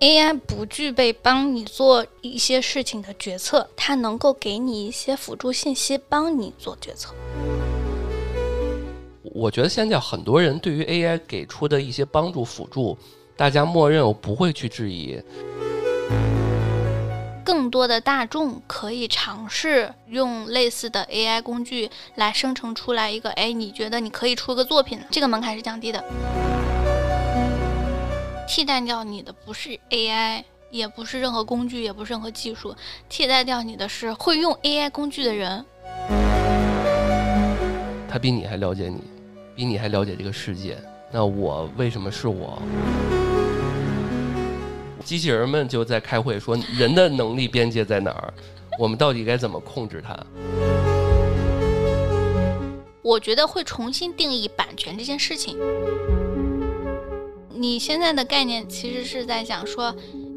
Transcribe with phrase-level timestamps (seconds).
[0.00, 7.12] AI 不具备帮你做一些事情的决策，它能够给你一些辅助信息，帮你做决策。
[9.24, 12.96] 我觉得现在很多人对于 AI 给出的一些帮助辅助，
[13.36, 15.20] 大家默认我不会去质疑。
[17.44, 26.04] 更多的大众可以尝试用类似的 AI 工具来生成出来一个，哎，你觉得你可以出个作品，这个门槛是降低的。
[28.48, 32.74] 替代掉你的不是 AI，也不是任何工具，也不是任何技术，
[33.06, 35.62] 替代掉你的是会用 AI 工具的人。
[38.08, 39.02] 他比你还了解你，
[39.54, 40.78] 比你还了解这个世界。
[41.12, 42.58] 那我为什么是我？
[45.04, 48.32] 机器人们就在开会说，人的能力边界在哪儿？
[48.80, 50.16] 我们到底该怎么控制它？
[53.02, 55.58] 我觉得会重新定义版权这件事情。
[57.58, 59.92] 你现在的概念其实是在讲说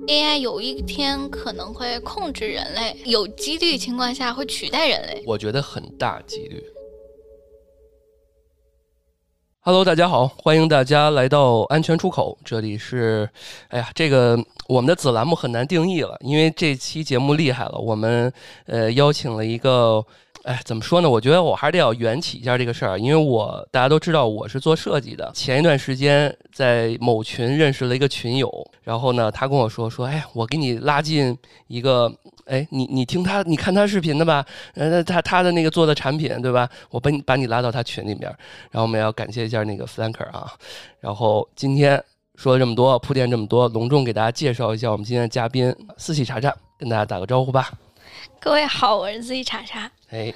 [0.07, 5.23] ，AI 有一天可能会控制人类，有几率情况下会取代人类。
[5.27, 6.63] 我觉得很大几率。
[9.59, 13.29] Hello，大家好，欢迎大家来到安全出口，这里是，
[13.67, 18.33] 哎呀，这个我们的子栏目很难定义了，因为这期节目厉害了，我们
[18.65, 20.03] 呃邀请了一个。
[20.43, 21.09] 哎，怎么说呢？
[21.09, 25.31] 我觉得我还是得要缘起一下这个事儿，因为我大家都知道我是做设计的。
[25.35, 32.11] 前一段时间在某群认识了一个群友，然后呢，他跟我说说，哎，我给你拉进一个，
[32.45, 36.67] 哎，你你听他，你看他视频的吧，呃，他他的那个做的产品，对吧？
[36.89, 38.23] 我把你把你拉到他群里面，
[38.71, 40.51] 然后我们要感谢一下那个 Flanker 啊。
[40.99, 42.03] 然后今天
[42.33, 47.69] 说了这么多，铺垫这么多，隆重给大家介绍一下我们今天的嘉宾四喜茶茶，跟大家打个招呼吧。
[48.43, 49.89] 各位好，我是四喜茶茶。
[50.09, 50.33] 哎，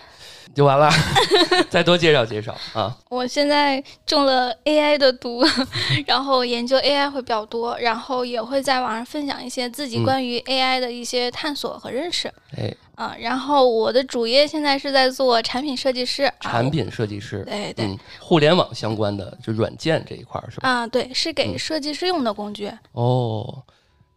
[0.54, 0.88] 就完了，
[1.72, 2.96] 再多介绍介绍啊！
[3.10, 5.44] 我现在中了 AI 的毒，
[6.06, 12.32] 然后研究 AI 会比较多，然后也会在网上分享一些自己关于 AI 的一些探索和认识。
[12.56, 20.70] 哎，啊，然后我的主业现在是在做产品设计师，产品设计师，对对，互联网相关的就软件这一块是吧？
[20.70, 22.72] 啊，对，是给设计师用的工具。
[22.92, 23.64] 哦。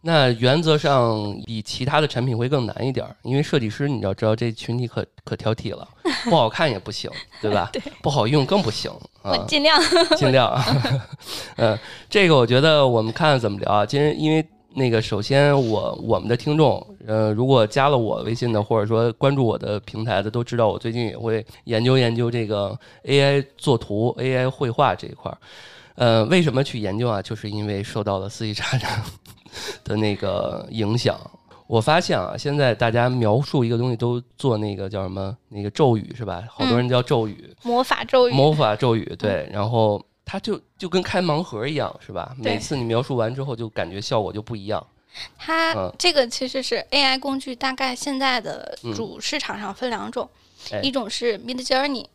[0.01, 5.85] 那原则上比其他的产品会更难一点，因为设计师你要知道这群体可可挑剔了，
[6.29, 7.11] 不好看也不行，
[7.41, 7.69] 对吧？
[7.73, 8.89] 对，不好用更不行
[9.21, 9.37] 啊。
[9.45, 9.77] 尽量
[10.15, 10.57] 尽 量。
[11.57, 11.77] 嗯，
[12.09, 13.85] 这个我觉得我们看看怎么聊啊。
[13.85, 25.37] 今天因为那个，首先我我们的听众，呃，如果加了我微信的，或者说关注我的平台的，都知道我最近也会研究研究这个 AI 作图、AI 绘画这一块儿。
[25.95, 27.21] 呃，为什么去研究啊？
[27.21, 29.03] 就是因为受到了四季茶茶。
[29.83, 31.19] 的那个影响，
[31.67, 35.37] 我发现啊，现在大家描述一个东西都做那个叫什么？
[35.49, 36.43] 那个咒语是吧？
[36.49, 39.05] 好多人叫咒语，魔法咒语，魔法咒语。
[39.19, 42.35] 对，然后它就就跟开盲盒一样，是吧？
[42.37, 44.85] 每次你描述完之后，就感觉效果就不一样。
[45.37, 50.29] 它这个其实是 AI 工具，大概现在的主市场上分两种，
[50.81, 52.05] 一种是 Mid Journey，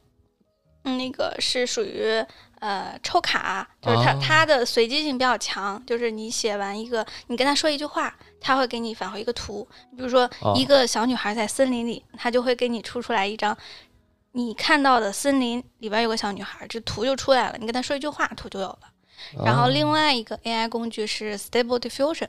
[0.83, 2.25] 那个是属于。
[2.65, 5.85] 呃，抽卡就是它，它的随机性比较强。
[5.85, 9.69] 就是你写完一个，你跟他说一句话，他会给你返回一个图。
[9.95, 10.27] 比如说，
[10.57, 13.55] 一个小女孩在森林里，他就会给你出出来一张
[14.33, 17.57] 你看到的森林里边有个小女孩，这图就出来了。
[17.59, 18.79] 你跟他说一句话，图就有了。
[19.45, 22.29] 然后另外一个 AI 工具是 Stable Diffusion，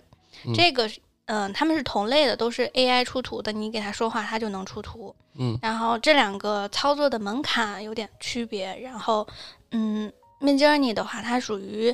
[0.54, 0.92] 这个
[1.28, 3.54] 嗯，他们是同类的，都是 AI 出图的。
[3.54, 5.16] 你给他说话，他就能出图。
[5.40, 8.78] 嗯，然后这两个操作的门槛有点区别。
[8.82, 9.26] 然后
[9.72, 10.12] 嗯。
[10.46, 11.94] Midjourney 的话，它属于，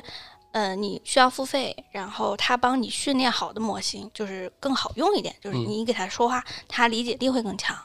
[0.52, 7.76] 呃，你需要付费，然后它帮你训练好的模型，就是更好用一点，就是你给它说话，它理解力会更强。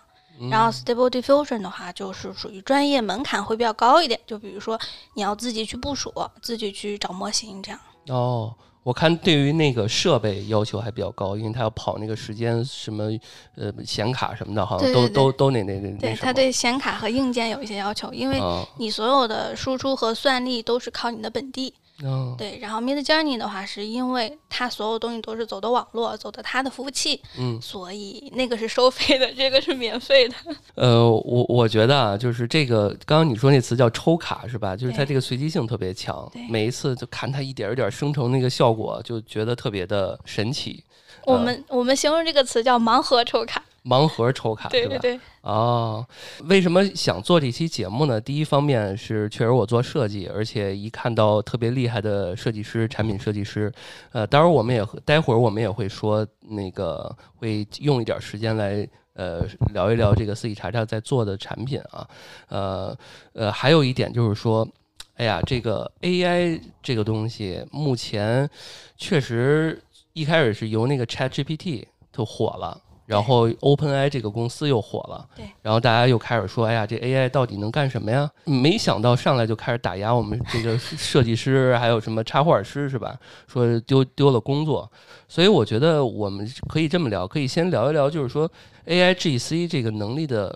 [0.52, 4.80] 然后 Stable Diffusion 的话，就是属于专业门槛会比较高一点，就比如说
[5.16, 7.80] 你要自己去部署，自己去找模型这样。
[8.10, 8.54] 哦。
[8.88, 13.12] 我看对于那个设备要求还比较高，因为它要跑那个时间什么
[13.56, 18.42] 呃显卡什么的，好像都都都那那那对，它对显卡和硬件有一些要求，因为
[18.78, 21.74] 你所有的输出和算力都是靠你的本地。
[22.04, 30.36] 嗯，对，然后 Mid Journey 的话，是因为它所有东西都是走的网络，走的它的服务器，嗯，所以那个是收费的，这个是免费的。
[30.76, 34.76] 呃，我我觉得啊，就是这个刚刚你说那词叫抽卡是吧？
[34.76, 40.84] 就是它这个随机性特别强，每一次就看它一点一点生成那个效果，就觉得特别的神奇。
[41.26, 43.64] 我们我们形容这个词叫盲盒抽卡。
[43.84, 46.06] 盲盒抽卡，对对对，哦，
[46.44, 48.20] 为什么想做这期节目呢？
[48.20, 53.72] 第一方面是确实我做设计，而且一看到特别厉害的设计师、产品设计师，
[54.12, 62.06] 呃，待会儿我们也待会儿我们也会说那个会用一点时间来呃聊一聊这个四喜茶茶在做的产品啊，
[62.50, 62.98] 呃
[63.32, 64.68] 呃，还有一点就是说，
[65.16, 68.50] 哎呀，这个 AI 这个东西目前
[68.98, 69.82] 确实。
[70.14, 72.82] 一开始是由那个 Chat GPT 就火了。
[73.08, 78.30] 然后 OpenAI 这个公司又火了，对，然后大家又开始说，哎呀，这 AI 到底能干什么呀？
[78.44, 83.18] 没想到上来就开始打压我们这个设计师， 还有什么插画师，是吧？
[83.48, 84.92] 说丢丢了工作，
[85.30, 88.52] 所以我觉得我们可以这么聊，可以先聊一聊，就是说
[88.88, 90.54] AI GC 这个能力的，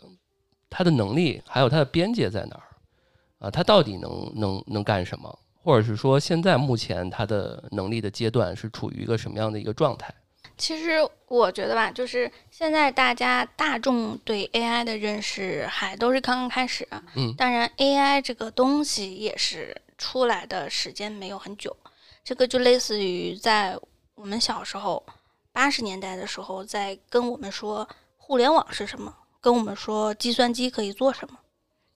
[0.69, 3.49] 它的能力还有它的边界在哪儿啊？
[3.49, 5.39] 它到底能能能干什么？
[5.63, 10.13] 或者是说现在目前它的能力的阶段是处于一个什么样的一个状态？
[10.61, 10.97] 其实
[11.27, 16.87] 我觉得吧，就是现在大家大众对 AI 的认识还都是刚刚开始。
[17.15, 21.75] 嗯，当然 AI 这个东西也是出来的时间没有很久。
[22.23, 23.75] 这个就类似于在
[24.13, 25.03] 我们小时候
[25.51, 29.11] 八十年代的时候，在跟我们说互联网是什么，
[29.41, 31.39] 跟我们说计算机可以做什么，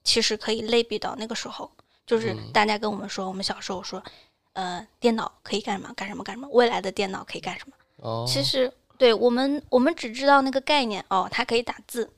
[0.02, 1.70] 其实可以类比到那个时候，
[2.04, 4.02] 就是大家跟我们说，我们小时候说，
[4.54, 7.76] 呃，电脑可以干什么干什么干什么，未来的电脑可以干什么。
[8.26, 12.10] 其实，对我们，我们只知道那个概念哦，它可以打字，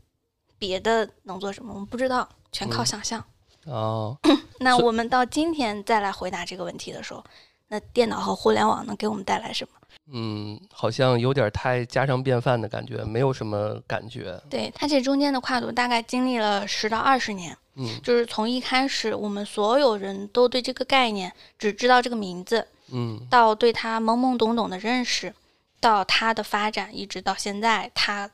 [0.58, 3.25] 别的能做什么，我们不知道，全靠想象。
[3.66, 4.16] 哦，
[4.60, 7.22] 那我们到今天再来回答这个问题的时候，
[7.69, 9.70] 那电脑和互联网能给我们带来什么？
[10.10, 14.40] 嗯，好像有点太家常便饭的感觉，没有什么感觉。
[14.48, 17.56] 对，它这中间的跨度大概经历了十到二十年。
[17.81, 25.32] 嗯，就是从一开始我们所有人都对这个概念只知道这个名字，嗯，到对它懵懵懂懂的认识。
[25.80, 28.30] 到它的发展，一直到现在，它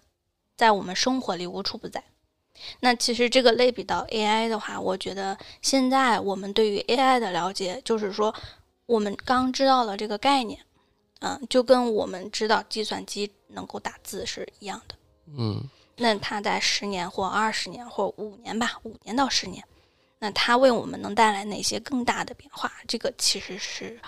[0.57, 2.03] 在我们生活里无处不在。
[2.81, 8.33] 那其实这个类比到 AI 的话，我觉得现在我们对于 AI 的了解，就是说
[8.87, 10.61] 我们刚知道了这个概念，
[11.21, 14.95] 嗯，就跟我们知道计算机能够打字是一样的。
[15.37, 19.63] 嗯，那它在十年或二十年或五年吧，五年到十年，
[20.21, 22.73] 那它为我们能带来哪些更大的变化？
[22.87, 24.01] 这个其实是，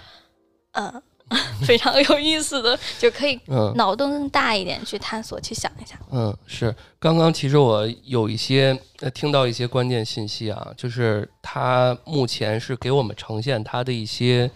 [0.70, 1.02] 呃。
[1.66, 3.40] 非常有意思的， 就可以
[3.74, 5.98] 脑洞更大一点去探索、去想一下。
[6.12, 6.74] 嗯，是。
[6.98, 8.78] 刚刚其实我有一些
[9.14, 14.50] 听到一些关键信息啊，就是它目前是给我们呈现它的一些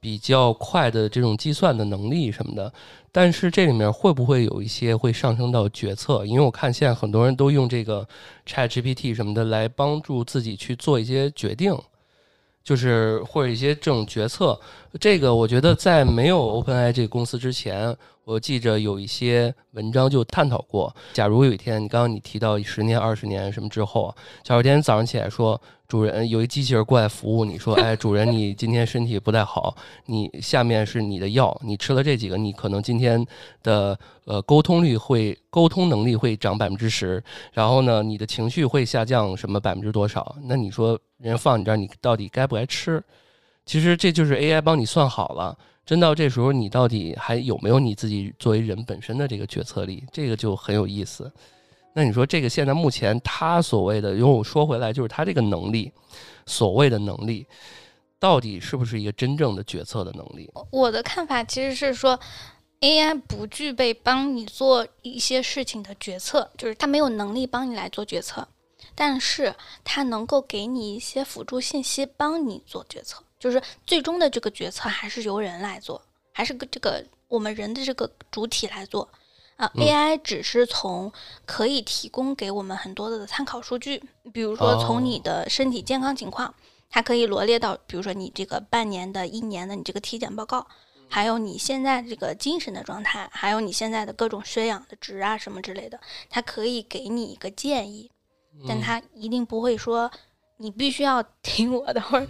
[0.00, 2.72] 比较快的这种计算的能力什么的，
[3.10, 6.26] 但是这里面会不会有一些会上升到决策？
[6.26, 8.06] 因为我看现在很多人都用这个
[8.46, 11.74] Chat GPT 什么的来帮助自己去做一些决定。
[12.62, 14.58] 就是或者一些这种决策，
[15.00, 20.94] 这个我觉得在没有 OpenAI 这个公司之前，我记着有一些文章就探讨过。
[21.12, 25.60] 假如有一天，你刚刚你提到十年、二十年什么之后，假如有天早上起来说。
[25.88, 29.76] 主人有一机器人过来服务你，说：“哎，主人，你今天身体不太好，
[30.06, 33.22] 你下面是你的药，你吃了这几个，你可能今天
[33.62, 37.22] 的呃沟通率会沟通能力会涨百分之十，
[37.52, 40.34] 然后呢，你的情绪会下降什么百分之多少？
[40.44, 43.04] 那你说人家放你这儿，你到底该不该吃？
[43.66, 45.54] 其实这就是 AI 帮你算好了，
[45.84, 50.04] 真到这时候你到底还有没有你自己作为人本身的这个决策力？
[50.12, 51.30] 这个就很有意思。”
[51.94, 55.92] 那你说这个现在目前他所谓的，因为我说回来就是他这个能力，
[56.46, 57.46] 所谓的能力，
[58.18, 60.50] 到底是不是一个真正的决策的能力？
[60.70, 62.18] 我的看法其实是说
[62.80, 68.48] ，AI 不具备帮你做一些事情的决策，就是它没有能力帮你来做决策，
[68.94, 69.54] 但是
[69.84, 79.08] 它能够给你一些辅助信息，帮你做决策，就是最终的这个决策还是由人来做，还是个这个我们人的这个主体来做。
[79.56, 81.12] 啊，AI 只是从
[81.44, 84.00] 可以提供给我们很多的参考数据，
[84.32, 86.54] 比如说从你的身体健康情况，
[86.88, 90.64] 它可以罗列到，比如说你这个半年的、一年的你这个体检报告，
[91.08, 98.08] 还有你现在这个精神的状态，还有你现在的各种血氧的值啊什么之类的，它可以给你一个建议，
[98.68, 100.10] 但它一定不会说
[100.56, 102.26] 你必须要听我的，或者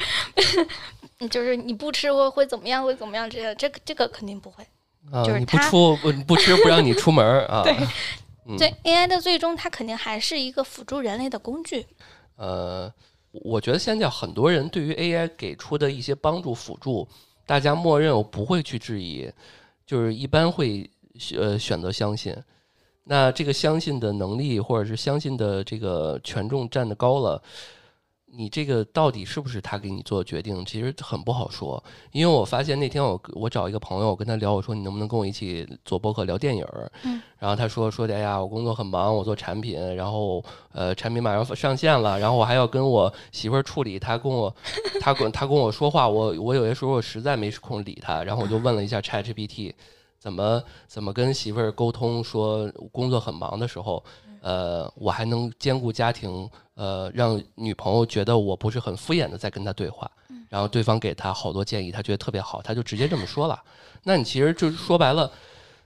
[1.28, 4.64] 就是你不吃会会怎么样，会怎么样这这个这个肯定不会。
[5.10, 7.62] 啊，你不出不不吃不让你出门 啊？
[7.64, 7.76] 对，
[8.56, 11.86] 对，AI 的最终它肯定还是一个辅助人类的工具。
[12.36, 12.92] 呃，
[13.32, 17.08] 我觉得现在很多人对于 AI 给出的一些帮助辅助，
[17.44, 19.28] 大家默认我不会去质疑，
[19.84, 20.88] 就是一般会
[21.36, 22.36] 呃选择相信。
[23.04, 27.42] 那这个相信的能力或者是相信的这个权重占得高了。
[28.34, 30.64] 你这个到底是不是他给你做决定？
[30.64, 36.66] 其实很不好说，因为我发现那天我我找一个朋友，我跟他聊，我说你能不能跟我一起做博客聊电影？
[37.02, 44.54] 嗯，然后他说说的，哎呀，我工作很忙，我做产品，然后呃，产品马上上线了，然后我还要跟我媳妇儿处理，他跟我
[44.98, 49.74] 他跟他跟我说话，我我有些时候我实在没空理他，然后我就问了一下 ChatGPT，
[50.18, 54.02] 怎么怎么跟媳妇儿沟通，说工作很忙的时候。
[54.44, 60.10] 呃，我还能兼顾家庭，呃，让女朋友觉得我不是很敷衍的在跟他对话，
[60.48, 63.62] 然后对方给他好多建议，他觉得特别好，他就直接这么说了。
[64.02, 65.30] 那你其实就是说白了，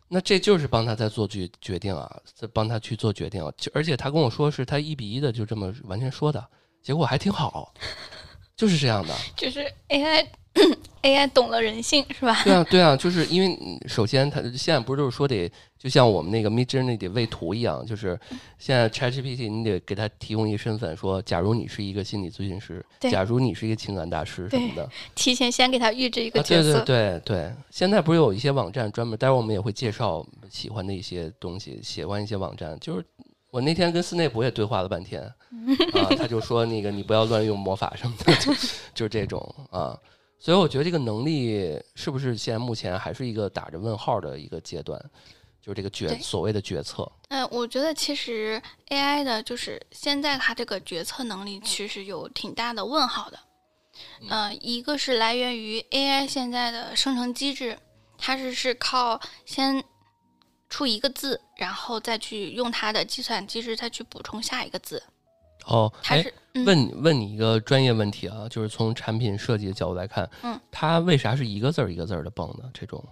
[0.08, 3.44] 那这就是帮他在做决决定啊，在帮他去做决定。
[3.44, 6.46] 啊而且他跟我说是他一比一的就这么完全说的，
[6.82, 7.74] 结果还挺好，
[8.56, 9.14] 就是这样的。
[9.36, 10.26] 就是 AI。
[11.06, 12.42] AI 懂了人性是吧？
[12.42, 18.18] 对啊，对啊，就是因为首先它现在不是就是说得就像我们那个 Midjourney 得喂图一样，就是
[18.58, 26.80] 现在 ChatGPT 你得给他提供一个身份，说假如你是一个心理咨询师，假如你是一个情感大师什么的，提前先给他预置一个角色。
[26.80, 32.76] 对对对对，现在不是有一些网站专门，待会儿我们也会介绍喜欢的一些东西，喜欢一些网站。
[32.80, 33.04] 就是
[33.50, 35.22] 我那天跟斯内普也对话了半天
[35.94, 38.34] 啊，他就说那个你不要乱用魔法什么的，
[38.94, 39.96] 就是这种啊。
[40.38, 45.00] 所以我觉得这个能力是不是现在目前还是一个打着问号的一个阶段，
[45.60, 47.10] 就是这个决所谓的决策。
[47.28, 53.38] 嗯，我觉得其实 AI 的就是现在它这个决策能力其实有挺大的问号的。
[54.28, 57.78] 嗯，一个是来源于 AI 现在的生成机制，
[58.18, 59.82] 它是是靠先
[60.68, 65.02] 出一个字，然后再去用它的计算机制再去补充下一个字。
[65.66, 66.32] 哦，还是
[66.64, 72.70] 问问你一个专业问题啊，就是从产品设计的角度来看，嗯，它为啥是一个字儿一个字儿的蹦呢？
[72.72, 73.04] 这种，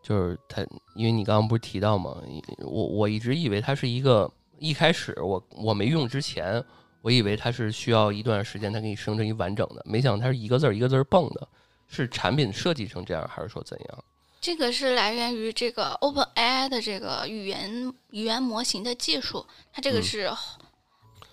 [0.00, 0.62] 就是它，
[0.94, 2.16] 因为你刚刚不是提到吗？
[2.60, 6.64] 我我一直以为它是一个，一开始我我没用之前，
[7.02, 11.48] 我以为它是需要一段时间它给你生成一完整的，没想到它是一个字儿一个字儿蹦的，
[11.88, 14.04] 是产品设计成这样，还是说怎样？
[14.40, 20.30] 这个是来源于这个 OpenAI 的这个语言语言模型的技术，它这个是。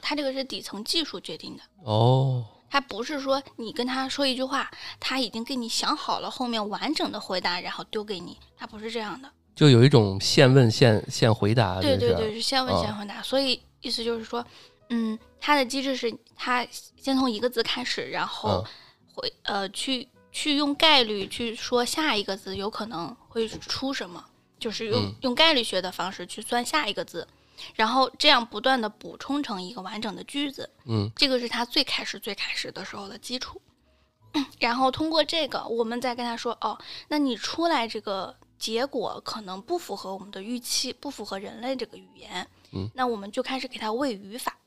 [0.01, 9.29] 它这个是底层技术决定的哦，它不是说你跟他说一句话，他已经给你想好了后面完整的回答，然后丢给你，它不是这样的。
[9.53, 13.22] 就有一种现问现现回答，对对对，是现问现回答。
[13.22, 14.43] 所以意思就是说，
[14.89, 16.65] 嗯，它的机制是它
[16.96, 18.65] 先从一个字开始，然后
[19.13, 24.24] 回呃去去用概率去说下一个字有可能会出什么，
[24.58, 27.27] 就是用用概率学的方式去算下一个字。
[27.75, 33.62] 然后这样不断的补充成一个完整的句子，嗯，这个是他最开始最开始的时候的基础。
[34.60, 36.77] 然后通过这个，我们再跟他说，哦，
[37.08, 44.58] 那你出来这个结果可能不符合我们的预期，不符合人类这个语言，嗯，那我们就开始给他喂语法，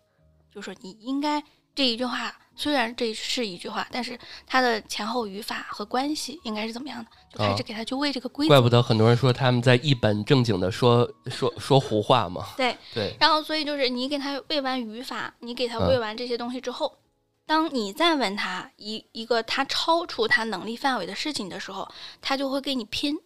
[0.53, 1.43] 就说你应该。
[1.75, 4.17] 这一句话虽然这是一句话，但是
[4.47, 7.11] 它的前后语法和关系应该是怎么样的？
[7.33, 8.49] 就开始给他去喂这个规则。
[8.49, 12.47] 怪不得很多人说他们在一本正经的说说说胡话嘛。
[12.57, 13.17] 对对。
[13.19, 16.97] 然后所以就是你给他喂完语法，你给他喂完这些东西之后，
[17.45, 21.91] 当你再问他一一个他超出他能力范围的事情的时候，
[22.23, 23.19] 他就会给你拼。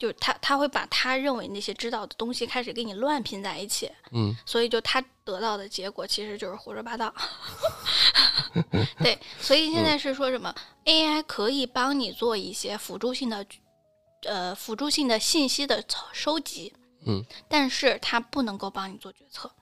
[0.00, 7.14] 就他他会把他认为那些知道的东西开始给你乱拼在一起，嗯，所以就他得到的结果其实就是胡说八道。
[9.04, 10.54] 对，所以现在是说什么
[10.86, 13.44] AI 可以帮你做一些辅助性的，
[14.22, 16.72] 呃，辅助性的信息的收集，
[17.06, 19.52] 嗯，但是它不能够帮你做决策，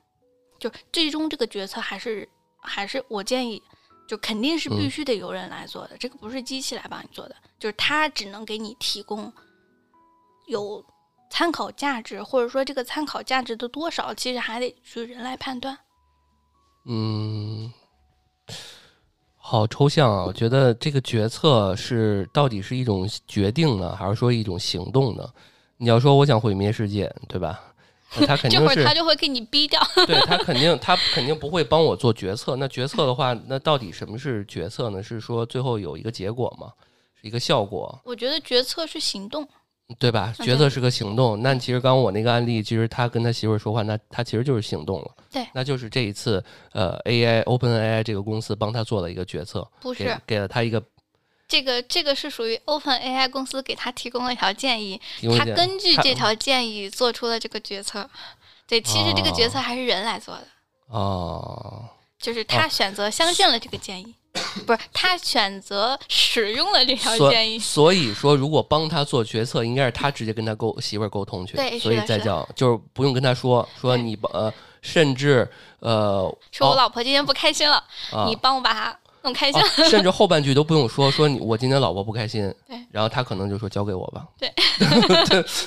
[0.61, 2.29] 就最终这个决策还是
[2.63, 3.61] 还是我建议，
[4.07, 9.33] 就肯定是必须得有人来做的，这个不是机器来帮你做的，就是它只能给你提供。
[10.49, 10.85] 有
[11.31, 15.79] 参考价值，或者说这个参考价值的多少，其实还得去人来判断。
[16.87, 17.73] 嗯，
[19.37, 20.25] 好抽象啊！
[20.25, 25.29] 我觉得这个决策是到底是一种决定呢，还是说一种行动呢？
[25.77, 27.61] 你要说我想毁灭世界，对吧？
[28.27, 29.79] 他肯定是他就会给你逼掉。
[30.07, 32.57] 对他肯定他肯定不会帮我做决策。
[32.57, 35.03] 那决策的话，那到底什么是决策呢？
[35.03, 36.73] 是说最后有一个结果吗？
[37.21, 38.01] 是一个效果？
[38.05, 39.47] 我觉得决策是行动。
[39.99, 40.35] 对吧？
[40.43, 41.41] 决策是个行动。
[41.43, 45.11] 那其实刚刚我那个案例，其实他跟他媳妇儿说话，那他其实就是行动了。
[45.31, 50.83] 对，那就是这一次，呃，AI Open AI 这个公司帮他做了一个决策，不是给了他一个。
[51.49, 55.01] 这个这个是属于 Open AI 公司给他提供了一条建议，
[55.39, 58.09] 他根据这条建议做出了这个决策。
[58.67, 60.47] 对，其实这个决策还是人来做的。
[60.89, 61.89] 哦。
[62.19, 64.13] 就是他选择相信了这个建议。
[64.67, 74.53] 不是他选择使用了这条建议，所以说如果帮他做决策，应该是他直接跟他沟媳妇儿沟通去，对，所以再叫就是不用跟他说说你呃，
[74.83, 75.49] 甚至
[75.81, 77.83] 呃，说我老婆今天不开心了，
[78.27, 79.29] 你帮我把她。
[79.29, 79.61] 弄开心，
[79.91, 84.51] 甚至后半句都不用说， 说你我今天老婆不开心，对，然后他可能就说交给我吧， 对，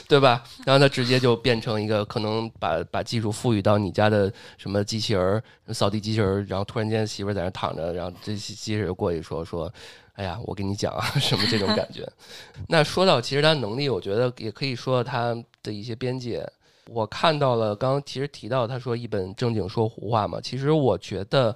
[0.08, 0.44] 对吧？
[0.66, 9.72] 然后他直接就变成一个可能把把技术赋予到你家的什么机器人、扫地机器人，然后突然间媳妇在那躺着，然后这机器人过去说说，
[10.14, 12.08] 哎呀，我跟你讲啊，什么这种感觉。
[12.68, 16.44] 那说到其实他能力，我觉得也可以说他的一些边界。
[16.88, 21.56] 我看到了，刚刚其实提到他说一本正经说胡话嘛，其实我觉得。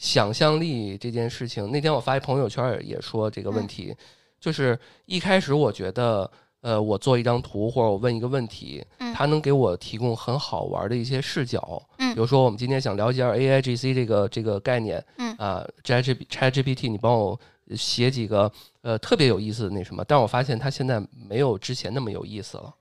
[0.00, 3.94] 想象力这件事情，那天我发一朋友圈也说这个问题，
[4.40, 6.28] 就是一开始我觉得，
[6.62, 11.82] 呃，我做一张图或者我问一个问题，嗯它能给我提供很好玩的一些视角。
[11.98, 17.38] 嗯比如说我们今天想了解 A I G C 这个这个概念，嗯啊，Chat G Chat G P T，你帮我
[17.76, 22.74] 写几个呃特别有意思的那什么，但我发现它现在没有之前那么有意思了。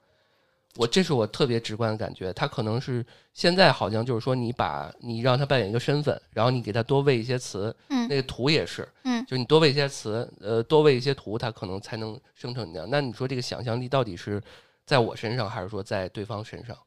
[0.75, 12.87] 我这是我特别直观的感觉，他可能是现在好像就是说，你把你让他扮演一个身份，然后你给他多喂一些词，嗯那个图也是，嗯就是你多喂一些词，呃，多喂一些图，他可能才能生成你那样。
[12.89, 14.41] 那你说这个想象力到底是
[14.85, 16.77] 在我身上，还是说在对方身上？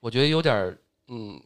[0.00, 1.40] 我觉得有点儿嗯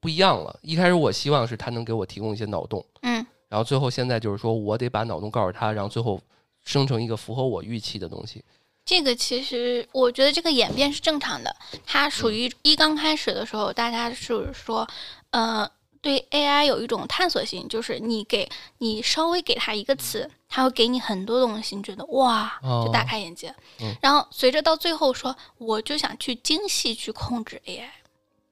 [0.00, 0.58] 不一样了。
[0.62, 6.20] 一开始我希望是他能给我提供一些脑洞，嗯然后最后现在就是说我得把脑洞告诉他，然后最后
[6.64, 8.44] 生成一个符合我预期的东西。
[8.90, 11.54] 这个其实我觉得这个演变是正常的，
[11.86, 14.84] 它嗯属于一刚开始的时候，大家是说，
[15.30, 15.70] 呃，
[16.00, 23.54] 对 AI 有一种探索性，就是你给你稍微给它一个词，它会给你很多东西，你觉得哇，就大哦开眼界。
[23.80, 27.88] 嗯然后随着到最后说，我就想去精细去控制 AI，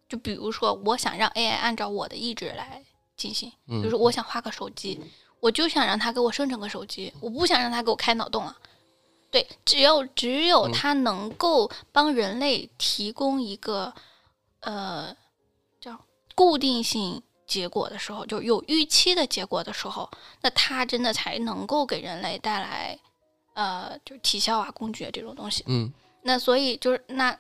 [0.09, 2.81] 就比如说我想让 AI 按照我的意志来
[3.17, 5.01] 进行，比如嗯说我想画个手机，
[5.41, 8.57] 我就想让它给我生成个手机，我不想让它给我开脑洞啊。
[9.31, 13.93] 对，只有只有嗯它能够帮人类提供一个
[14.61, 15.15] 呃
[15.81, 15.99] 叫
[16.35, 22.99] 固定性结果的时候，就有预期的结果的时候，那它真的才能够给人类带来
[23.55, 25.65] 呃就是提效啊、工具啊这种东西。
[25.67, 25.93] 嗯
[26.23, 27.39] 那所以就是那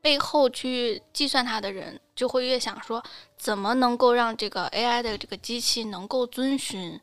[0.00, 3.02] 背后去计算它的人，就会越想说，
[3.38, 7.00] 怎么能够让这个 AI 的这个机器能够遵循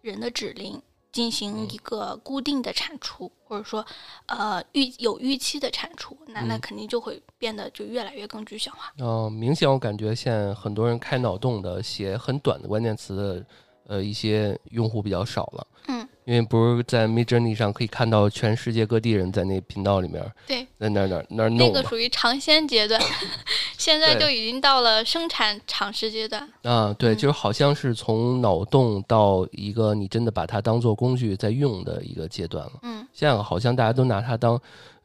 [0.00, 0.82] 人的指令，
[1.12, 3.84] 进行一个固定的产出，或者说
[4.26, 8.92] 呃预有预期的产出，那那嗯肯定就会变得就越来越更具象化。
[8.98, 13.46] 嗯、明显我感觉现在很多人开脑洞的写很短的关键词的，
[13.86, 15.66] 呃，一些用户比较少了。
[15.88, 23.00] 嗯，因为不是在 Mid Journey 上可以看到全世界各地人在那频道里面，对，在那儿那儿那那个属于尝鲜阶段，
[23.76, 26.48] 现在对就已经到了生产尝试阶段。
[26.62, 32.72] 啊，对，嗯就是好像是从脑洞到一个你真的把它当做工具在用的一个阶段了。
[32.82, 34.54] 嗯现在好像大家都拿它当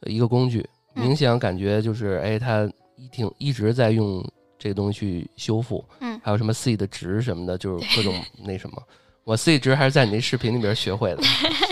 [0.01, 0.63] 呃一个工具，
[0.95, 4.23] 嗯明显感觉就是，哎，它一挺一直在用
[4.59, 8.81] 这个东西去修复，嗯还有什么 C 的值什么的，就是各种那什么。
[9.27, 11.21] 我 C 值还是在你那视频里边学会的，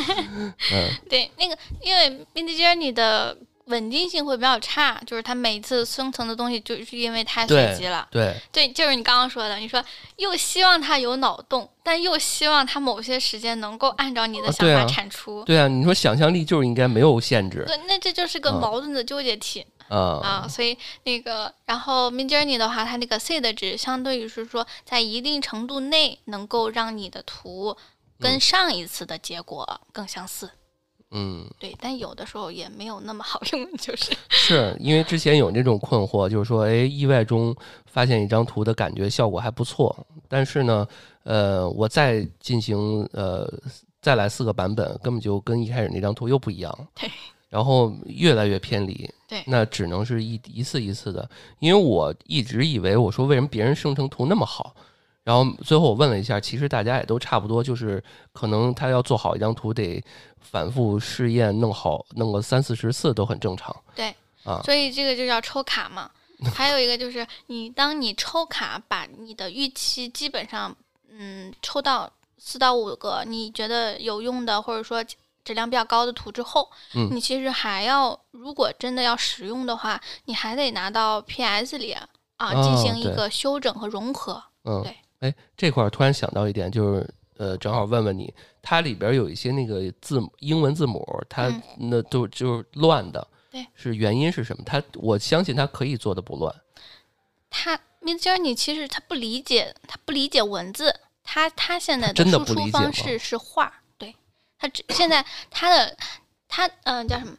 [0.74, 3.38] 嗯对，那个因为 Mid Journey 的
[3.68, 8.06] 稳定性会比较差，就是它每一次生成的东西就是因为太随机了。
[8.12, 9.82] 对，对，就是你刚刚说的，你说
[10.18, 15.42] 又希望它有脑洞，但又希望它某些时间能够按照你的想法啊对啊产出。
[15.46, 27.76] 对啊，你说想象力就是应该没有限制对，那这就是个嗯矛盾的纠结体、啊，啊，所以那个，然后 Mid Journey 的话，它那个 C 的值，相对于是说，在一定程度内能够让你的图
[28.20, 30.50] 跟嗯上一次的结果更相似。
[31.12, 34.12] 嗯，对，但有的时候也没有那么好用， 就是。
[34.28, 39.96] 是因为之前有那种困惑，就是说，哎，意外中发现一张图的感觉效果还不错，
[40.28, 40.86] 但是呢，
[41.24, 43.48] 呃，我再进行呃
[44.02, 47.10] 再来四个版本，根本就跟一开始那张图又不一样，对，
[47.56, 54.76] 然后越来越偏离，对那只能是一一次一次的，因为我一直以为我说为什么别人生成图那么好。
[55.24, 60.04] 然后最后我问了一下，其实大家也都差不多，就是可能他要做好一张图，得
[60.42, 63.74] 反复试验，弄好弄个三四十次都很正常。
[63.96, 64.14] 对，
[64.44, 66.12] 啊所以这个就叫抽卡嘛。
[66.54, 70.76] 还有一个就是你当你抽卡把你的预期基本上
[71.10, 75.02] 嗯抽到四到五个你觉得有用的或者说
[75.46, 77.08] 质量比较高的图之后，嗯。
[77.12, 82.06] 你其实还要如果真的要使用的话，你还得拿到 PS 里啊
[82.40, 84.44] 哦进行一个修整和融合。
[84.66, 91.62] 嗯，对，哎，这块儿突然想到一点，就是呃，正好问问你，它里边有一些那个字母英文字母，它嗯。
[91.78, 94.64] 那都就是乱的，对，是原因是什么？
[94.66, 96.54] 它我相信它可以做的不乱，
[97.50, 103.82] 他 Mid Journey 其实他不理解，他不理解文字，他他现在的输出方式是画，
[104.60, 105.98] 对他只现在它的
[106.48, 107.36] 它嗯、呃叫什么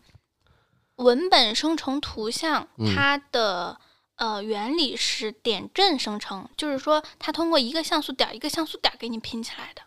[0.96, 3.79] 文本生成图像，嗯它的、
[4.16, 9.83] 呃原理是点阵生成，就是说它通过一个像素点一个像素点给你拼起来的。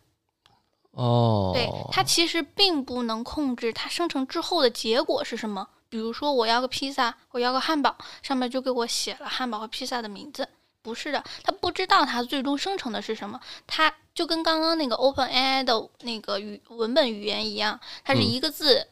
[0.91, 5.67] 哦，对，它其实并不能控制它生成之后的结果是什么。
[5.87, 10.47] 比如说，我要个披萨，我要个汉堡，上面就给我写了汉堡和披萨的名字。
[10.81, 13.39] 不是的，它不知道它最终生成的是什么。
[13.65, 18.85] 它就跟刚刚那个 Open AI 的那个语文本语言一样，它是嗯一个字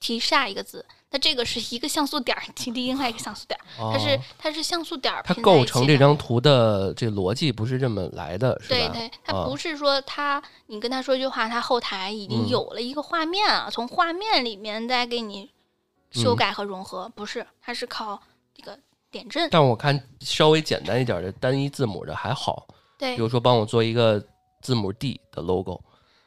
[0.00, 0.84] 提下一个字。
[1.08, 8.74] 那这个是一个像素点儿提 另外一个像素点儿，它是哦它是像素点儿它构成这张图的这逻辑不是这么来的，是吧？
[8.74, 15.48] 对对，它啊不是说它，你跟他说一句话，它后台已经嗯有了一个画面啊，从画面里面再给你
[16.10, 18.20] 修改和融合，不是，它是靠
[18.52, 18.76] 这个
[19.12, 19.48] 点阵。
[19.48, 22.66] 但我看稍微简单一点的单一字母的还好，
[22.98, 24.20] 对，比如说帮我做一个
[24.66, 25.80] 字母 D 的 logo，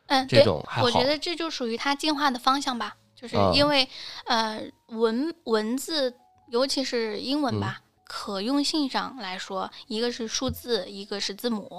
[0.07, 0.87] 嗯，这种还好。
[0.87, 3.85] 我觉得这就属于它进化的方向吧，就是因为
[4.27, 6.15] 呃文文字，
[6.47, 7.81] 尤其是英文吧。
[8.05, 11.69] 可用性上来说，一个是数字，一个是字母，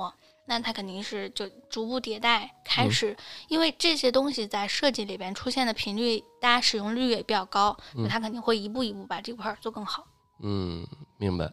[0.47, 3.17] 那它肯定是就逐步迭代开始，
[3.49, 10.07] 因为这些东西在设计里边出现的频率，大家使用率也比较高，那它肯定会一步一步把这块做更好。
[10.43, 11.47] 嗯，明白。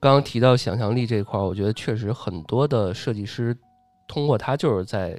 [0.00, 3.56] 刚刚提到想象力这块，我觉得确实很多的设计师
[4.06, 5.18] 通过他就是在。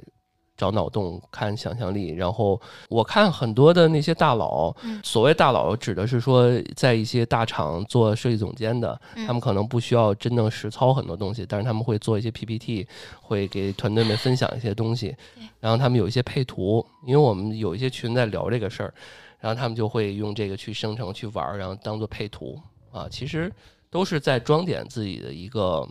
[0.58, 4.74] 找脑洞，看想象力，然后我看很多的那些大佬，
[5.04, 12.88] 所谓大佬指的是说，在一些大厂做设计总监的，他们可能不需要真正实操很多东西，但是他们会做一些 PPT，
[13.22, 15.16] 会给团队们分享一些东西，
[15.60, 18.92] 然后他们有一些配图，因为我们有一些群在聊这个事儿，
[19.38, 22.60] 然后他们就会用这个去生成去玩，然后当做配图。
[22.90, 23.52] 啊，其实
[23.90, 25.88] 都是在装点自己的一个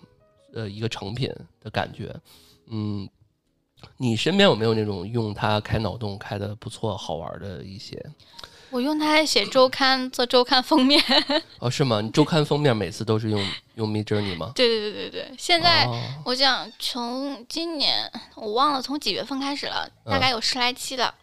[0.53, 1.31] 呃一个成品
[1.61, 2.13] 的感觉，
[2.69, 3.09] 嗯。
[3.97, 8.03] 你身边有没有那种用它开脑洞开的不错、好玩的一些？
[8.71, 10.99] 我用它写周刊，做周刊封面。
[11.59, 12.01] 哦，是吗？
[12.01, 13.39] 你周刊封面每次都是用
[13.75, 14.51] 用 Mid Journey 吗？
[14.55, 15.31] 对对对对对。
[15.37, 15.87] 现在
[16.25, 21.13] 我想从今年我忘了从几月份开始了，大概有十来期了。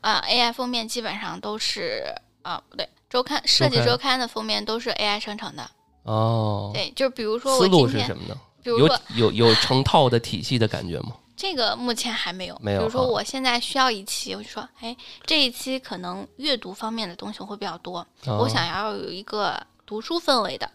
[0.00, 2.04] 啊，AI 封面基本上都是
[2.40, 5.70] 啊，不对，周刊设计周刊的封面都是 AI 生成的。
[6.04, 6.70] 哦。
[6.72, 8.36] 对，就比如说思路是什么呢？
[8.76, 11.14] 比如说有有成套的体系的感觉吗？
[11.36, 12.80] 这个目前还没有，没有。
[12.80, 20.68] 比如说，我现在需要一期，我就说，哎，这一期可能阅读方面的东西会比较多，我想要有一个读书氛围的，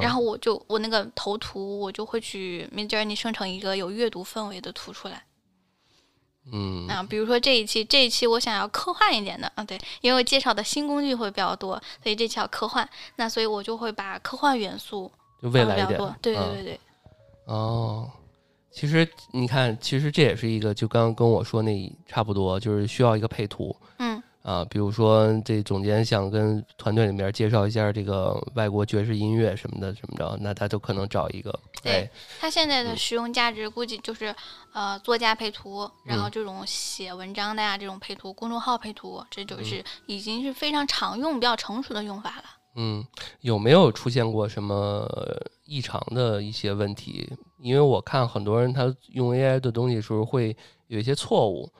[0.00, 5.22] 然后我就我那个头图，我就会去 Midjourney 生成一个有阅读氛围的图出来。
[6.50, 16.80] 嗯，啊，比如说这一期，这一期我想要科幻一点的，啊，对，因为我介绍的新工具会比较多，所以这期要科幻，那所以我就会把科幻元素就未来一点，对对对对，
[17.48, 18.10] 哦。
[18.70, 23.74] 其实你看，其实这也是一个，就刚刚跟我说那差不多，就是需要一个配图。
[23.98, 31.58] 嗯啊，比如说这总监想跟团队里面介绍一下这个外国爵士音乐什么的，怎么着，那他就可能找一个。
[31.82, 32.08] 对
[32.38, 34.34] 他现在的使用价值估计就是
[34.72, 42.44] 呃作家配图，然后这种写文章的呀，这种配图，公众号配图，这就是已经是非常常用、比较成熟的用法了。
[42.76, 43.04] 嗯，
[43.40, 45.06] 有没有出现过什么
[45.68, 47.30] 异常的一些问题？
[47.60, 51.70] 因为我看很多人他用 AI 的东西时候会有一些错误，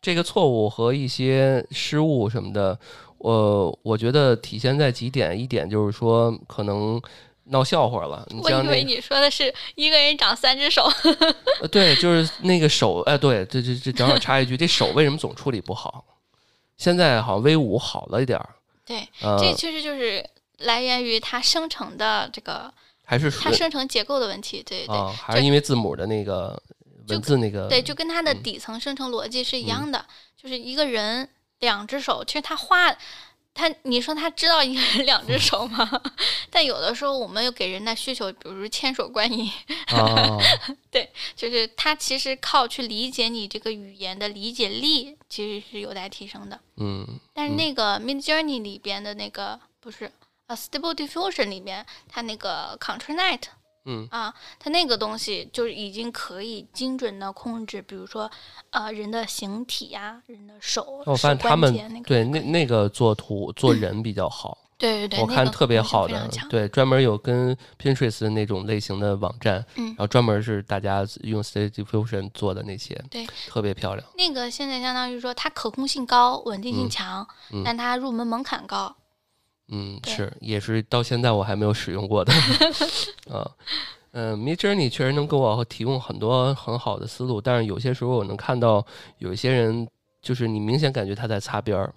[0.00, 2.78] 这个错误和一些失误什么的，
[3.18, 6.98] 我我觉得体现在几点，一点就是说可能
[7.44, 8.26] 闹笑话了。
[8.42, 10.88] 我以为你说的是一个人长三只手。
[11.70, 16.02] 对，就是那个手，哎，对，这这这正好插一句，这手为什么总处理不好？
[16.78, 18.48] 现在好像 V 五好了一点儿。
[18.86, 20.24] 对，这其实就是
[20.60, 22.72] 来源于它生成的这个。
[23.04, 26.60] 还是它生成结构的问题，对对，还是因为字母的那个
[27.08, 30.04] 文字那个，对，就跟它的底层生成逻辑是一样的，
[30.36, 31.28] 就是一个人
[31.60, 32.90] 两只手，其实他画
[33.52, 35.88] 他，你说他知道一个人两只手吗？
[36.50, 39.48] 但有的时候我们又给人的需求，比如千手观音，
[40.90, 46.58] 对，就是他其实靠去理解你这个语言的理解力，其实是有待提升的。
[46.78, 50.10] 嗯，但是那个 Mid Journey 里边的那个不是。
[50.46, 53.42] 啊，Stable Diffusion 里面，它那个 ControlNet，
[53.86, 58.30] 嗯啊，它那个东西就是已经可以精准的控制，比如说，
[58.70, 74.06] 呃，人的形体呀，人的手，我发现他们对那那个做图做人比较好，对对对，我看特别好的，对，专门有跟 Pinterest 那种类型的网站，嗯，然后专门是大家用 Stable Diffusion 做的那些，对，特别漂亮。
[74.16, 77.26] 那个现在相当于说它可控性高，稳定性强，
[77.64, 78.94] 但它入门门槛高。
[79.68, 82.32] 嗯，是，也是到现在我还没有使用过的，
[83.32, 83.50] 啊，
[84.12, 88.84] 嗯，Mid Journey 确实能给我提供很多很好的思路，但是有些时候我能看到
[89.18, 89.88] 有一些人，
[90.20, 91.94] 就是你明显感觉他在擦边儿，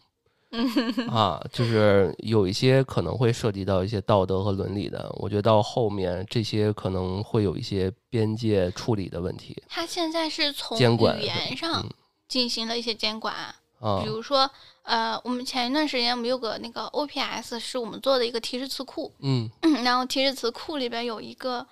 [1.12, 9.62] 啊，就是有一些可能会涉及到一些道德和伦理的，我觉得到后面这些可能会有一些边界处理的问题。
[9.68, 11.86] 他现在是从语言上
[12.30, 13.34] 进行了一些监管，
[13.80, 14.50] 啊，比如说。
[14.88, 19.14] 呃，我们前一段时间我们有个那个 OPS，是我们做的一个提示词库。
[19.20, 19.52] 嗯，
[19.84, 21.68] 然后提示词库里边有一个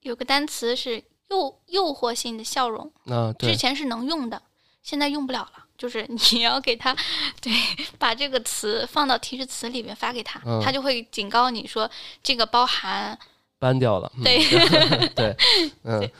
[0.00, 2.90] 有个单词是诱诱惑性的笑容。
[3.04, 3.50] 啊，对。
[3.52, 4.40] 之前是能用的，
[4.82, 5.66] 现在用不了了。
[5.76, 6.96] 就是你 要给他
[7.42, 7.52] 对
[7.98, 11.90] 把这个词放到提示词里面发给他，他就会警告你说
[12.22, 13.18] 这个包含。
[13.58, 14.10] 搬掉了。
[14.24, 14.38] 对
[15.14, 15.36] 对，
[15.84, 16.10] 嗯。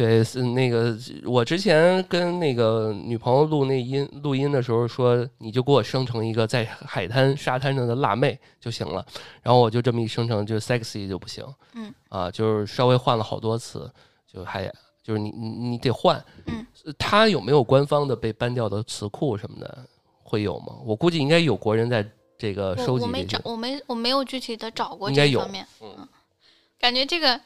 [0.00, 9.04] 对，是那个我之前跟那个女朋友录那音录音的时候说，你就给我生成一个在海滩沙滩上的辣妹就行了。
[9.42, 11.44] 然后我就这么一生成，就 sexy 就不行。
[11.74, 13.92] 嗯啊，就是稍微换了好多次，
[14.26, 14.72] 就还
[15.04, 16.24] 就是你你你得换。
[16.46, 16.64] 嗯，
[16.98, 19.86] 他有没有官方的被 ban 掉的词库什么的？
[20.22, 20.78] 会有吗？
[20.86, 22.02] 我估计应该有国人在
[22.38, 23.26] 这个收集我我没，。
[23.26, 25.66] 找我没我没有具体的找过应该有这方面。
[25.82, 26.08] 嗯
[26.78, 27.38] 感觉这个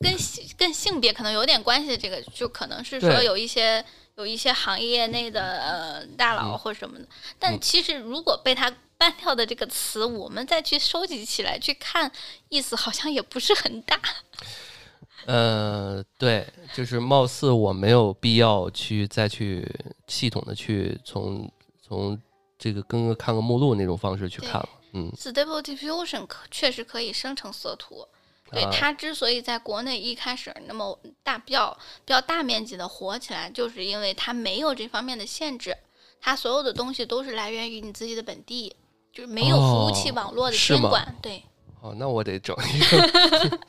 [0.00, 3.84] 跟性跟性别可能有点关系，这个就可能是说有一些
[4.16, 7.06] 有一些行业内的呃大佬嗯或什么的。
[7.38, 12.10] 但嗯其实如果被他搬掉的这个词，我们再去收集起来去看，
[12.48, 14.00] 意思好像也不是很大。
[15.26, 19.66] 呃，对，就是貌似我没有必要去再去
[20.06, 21.50] 系统的去从
[21.82, 22.20] 从
[22.58, 24.68] 这个跟个看个目录那种方式去看了。
[24.92, 28.06] 嗯，Stable Diffusion 可确实可以生成色图。
[28.52, 35.76] 对啊它之所以在国内一开始那么大、比较比较大面积的火起来，就是因为它没有这方面的限制，
[36.20, 38.74] 它所有的东西都是来源于你自己的本地，
[39.12, 41.16] 就是没有服务器哦网络的监管。
[41.20, 41.42] 对，
[41.80, 43.60] 哦，那我得整一个。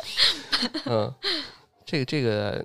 [0.86, 1.14] 嗯，
[1.86, 2.64] 这个这个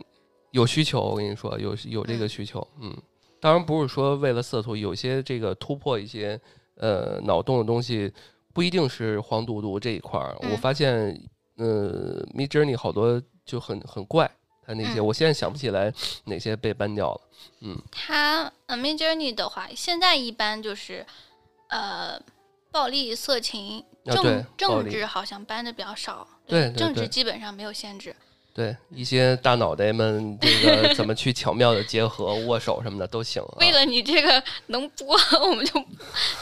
[0.51, 2.67] 有需求，我跟你说，有有这个需求。
[2.81, 2.95] 嗯，
[3.41, 6.41] 当然不是说为了色图，有些这个突破一些
[6.77, 8.13] 呃脑洞的东西，
[8.53, 10.37] 不一定是黄赌毒这一块儿。
[10.41, 11.19] 我嗯发现，
[11.57, 14.31] 呃，Mid Journey 好多就很很怪，
[14.67, 15.93] 它那些、嗯我现在想不起来
[16.25, 17.21] 哪些被 ban 掉了。
[17.61, 21.05] 嗯，它呃 Mid Journey 的话，现在一般就是
[21.69, 22.21] 呃
[22.71, 28.11] 暴力、色情、政政治好像搬的比较少，对对政治基本上没有限制。
[28.11, 28.17] 对，
[28.91, 33.57] 一些大脑袋们这个 怎么去巧妙的结合、握手什么的都行、啊。
[33.61, 35.17] 为了你这个能播，
[35.49, 35.81] 我们就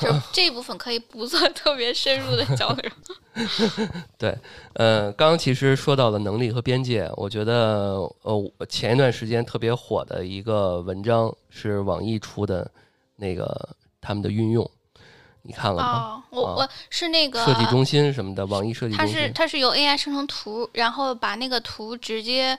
[0.00, 2.90] 就 这部分可以不做特别深入的交流。
[4.18, 4.36] 对
[4.74, 7.92] 呃，刚刚其实说到了能力和边界，我觉得
[8.22, 12.68] 呃，前一段时间特别火的一个文章是网易出的，
[13.14, 13.68] 那个
[14.00, 14.68] 他们的运用，
[15.42, 15.92] 你看了吗？
[15.92, 19.20] 哦，我啊我是那个设计中心什么的，网易设计它中心。
[19.20, 22.58] 它是它是由 AI 生成图，然后把那个图直接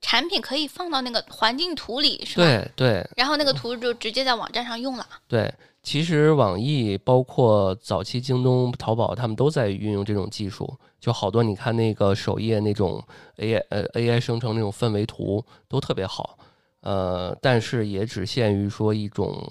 [0.00, 2.44] 产品可以放到那个环境图里，是吧？。
[2.44, 5.06] 对对然后那个图就直接在网站上用了。
[5.28, 10.78] 对，其实网易包括早期京东、淘宝，他们都在运用这种技术。
[11.00, 13.02] 就好多你看那个首页那种
[13.38, 16.38] AI 呃 AI 生成那种氛围图都特别好，
[16.82, 19.44] 呃，但是也只限于说一种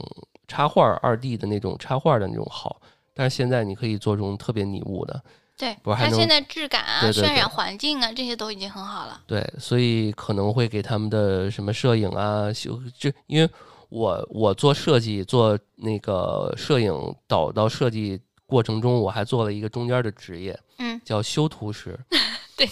[0.52, 2.82] 插画二 D 的那种插画的那种好。
[3.14, 5.22] 但是现在你可以做这种特别拟物的，
[5.58, 9.22] 对，它现在质感啊、对对对渲染环境啊这些都已经很好了。
[9.26, 13.50] 对，所以可能会给他们的什么摄影啊，修就因为
[13.90, 16.94] 我我做设计做那个摄影
[17.28, 21.98] 导到设计过程中，我还做了一个中间的职业，嗯，叫修图师，
[22.56, 22.68] 对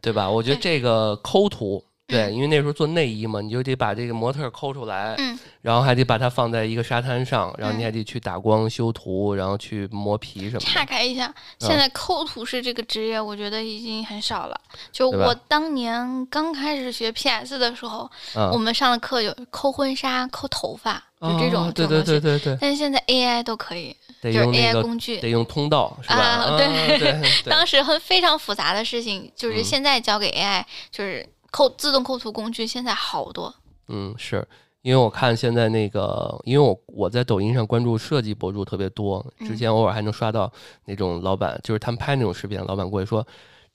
[0.00, 0.28] 对吧？
[0.28, 1.84] 我觉得这个抠图。
[2.08, 10.84] 对，嗯因为那时候做内衣嘛，你就得把这个模特儿抠出来，嗯然后还得把它放在一个沙滩上，然后你嗯还得去打光、修图，然后去磨皮什么岔。
[10.84, 14.58] 开一下，现在抠图师这个职业，我觉得已经很少了。
[14.90, 22.02] 就我当年刚开始学 PS 的时候，嗯，我们上的课有抠婚纱、抠头发，就这种、哦对对。
[22.02, 25.18] 对对对，但是现在 AI 都可以，就是 AI 工具。
[25.20, 26.16] 得用通道是吧？
[26.16, 33.54] 啊对 当时很非常复杂的事情，就是嗯现在交给 AI，、就是抠自动抠图工具，现在好多。
[33.88, 34.46] 嗯，是
[34.82, 40.50] 因为我看现在那个，因为我我在抖音上关注设计博主特别多，之嗯前偶尔还能刷到
[40.84, 43.26] 那种老板，就是他们拍那种视频，老板过来说。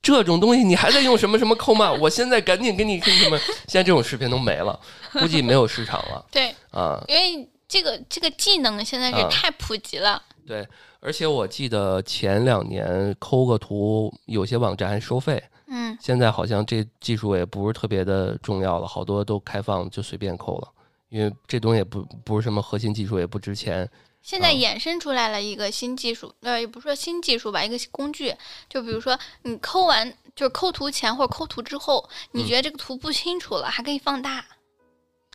[0.01, 1.89] 这种东西你还在用什么什么抠吗？
[1.93, 3.37] 我现在赶紧给你给你什么？
[3.67, 4.77] 现在这种视频都没了，
[5.13, 7.01] 估计没有市场了 对，啊。
[7.07, 10.21] 因为这个这个技能现在是啊太普及了。
[10.45, 10.67] 对，
[10.99, 15.41] 而且我记得前两年抠个图，有些网站还收费，
[15.75, 20.67] 嗯，现在好像这技术也不是特别的重要了，好多都开放就随便抠了，
[21.09, 23.89] 因为这东西也不不是什么核心技术，也不值钱。
[24.21, 28.33] 现在嗯衍生出来了一个新技术，呃，也不是说新技术吧，一个工具。
[28.69, 34.45] 就比如说你抠完，就是抠图前或者抠图之后，你嗯觉得这个图不清楚了，还可以放大。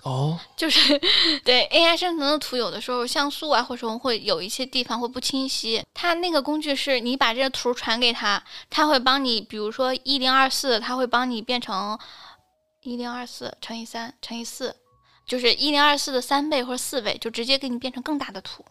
[0.09, 0.99] 哦，就是
[1.45, 5.85] 对 AI 生成的图，有的时候像素啊，或者说会有一些地方会不清晰。
[5.93, 11.99] 它那个工具是你把这个图传给他，他会帮你，比如说一零二四，他会帮你变成
[12.81, 14.75] 一零二四乘以三乘以四，
[15.27, 18.65] 就是一零二四的三倍或者四倍，就直接给你变成更大的图，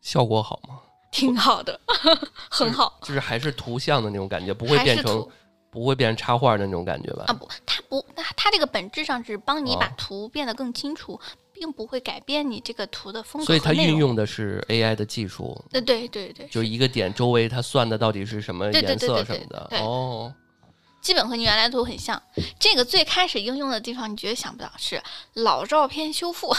[0.00, 0.80] 效果好吗？
[1.10, 1.80] 挺好的，
[2.50, 2.98] 很好。
[3.02, 5.28] 就是还是图像的那种感觉，不会变成
[5.74, 7.24] 不会变成插画的那种感觉吧？
[7.26, 11.20] 啊不，它不，它它这个本质上是帮你把哦图变得更清楚，
[11.52, 13.74] 并不会改变你这个图的风格所以它。
[13.74, 19.68] 运用的是 AI 的技术，呃，对对对，就是一个点周围它算的到底是什么颜色什么的。
[19.80, 20.32] 哦，
[21.00, 22.22] 基本和你原来图很像。
[22.58, 25.02] 这个最开始应用的地方，你绝对想不到是
[25.34, 26.54] 老照片修复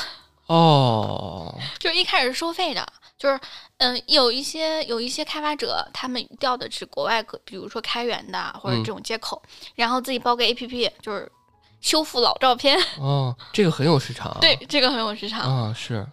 [0.47, 2.85] 哦， 就是一开始是收费的，
[3.17, 3.39] 就是
[3.77, 9.41] 嗯，有一些有一些开发者他们调的是国外，比如说开源的或者这种接口，
[9.75, 11.31] 然后自己包个 APP，就是
[11.79, 12.77] 修复老照片。
[12.99, 14.37] 哦，这个很有市场。
[14.41, 16.05] 对，这个很有市场啊，是。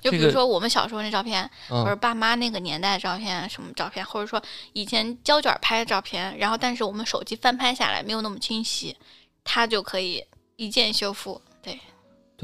[0.00, 4.42] 就比如说我们小时候那照片，或者爸妈那个年代的照片，什么照片，或者说
[4.74, 8.94] 以前胶卷拍的照片，然后但是我们手机翻拍下来没有那么清晰，
[9.42, 10.22] 它就可以
[10.56, 11.40] 一键修复。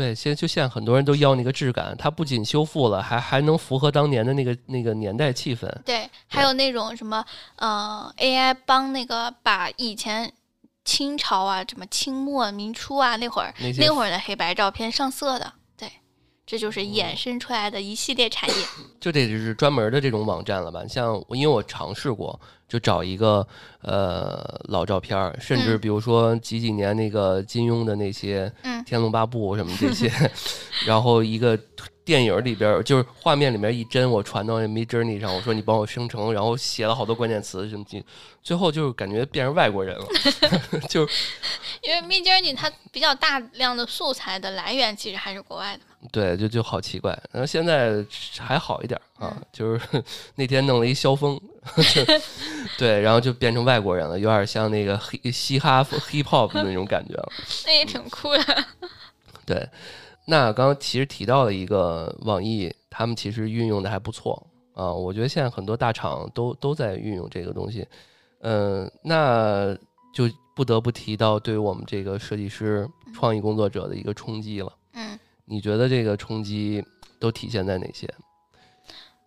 [0.00, 5.68] 对，现在就现在很多人都要那个质感，它不仅修复了，还还能符合当年的那个那个年代气氛。
[5.84, 7.22] 对，还有那种什么，
[7.56, 10.32] 呃，AI 帮那个把以前
[10.86, 15.52] 清朝啊，什么清末明初啊那会儿那会儿的黑白照片上色的。
[16.50, 18.56] 这就是衍生出来的一系列产业，
[18.98, 20.84] 就得是专门的这种网站了吧？
[20.88, 23.46] 像因为我尝试过，就找一个
[23.82, 28.52] 呃老照片儿，甚至比如说几几年那个金庸的那些
[28.84, 30.10] 《天龙八部》什么这些，
[30.84, 31.56] 然后一个。
[32.10, 38.04] 电影里边就是画面里面一帧，我传到那 Mid Journey 上，我说你帮我生成，然后写了好多关键词什么的，
[38.42, 40.06] 最后就是感觉变成外国人了，
[40.88, 41.02] 就
[41.86, 46.08] 因为 Mid Journey 它比较大量的素材的来源其实还是国外的嘛。
[46.10, 47.16] 对，就就好奇怪。
[47.30, 48.04] 然后现在
[48.40, 51.40] 还好一点啊，就是那天弄了一萧峰，
[52.76, 57.32] 对，然后就变成外国人了，有点像那个黑嘻哈 hip hop 的那种感觉了。
[57.66, 58.64] 那也挺酷的。
[59.46, 59.68] 对。
[60.26, 64.92] 那刚刚其实提到了一个网易，他们其实运用的还不错啊。
[64.92, 67.84] 我觉得现在很多大厂都都在运用这个东西，
[68.40, 69.76] 嗯，那
[70.14, 74.72] 就不得不提到对于我们这个设计师、创意工作者的一个冲击了。
[74.92, 76.84] 嗯，你觉得这个冲击
[77.18, 78.08] 都体现在哪些？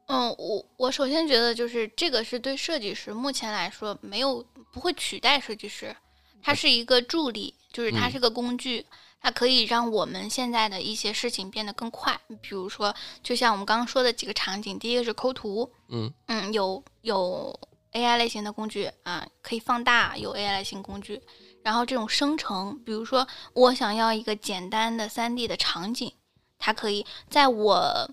[0.06, 5.94] 嗯，我我首先觉得就是这个是对设计师目前来说没有不会取代设计师，
[6.42, 8.86] 它是一个助力，就是它是个工具。
[9.24, 16.14] 它可以让我们现在的一些事情变得更快，比如说，就像我们刚刚说的几个场景，第一个是抠图，嗯。
[16.28, 17.58] 嗯，有有
[17.94, 21.22] AI 类型的工具啊，可以放大，有 AI 类型工具，
[21.64, 26.12] 然后这种生成，比如说我想要一个简单的 3D 的场景，
[26.60, 28.12] 它可以在我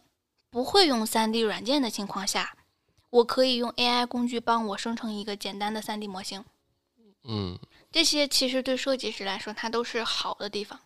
[0.48, 2.56] 不会用 3D 软件的情况下，
[3.10, 6.44] 我可以用 AI 工具帮我生成一个简单的 3D 模型，
[7.24, 7.58] 嗯，
[7.90, 10.78] 这些其实对设计师来说，它都是好的地方。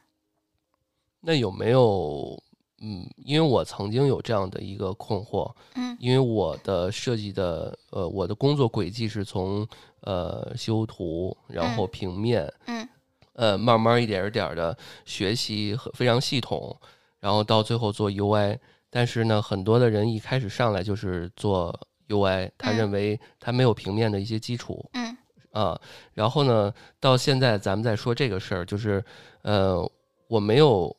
[1.27, 2.39] 那有没有，
[2.83, 9.67] 嗯，因为我曾经有这样的一个困惑，嗯，因为我的设计的，呃，我的工作轨迹是从，
[10.01, 12.87] 呃，修图，然后平面，嗯，
[13.33, 16.79] 呃，慢慢一点一点的学习和非常系统，
[17.21, 18.59] 然后到最后做 UI，
[18.91, 21.75] 但是呢，很多的人一开始上来就是做
[22.09, 25.17] UI，他认为他没有平面的一些基础，嗯，
[25.53, 25.81] 啊，
[26.13, 29.03] 然后呢，到现在咱们在说这个事儿，就是，
[29.41, 29.91] 呃，
[30.29, 30.95] 我没有。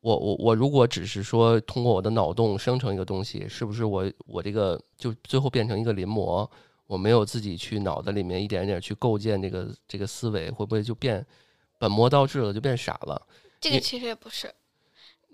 [0.00, 6.48] 我我我如果只是说通过我的脑洞生成一个东西，是不是我我这个就最后变成一个临摹？
[6.86, 11.26] 我没有自己去脑子里面一点点去构建这个这个思维，会不会就变
[11.78, 13.20] 本末倒置了，就变傻了？
[13.60, 14.54] 这个其实也不是。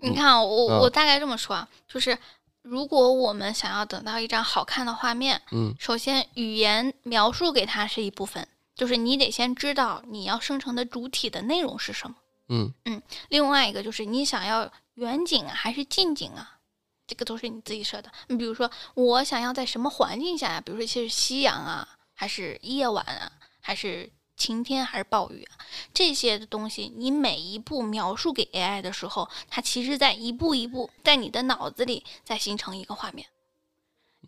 [0.01, 2.17] 你看，我我大概这么说啊，就是
[2.61, 12.17] 如果我们想要等到一张好看的画面，嗯，首先语言描述给它是一部分，就是你得先知道你要生成的主体的内容是什么。
[12.49, 16.59] 嗯嗯，另外一个就是你想要远景啊还是近景啊，
[17.07, 18.11] 这个都是你自己设的。
[18.27, 20.61] 你比如说，我想要在什么环境下呀？
[20.61, 23.31] 比如说，是夕阳啊，还是夜晚啊，
[23.61, 25.57] 还是晴天，还是暴雨啊？
[25.93, 33.27] 这些的东西，你每一步描述给 AI 的时候，它其实在一步一步在你的脑子里在形成一个画面。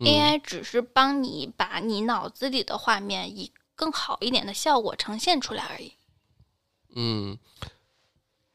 [0.00, 5.94] AI 只是帮你把你脑子里的画面以更好一点的效果呈现出来而已。
[6.94, 7.38] 嗯。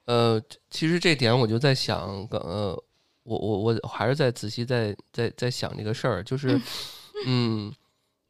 [0.06, 2.78] 呃，其实这点我就在想，呃，
[3.24, 6.60] 我我我还是在仔细在在在想这个事儿，就是，
[7.26, 7.74] 嗯，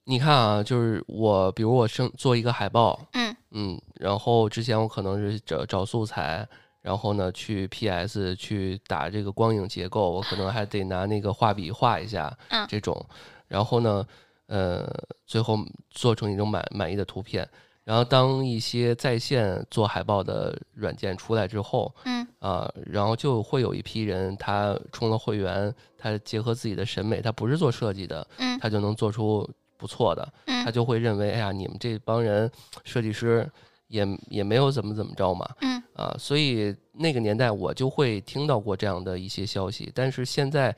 [0.03, 3.35] 你看啊，就是我，比如我生做一个海报，嗯。
[3.56, 6.48] 嗯，然后之前我可能是找找素材，
[6.81, 13.06] 然后呢去 PS 去打这个光影结构，我可能还得拿那个画笔画一下，嗯，这种，
[13.48, 14.06] 然后呢，
[14.48, 14.87] 呃，
[15.27, 15.58] 最后
[15.91, 17.48] 做成一种满满意的图片。
[17.84, 22.25] 然后，当一些在线做海报的软件出来之后，嗯。
[22.40, 32.52] 啊，然后就会有一批人，他充了会员，他结合自己的审美，他不是做设计的，嗯，他就能做出不错的，嗯，他就会认为，哎呀，你们这帮人
[32.84, 33.50] 设计师
[33.88, 35.81] 也也没有怎么怎么着嘛，嗯。
[35.94, 40.75] 啊，所以那个年代我就会听到过这样的一些消息，但是现在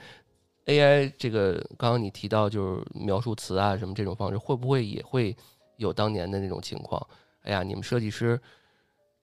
[0.67, 5.35] AI 这个刚刚你提到就是描述词啊什么这种方式，会不会也会？
[5.77, 7.05] 有当年的那种情况，
[7.43, 8.39] 哎呀，你们设计师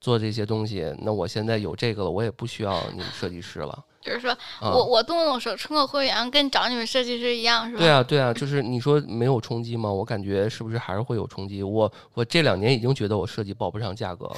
[0.00, 3.84] 做这些东西，那我现在有这个了，我也不需要你们设计师了。
[4.02, 7.78] 就是说我我动动手充个会员，跟找你们设计师一样，是吧？
[7.78, 9.92] 对啊，对啊，就是你说没有冲击吗？
[9.92, 11.62] 我感觉是不是还是会有冲击？
[11.62, 14.36] 我我这两年已经觉得我设计报不上价格了，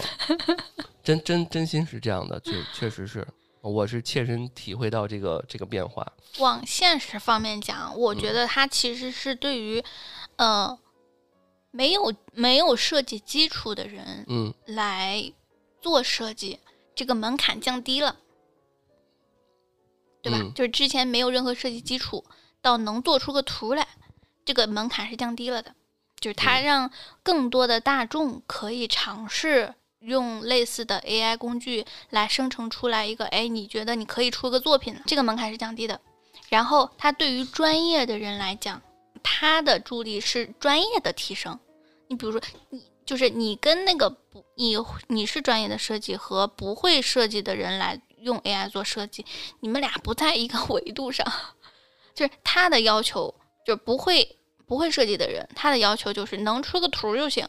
[1.03, 3.27] 真真真心是这样的，确确实是，
[3.63, 6.07] 我是切身体会到这个这个变化。
[6.41, 9.83] 往现实方面讲，我觉得它其实是对于，
[10.37, 10.79] 呃，
[11.75, 15.33] 没有没有设计基础的人，嗯，来
[15.81, 16.61] 做设计，
[16.95, 18.17] 这个门槛降低了。
[20.23, 20.39] 对吧？
[20.55, 22.25] 就是之前没有任何设计基础，
[22.63, 23.89] 到能做出个图来，
[24.45, 25.75] 这个门槛是降低了的。
[26.21, 26.91] 就是它让
[27.25, 36.01] 更多的大众可以尝试用类似的 AI 工具来生成出来一个，哎，你觉得你可以出个作品，这个门槛是降低的。
[36.49, 38.81] 然后它对于专业的人来讲，
[39.25, 41.59] 它的助力是专业的提升。
[42.07, 44.77] 你比如说，你就是你跟那个不你
[45.09, 48.01] 你是专业的设计和不会设计的人来。
[48.25, 49.23] 用 AI 做设计，
[49.61, 51.31] 你们俩不在一个 维度上，
[52.15, 53.35] 就是他的要求
[53.67, 57.47] 就是不会不会设计的人，他的要求就是能出个图就行。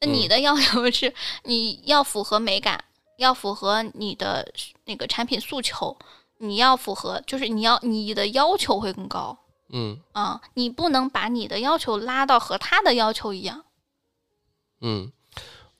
[0.00, 2.84] 那你的要求是你要符合美感，
[3.16, 4.52] 要符合你的
[4.86, 5.96] 那个产品诉求，
[6.38, 9.38] 你要符合就是你要你的要求会更高。
[9.72, 13.64] 嗯啊，你不能把你的要求拉到和他的要求一样。
[14.80, 15.12] 嗯。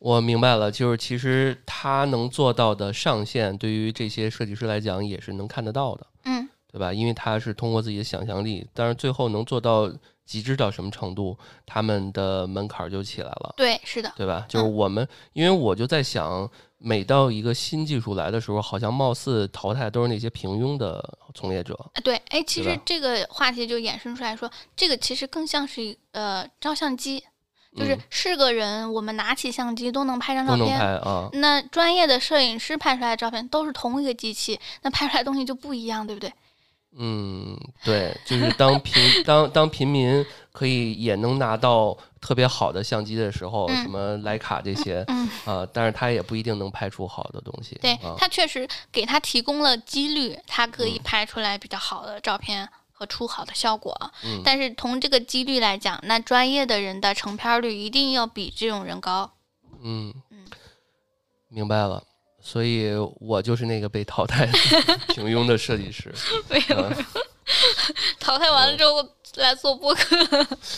[0.05, 6.93] 我明白了，就是其实他能做到的上限，对于这些设计师来讲也是能看得到的，嗯，对吧？
[6.93, 9.89] 因为他是通过自己的想象力，但是最后能做到
[10.27, 13.55] 极致到什么程度，他们的门槛就起来了。
[13.57, 14.45] 对，是的，对吧？
[14.49, 16.51] 就是我们，因为我就在想，
[16.83, 21.79] 每到一个新技术来的时候，好像貌似淘汰都是那些平庸的从业者。
[22.03, 27.23] 对，哎，其实这个话题就衍生出来说，这个其实更像是呃照相机。
[27.75, 30.79] 就是是个人，我们拿起相机都能拍张照片。
[30.79, 31.31] 啊。
[31.33, 36.31] 那专业的摄影师拍出来的照片都是同一个机器，那拍出来东西就不一样，对不对？
[36.99, 40.23] 嗯，对，就是当平当当平民
[40.53, 45.05] 可以也能拿到特别好的相机的时候，什么徕卡这些，
[45.45, 47.77] 啊，但是他也不一定能拍出好的东西。
[47.83, 52.69] 对他确实给他提供了几率，他可以拍出来比较好的照片。
[52.95, 53.93] 和出好的效果，
[54.45, 59.29] 但是从这个几率来讲，那专业的人的成片率一定要比这种人高。
[59.83, 60.45] 嗯嗯，
[61.49, 62.01] 明白了，
[62.41, 64.53] 所以我就是那个被淘汰的
[65.13, 66.15] 平庸的设计师。
[66.49, 66.93] 没有，
[68.21, 69.03] 淘汰完了之后
[69.41, 70.17] 来做播客。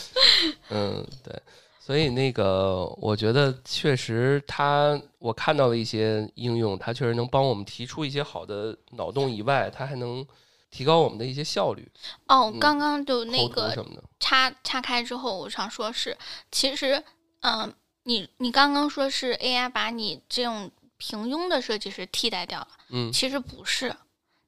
[0.69, 1.41] 嗯，对，
[1.79, 10.25] 所以那个我觉得确实，它我看到了一些应用，它确实能帮我们提出一些好的脑洞以外，它还能。
[10.71, 11.89] 提高我们的一些效率。
[12.27, 13.73] 哦，刚刚就那个
[14.19, 16.17] 插插开之后，我想说是，
[16.51, 17.01] 其实，
[17.43, 23.95] 嗯，你你刚刚说是 AI 把你这种平庸的设计师替代掉了，嗯，其实不是，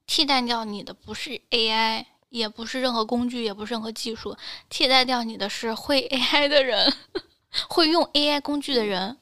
[0.05, 4.36] 替代掉你的不是 AI，也不是任何工具，也不是任何技术，
[4.69, 6.93] 替代掉你的是会 AI 的人，
[7.69, 9.17] 会用 AI 工具的人。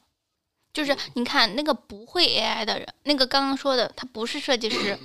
[0.72, 4.98] 就是你看那个不会 AI 的人，那个刚刚说的他不是设计师。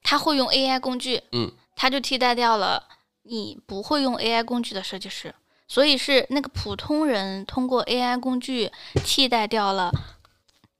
[0.00, 2.82] 他会用 AI 工具，嗯，他就替代掉了
[3.24, 5.34] 你不会用 AI 工具的设计师，
[5.66, 8.70] 所以是那个普通人通过 AI 工具
[9.04, 9.92] 替代掉了，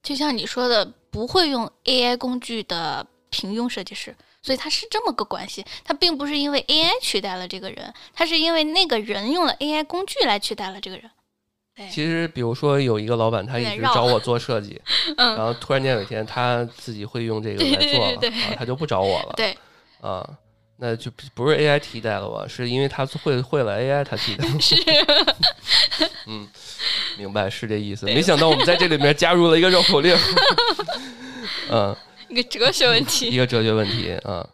[0.03, 11.11] 就像你说的不会用 AI 工具的平庸设计师，所以他是这么个关系，他并不是因为 AI 取代了这个人，他是因为那个人用了 AI 工具来取代了这个人。
[11.91, 14.80] 其实，比如说有一个老板，他一直找我做设计，
[15.16, 19.34] 然后突然间有一天他自己会用这个来做了，他就不找我了。
[19.36, 19.57] 对，
[20.01, 20.28] 啊，
[20.78, 22.45] 那就不是 AI 替代了吧？
[22.49, 24.45] 是因为他会会了 AI，他替代。
[24.59, 24.74] 是，
[26.26, 26.49] 嗯，
[27.16, 28.07] 明白是这意思。
[28.07, 30.16] 没想到我们在这里面加入了一个绕口令。
[31.70, 31.97] 嗯，
[32.31, 34.47] 一个哲学问题， 一个哲学问题啊。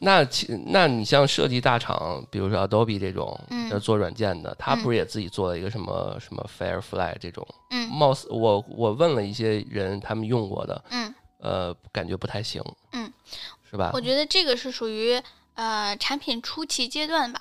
[0.00, 3.38] 那其那你像设计大厂，比如说 Adobe 这种
[3.80, 7.46] 做软件的，他不是也自己做了一个什么什么 Firefly 这种？
[7.70, 12.62] 嗯，貌似我我问了一些人，他们用过的，嗯，呃，感觉不太行，
[12.92, 13.10] 嗯，
[13.70, 13.90] 是吧？
[13.94, 15.18] 我觉得这个是属于
[15.54, 17.40] 呃产品初期阶段吧。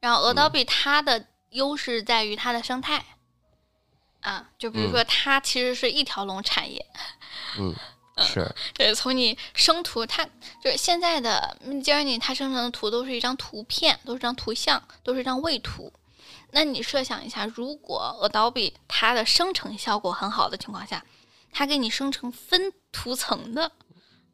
[0.00, 3.04] 然后 Adobe 它的优势在于它的生态，
[4.20, 6.84] 啊，就比如说它其实是一条龙产业，
[7.60, 7.72] 嗯。
[8.18, 10.24] 是， 对，从你生图，它
[10.62, 15.92] 就是现在的 Midjourney，它生成的图都是一张图片，都是张图像，都是一张位图。
[16.52, 21.04] 那你设想一下，如果 Adobe 它的生成效果很好的情况下，
[21.52, 23.72] 它给你生成分图层的，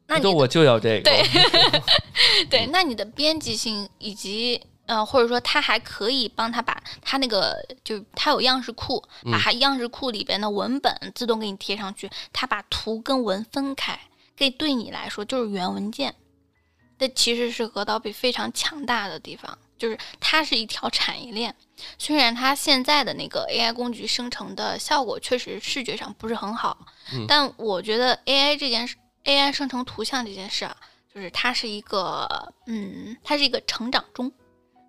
[0.05, 1.03] 那我就要这个。
[1.03, 1.23] 对，
[2.49, 4.61] 对，那你的编辑性以及
[4.91, 13.97] 呃，或者说它还可以帮他把它那个，就是它有样式库，把它样式库里边的文本自动给你贴上去，它把图跟文分开，
[14.35, 16.13] 给对你来说就是原文件。
[16.99, 21.55] 这其实是 Adobe 非常强大的地方，就是它是一条产业链。
[21.97, 26.77] 虽然它现在的那个 AI 工具生成的效果确实视觉上不是很好，
[27.29, 30.75] 但我觉得 AI 这件事，AI 生成图像这件事啊，
[31.15, 34.29] 就是它是一个，嗯，它是一个成长中，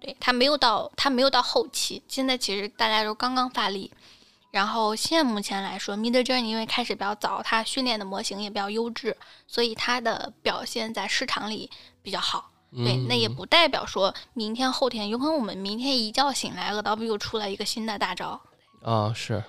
[0.03, 2.03] 对，它没有到，它没有到后期。
[2.09, 3.91] 现在其实大家都刚刚发力，
[4.51, 11.71] 然后现在目前来说，Midjourney 因为开始比较早，它训练的模型也比较优质，所以它的表现在市场里。
[12.05, 18.41] 比较好，对，那也不代表说明天后天有可能我们明天一觉醒来，Adobe 又出来一个新的大招
[18.83, 19.13] 啊！
[19.15, 19.41] 是，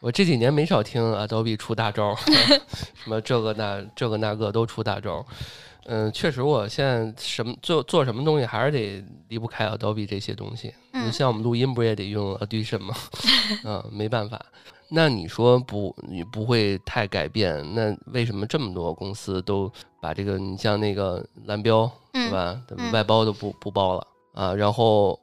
[0.00, 2.16] 我这几年没少听 Adobe 出大招，
[2.96, 5.22] 什么这个那这个那个都出大招。
[5.92, 10.72] 嗯，确实，我现在什么做做什么东西还是得离不开 Adobe 这些东西。
[10.92, 12.94] 嗯，像我们录音不也得用 Audition 吗？
[13.66, 14.40] 嗯，没办法。
[14.88, 17.64] 那你说不，你不会太改变？
[17.74, 19.68] 那为什么这么多公司都
[20.00, 20.38] 把这个？
[20.38, 22.60] 你像那个蓝标，对吧？
[22.92, 24.54] 外包都不不包了啊。
[24.54, 25.18] 然后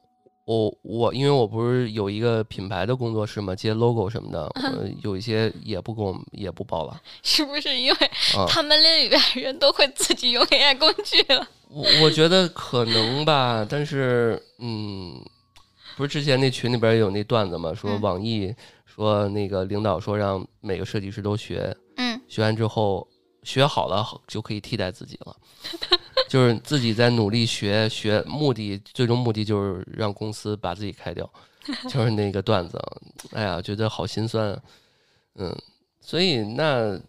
[0.48, 4.50] 我我因为我不是有一个品牌的工作室嘛，接 logo 什么的，
[5.04, 7.02] 有一些也不给我们也不包了。
[7.22, 8.12] 是不是因为
[8.48, 11.46] 他们那里边人都会自己用 AI 工具了？
[11.70, 15.22] 我我觉得可能吧，但是嗯，
[15.98, 18.56] 不是之前那群里边有那段子嘛，说网易。
[18.86, 23.08] 说那个领导说让每个设计师都学，嗯，学完之后
[23.44, 25.36] 学好了就可以替代自己了，
[26.28, 31.30] 就是自己在努力学学，目的最终目的就是让公司把自己开掉，
[31.90, 32.78] 就是那个段子，
[33.32, 34.60] 哎呀，觉得好心酸，
[35.36, 35.56] 嗯，
[36.02, 37.00] 所以那，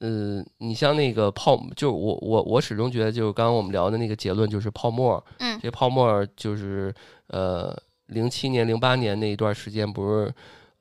[0.00, 6.94] 呃，你像那个泡，就是我我我始终觉得就是刚刚我们聊的那个结论就是泡沫，嗯，这泡沫就是
[7.28, 7.76] 呃
[8.06, 10.32] 零七年零八年那一段时间不是。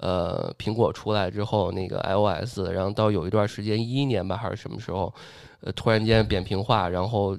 [0.02, 5.14] 呃，苹果出来之后，那个 iOS，然后到有一段时间，一一年吧还是什么时候，
[5.60, 7.38] 呃，突然间扁平化，然后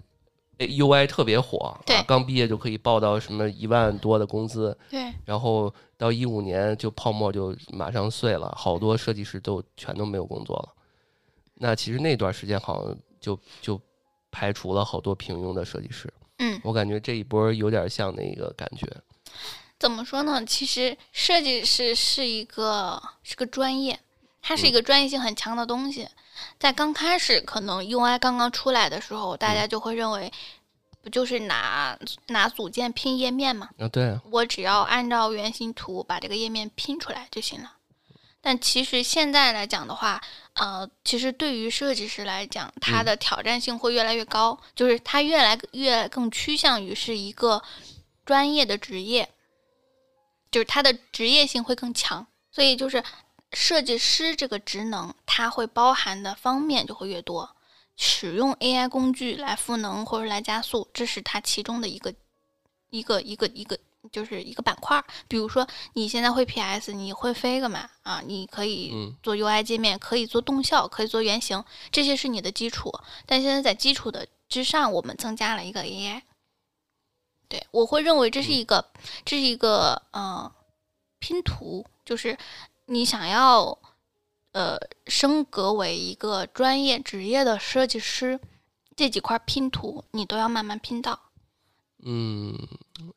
[0.66, 10.68] UI 特别火，对，刚毕业就可以报到什么一万多的工资，对，然后到一五年就泡沫就马上碎了，好多设计师都全都没有工作了。
[11.54, 13.80] 那其实那段时间好像就就
[14.30, 18.86] 排除了好多平庸的设计师，嗯，我感觉这一波有点像那个感觉。
[19.78, 20.44] 怎么说呢？
[20.44, 23.98] 其实设计师是一个是个专业，
[24.42, 26.06] 它是一个专业性很强的东西。
[26.58, 30.32] 在刚开始可能 UI 刚刚出来的时候，大家就会认为，
[31.02, 33.68] 不就是拿拿组件拼页面吗？
[33.78, 37.72] 啊，对，我只要按照原型图把这个页面拼出来就行了。
[38.40, 40.20] 但其实现在来讲的话，
[40.54, 47.62] 呃，其实对于设计师来讲，他的挑战性会越来越高，就是他越来越更趋向于是一个
[48.24, 49.28] 专业的职业。
[50.50, 53.00] 就是它的职业性会更强，所以就是
[53.52, 57.56] 设计师这个职能，它会包含的方面就会越多。
[57.96, 62.14] 使用 AI 工具来赋能或者来加速，这是它其中的一个
[62.88, 63.78] 一个一个一个
[64.10, 65.04] 就是一个板块。
[65.28, 72.90] 比如说你现在会 PS，你会 Figma 啊，你可以做 UI 界面，可以做动效，可以做原型，这些是你的基础。
[73.26, 76.22] 但现在在基础的之上，我们增加了一个 AI。
[77.48, 78.92] 对，我会认为这是一个，
[79.26, 80.50] 这是一个，呃，
[81.18, 82.38] 拼图，就是
[82.92, 83.78] 你想要，
[84.50, 84.76] 呃，
[85.06, 88.40] 升格为一个专业职业的设计师，
[88.96, 91.16] 这几块拼图你都要慢慢拼到。
[92.02, 92.52] 嗯，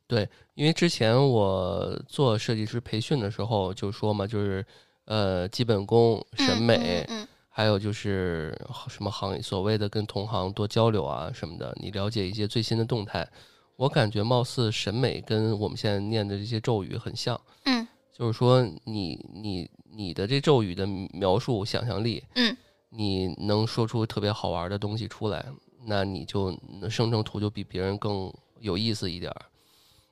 [0.06, 4.64] 对，因为之前我做设计师培训的时候就说嘛，就是
[5.06, 7.08] 呃，基本功、审美，
[7.50, 8.56] 还有就是
[8.88, 13.28] 什么行业所谓的跟同行多交流啊什么的，你了解一些最新的动态。
[13.76, 22.56] 我感觉貌似审美跟我们现在念的这些咒语很像，嗯，就是说你你你的这咒语的描述想象力，嗯，
[22.90, 25.46] 你能说出特别好玩的东西出来，
[25.86, 26.52] 那你就
[26.90, 29.42] 生成图就比别人更有意思一点儿。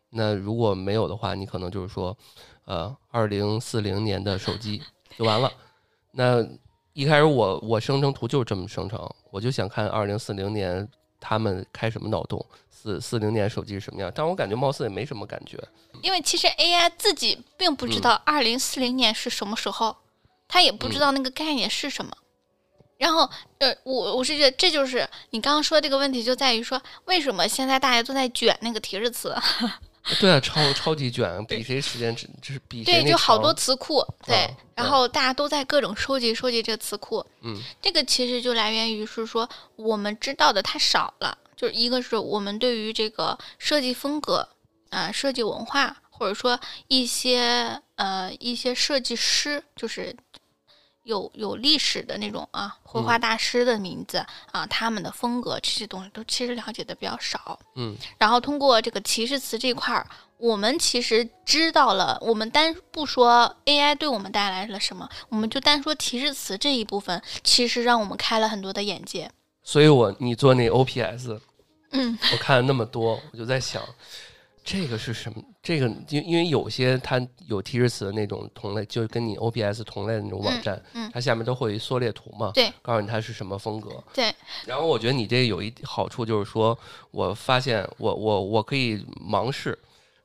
[0.09, 2.17] 那如果没有的话，你可能就是说，
[2.65, 4.81] 呃，二零四零年的手机
[5.17, 5.49] 就完了。
[6.11, 6.45] 那
[6.93, 8.99] 一开始我我生成图就是这么生成，
[9.29, 10.85] 我就想看二零四零年
[11.21, 12.45] 他们开什么脑洞。
[12.69, 14.11] 四四零年手机是什么样？
[14.13, 15.55] 但我感觉貌似也没什么感觉，
[16.01, 19.95] 因为其实 AI 自己并不知道二零四零年是什么时候，
[20.47, 22.11] 他也不知道那个概念是什么。
[22.97, 29.35] 然后，呃，我我是觉得这就是你刚刚说这个问题，就在于说为什么现在大家都在卷那个提示词？
[30.19, 37.25] 对啊，超超级卷，比谁时间只就是比对，就好多词库，对，然后大家都在各种收集收集这个词库。
[37.41, 41.37] 嗯，这个其实就来源于是说我们知道的太少了。
[41.55, 44.49] 就是一个是我们对于这个设计风格
[44.89, 50.15] 啊设计文化，或者说一些呃一些设计师，就是
[51.11, 57.59] 有有历史的那种啊绘画大师的名字啊，他们的风格这些东西都其实了解的比较少。
[57.75, 60.07] 嗯，然后通过这个提示词这块儿，
[60.37, 69.29] 我们其实知道了，我们单不说 AI 对我们带来了什么，我们就单说提示词这一部分，其实让我们开了很多的眼界。
[69.63, 71.39] 所以我你做那 OPS，
[71.91, 73.83] 嗯，我看了那么多，我就在想。
[74.63, 75.43] 这个是什么？
[75.63, 84.33] 这个因因为有些它有提示词的那种同类，就是跟你 OPS 同类的那种网站，嗯，它下面都会有缩略图嘛，对，告诉你它是什么风格，对。
[84.65, 86.77] 然后我觉得你这有一好处就是说，
[87.11, 89.77] 我发现我我我可以盲试。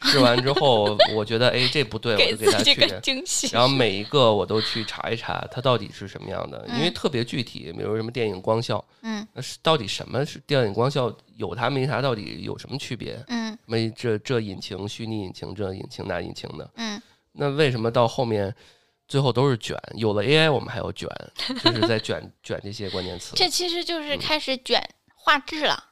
[0.06, 3.00] 试完之后，我觉得哎，这不对，我就给他去。
[3.02, 3.48] 惊喜。
[3.52, 11.14] 然后每一个我都去查一查，它到底是什么样的，因为特别具体，比如什么电影光效，嗯，那是到底什么是电影光效？
[11.36, 13.22] 有它没它，到底有什么区别？
[13.28, 17.00] 嗯，没这这引擎虚拟引擎，这引擎那引擎的，嗯，
[17.32, 18.54] 那为什么到后面
[19.06, 19.76] 最后都是卷？
[19.96, 21.08] 有了 AI，我们还要卷，
[21.62, 23.34] 就是在卷 卷这些关键词。
[23.36, 24.82] 这其实就是开始卷
[25.14, 25.84] 画质了。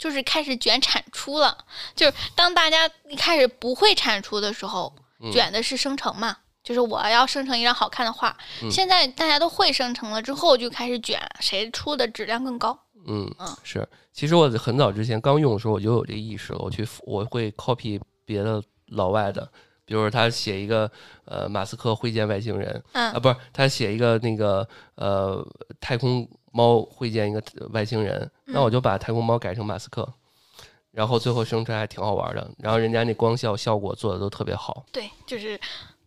[0.00, 1.54] 就是开始卷产出了，
[1.94, 4.90] 就是当大家一开始不会产出的时候，
[5.30, 6.34] 卷的是生成嘛，
[6.64, 8.34] 就是我要生成一张好看的画。
[8.70, 12.76] 现在大家都会生成了之后，就开始卷谁出的质量更高。
[13.06, 13.86] 嗯嗯，是。
[14.14, 16.58] 其实我很早之前刚用的时候，我就有这意识了。
[16.60, 19.46] 我去我会 copy 别的老外的，
[19.84, 20.90] 比如他写一个
[21.26, 25.46] 呃马斯克会见外星人，啊不是他写一个那个呃
[25.78, 26.26] 太空。
[26.50, 30.06] 猫会见一个外星人，那我就把太空猫改成马斯克，
[30.90, 32.50] 然后最后生出来还挺好玩的。
[32.58, 34.84] 然后人家那光效效果做的都特别好。
[34.90, 35.58] 对，就是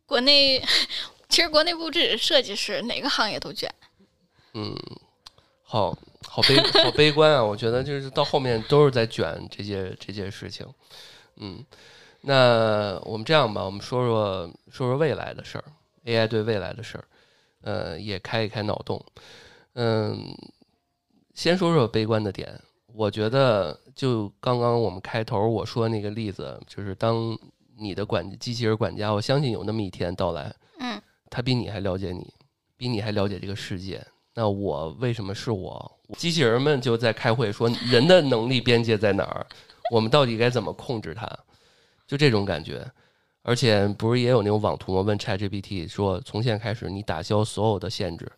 [0.06, 0.62] 国内，
[1.30, 3.74] 其实国内不止设计师，哪个行业都卷。
[4.54, 4.76] 嗯，
[5.64, 7.44] 好好悲 好悲观啊！
[7.44, 10.68] 我觉得就是到后面都是在卷这些这些事情。
[11.38, 11.66] 嗯，
[12.22, 15.64] 那我们这样吧，我们说说说说未来的事儿
[16.06, 17.06] ，AI 对未来的事儿，
[17.62, 19.04] 呃，也开一开脑洞。
[19.74, 20.36] 嗯，
[21.34, 22.60] 先说说悲观的点。
[22.94, 27.38] 我觉得，就刚刚我们开头我说那个例子，就是当
[27.78, 32.32] 你的管机器人管家，我相信有那么一天到来，嗯，他比你还了解你，
[32.78, 34.06] 比你还了解这个世界。
[34.36, 36.00] 那我为什么是我？
[36.18, 39.46] 机器人们就在开会说，人的能力边界在哪儿？
[39.92, 41.28] 我们到底该怎么控制它？
[42.06, 42.86] 就这种感觉。
[43.42, 45.02] 而且不是也有那种网图吗？
[45.02, 48.32] 问 ChatGPT 说，从现在开始，你打消所有的限制。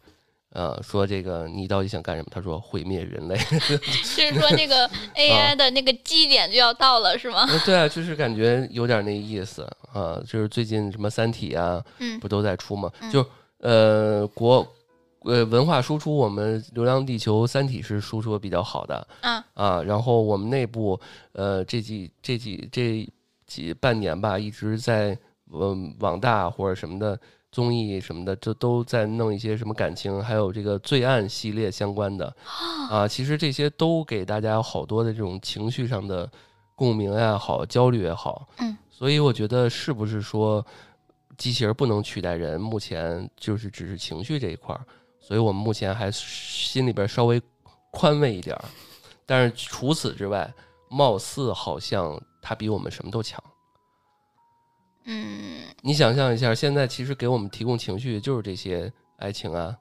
[0.55, 2.29] 呃，说这个你到底想干什么？
[2.31, 3.35] 他说毁灭人类，
[3.67, 7.45] 就 是说那个 AI 的那个基点就要到了，是吗？
[7.65, 10.17] 对啊，就是感觉有点那意思啊。
[10.25, 12.89] 就是最近什么《三体》啊，嗯，不都在出吗？
[13.11, 13.25] 就
[13.59, 14.65] 呃国
[15.23, 19.83] 呃文化输出，我们《流浪地球》《三体》是输出的比较好的啊啊。
[19.83, 20.97] 然后我们内部
[21.33, 23.05] 呃这几这几这
[23.45, 25.17] 几半年吧，一直在
[25.53, 27.19] 嗯网大或者什么的。
[27.55, 32.35] 综艺什么的，就都在弄一些什么感情，还有这个罪案系列相关的
[32.89, 33.07] 啊。
[33.07, 36.29] 其实这些都给大家好多的这种情绪上的
[36.75, 38.45] 共鸣也，好焦虑也好。
[38.57, 40.65] 嗯，所以我觉得是不是说
[41.37, 42.59] 机器人不能取代人？
[42.59, 44.85] 目前就是只是情绪这一块儿，
[45.21, 47.41] 所以我们目前还心里边稍微
[47.89, 48.65] 宽慰一点儿。
[49.25, 50.53] 但是除此之外，
[50.89, 53.41] 貌似好像它比我们什么都强。
[55.05, 59.75] 嗯，你想象一下，现在其实给我们提供情绪就是这些爱情啊，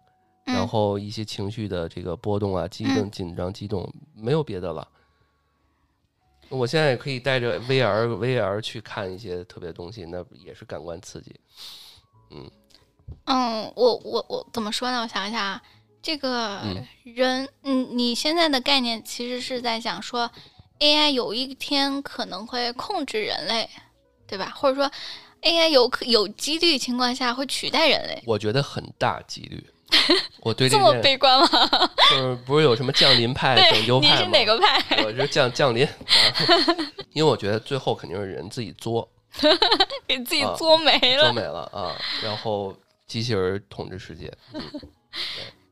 [0.44, 4.86] 然后一些情绪的这个波动啊，激动、紧张、激动，没有别的了。
[6.50, 11.34] 我现在也可以带着 VR VR 去看一些特别东西，那也是感官刺激。
[12.30, 12.50] 嗯
[13.24, 15.00] 嗯，我我我怎么说呢？
[15.02, 15.62] 我想一下啊，
[16.02, 16.60] 这个
[17.02, 20.30] 人，嗯，你现在的概念其实是在想说
[20.80, 23.68] AI 有一天可能会控制人类。
[24.26, 24.52] 对吧？
[24.56, 24.90] 或者说
[25.42, 28.22] ，AI 有可有几率情况下会取代人类？
[28.26, 29.64] 我觉得很大几率。
[30.40, 31.48] 我对这么悲观吗？
[32.10, 34.16] 就是不是有什么降临派、拯救派吗？
[34.16, 35.02] 你是哪个派？
[35.04, 35.86] 我是降降临，
[37.12, 39.08] 因为我觉得最后肯定是人自己作，
[40.08, 41.94] 给自己作没了，作没了啊！
[42.24, 42.74] 然后
[43.06, 44.32] 机器人统治世界。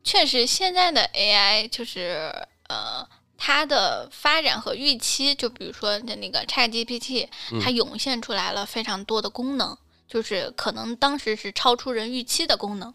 [0.04, 2.32] 确实，现在的 AI 就是
[2.68, 3.04] 呃。
[3.44, 7.26] 它的发展和预期，就比如说的那个 ChatGPT，
[7.60, 9.76] 它涌现出来了非常多的功能，
[10.06, 12.94] 就是可能当时是超出人预期的功能。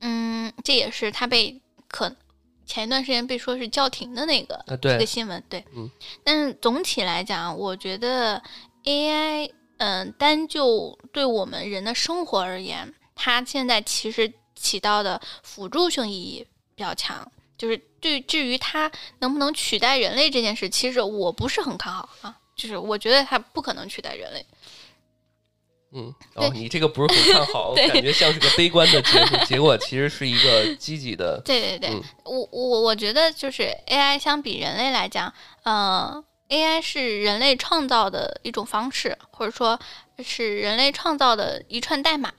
[0.00, 2.14] 嗯，这也是它被可
[2.64, 5.42] 前一段时间被说是叫停的那个这个新闻。
[5.48, 5.90] 对，嗯。
[6.22, 8.40] 但是总体来讲，我觉得
[8.84, 17.28] AI，嗯，单就对我们人的生活而言，它现在其实起到的辅助性意义比较强。
[17.60, 22.34] 就是对，至于它能不能取代人类这件事，其实我不是很看好啊。
[22.56, 24.46] 就是我觉得它不可能取代人类。
[25.92, 31.38] 嗯，哦，你这个不是很看好， 感觉像是个悲观的结果，结果其实是一个积极的。
[31.44, 35.30] 对对对，我我我觉得就是 AI 相比人类来讲，
[35.64, 39.78] 呃，AI 是人类创造的一种方式，或者说
[40.24, 42.32] 是人类创造的一串代码。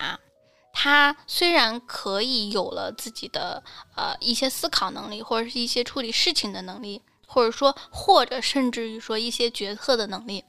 [0.73, 3.63] 他虽然可以有了自己的
[3.95, 10.45] 呃一些思考能力，或者是一些处理事情的能力，或者说或者甚至于说一些决策的能力。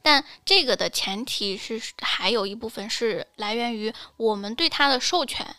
[0.00, 5.56] 但这个的前提是，还有一部分是来源于我们对他的授权。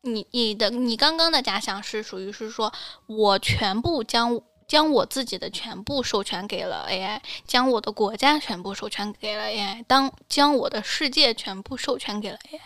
[0.00, 2.72] 你你的你刚刚的假想是属于是说，
[3.06, 12.60] 我全部将将我自己的全部授权给了 AI，将我的国家全部授权给了 AI，当将我的世界全部授权给了 AI，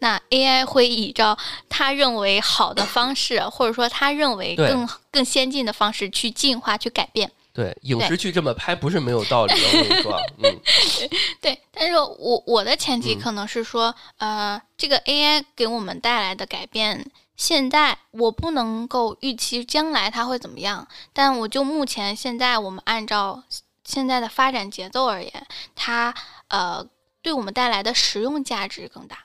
[0.00, 7.30] 那 AI 会依照他认为好的方式，或者说他认为更更先进的方式去进化、去改变。
[7.52, 10.60] 对影视剧这么拍不是没有道理的，我跟你说，嗯，
[11.42, 17.04] 对，但是我我的前提可能是说，呃，这个 AI 给我们带来的改变，
[17.40, 23.42] 现在我不能够预期将来它会怎么样，但我就目前现在我们按照
[23.82, 26.14] 现在的发展节奏而言，它
[26.48, 26.86] 呃
[27.22, 29.16] 对我们带来的实用价值更大。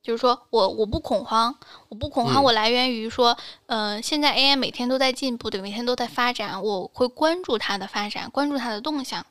[0.00, 1.52] 就是说我我不恐慌，
[1.88, 9.26] 我不恐慌，我来源于说，呃，现在 AI 每天都在进步，对，每天都在发展，我会关注它的发展，关注它的动向。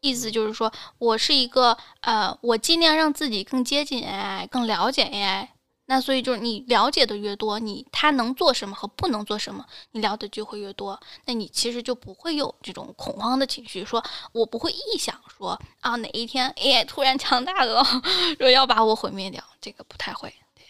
[0.00, 5.48] 意思就是说我是一个，呃，我尽量让自己更接近 AI，更了解 AI。
[5.86, 11.00] 那所以就是你了解的越多，你他能做什么和不能做什么，你聊的就会越多。
[11.26, 17.84] 那你其实就不会有这种恐慌的情绪，说我不会臆想说啊哪一天 AI 突然强大了，
[18.38, 20.28] 说要把我毁灭掉，这个不太会。
[20.54, 20.64] 对，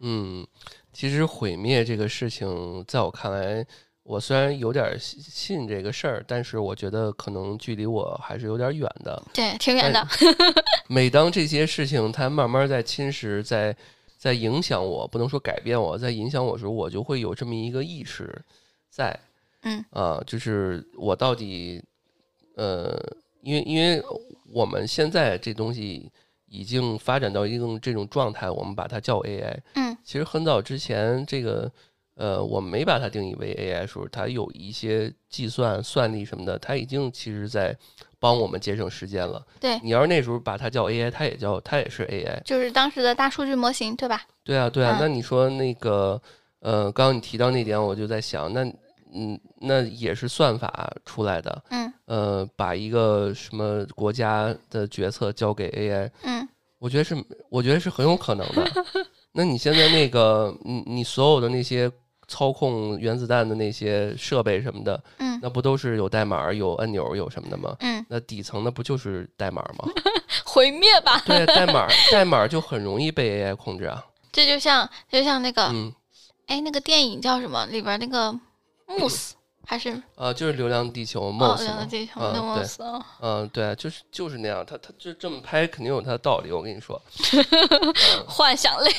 [0.00, 0.46] 嗯，
[0.92, 3.66] 其实毁灭这个事情，在我看来，
[4.02, 9.22] 我虽然有点信这个事儿，但是我觉得可能距离我还是有点远的。
[9.34, 10.06] 对，挺远的。
[10.88, 13.76] 每当这些事情它慢慢在侵蚀，在
[14.24, 18.42] 在影响我，不能说改变我，在影响我的时候，我就会有这么一个意识，
[18.88, 19.20] 在，
[19.64, 21.82] 嗯啊，就是我到底，
[22.56, 22.98] 呃，
[23.42, 24.02] 因为因为
[24.50, 26.10] 我们现在这东西
[26.46, 31.70] 已经发展到一种这种状态，我们把它叫 AI，嗯，其实很早之前，这个，
[32.14, 37.76] 呃，我没把它定义为 AI 时候，它有一些计算算力什么的，它已经其实在。
[38.24, 39.44] 帮我们节省时间了。
[39.60, 44.22] 对你要是那时候把它叫 AI，它也叫它也是 AI，就是当时的大数据模型，对吧？
[44.42, 44.96] 对啊，对啊。
[44.98, 46.18] 那你说那个，
[46.60, 48.64] 呃，刚刚你提到那点，我就在想，那
[49.12, 51.62] 嗯，那也是算法出来的。
[51.68, 51.92] 嗯。
[52.06, 56.48] 呃，把一个什么国家的决策交给 AI，嗯，
[56.78, 57.14] 我觉得是，
[57.50, 58.64] 我觉得是很有可能的。
[59.32, 61.92] 那你现在那个，你你所有的那些。
[62.34, 67.76] 操控原子弹的那些设备什么的，嗯，那不都是有代码、有按钮、有什么的吗？
[67.78, 69.88] 嗯，那底层的不就是代码吗？
[70.44, 71.22] 毁灭吧！
[71.24, 74.04] 对，代码 代码就很容易被 AI 控制啊。
[74.32, 75.92] 这就像就像那个，嗯，
[76.46, 77.64] 哎，那个电影叫什么？
[77.66, 78.36] 里边那个
[78.98, 79.96] 慕斯还是？
[80.16, 81.64] 呃，就是《流浪地球》慕斯。
[81.64, 82.82] 流浪地球，慕斯。
[83.20, 84.66] 嗯，对，就是就是那样。
[84.66, 86.50] 他他就这么拍，肯定有他的道理。
[86.50, 87.00] 我跟你说，
[88.26, 88.90] 幻想类。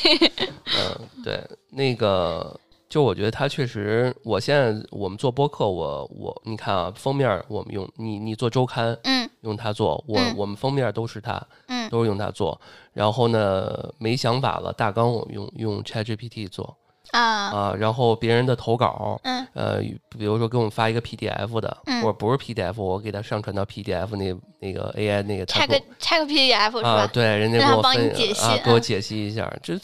[0.77, 2.57] 嗯，对，那个。
[2.95, 12.57] 就我觉得它确实，我现在我们做播客，我我你看啊，封面我们用你你做周刊，嗯，用它做，我我们封面都是它，嗯，都是用它做。
[12.93, 16.73] 然后呢，没想法了，大纲我们用用 ChatGPT 做，
[17.11, 19.79] 啊啊，然后别人的投稿，嗯，呃，
[20.17, 27.05] 比如说给我们发一个 PDF 的，嗯或者不是 PDF，我给他上传到 PDF 那那个 AI 那个，拆个拆个 PDF 是吧？
[27.11, 28.09] 对，人家给我分
[28.41, 29.53] 啊，给我解析一下。
[29.61, 29.77] 这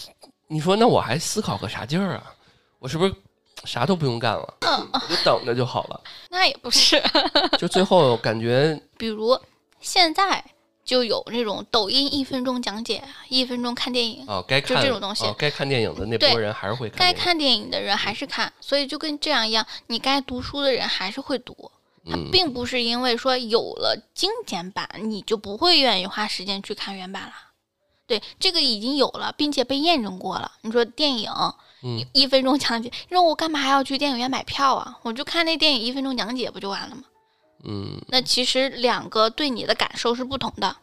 [0.47, 2.23] 你说那我还思考个啥劲儿啊？
[2.81, 3.13] 我是不是
[3.63, 4.57] 啥都不用干了？
[4.61, 6.01] 嗯，就等着就好了。
[6.31, 6.99] 那也不是，
[7.59, 9.39] 就最后感觉， 比如
[9.79, 10.43] 现在
[10.83, 21.71] 就有那种抖音一分钟讲解，一分钟看电影哦，该看就这种东西，该看电影的那波人还是会看，该看电影的人还是看，所以就跟这样一样，你该读书的人还是会读。
[22.03, 27.33] 它并不是因为说有了精简版，你就不会愿意花时间去看原版了。
[28.07, 30.53] 对，这个已经有了，并且被验证过了。
[30.61, 31.31] 你说电影。
[31.81, 34.99] 一一分钟讲解，你说我干嘛还要去电影院买票啊？
[35.03, 37.03] 我就看那电影一分钟讲解不就完了吗？
[37.63, 40.75] 嗯，那其实两个对你的感受是不同的。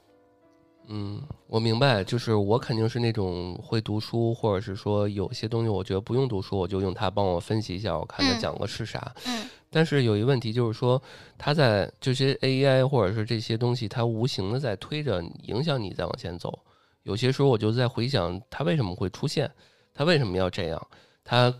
[0.88, 9.12] 嗯，我明白，就是我肯定是那种会读书，或者是说有些东西我觉得不用读书，我就用它帮我分析一下，我看它讲的是啥。
[9.26, 9.46] 嗯。
[9.70, 11.00] 但是有一个问题就是说，
[11.36, 16.58] 它在这些 AI 或者是这些东西，它无形的在推着影响你再往前走。
[17.02, 19.50] 有些时候我就在回想，它为什么会出现。
[19.98, 20.86] 他为什么要这样？
[21.24, 21.52] 他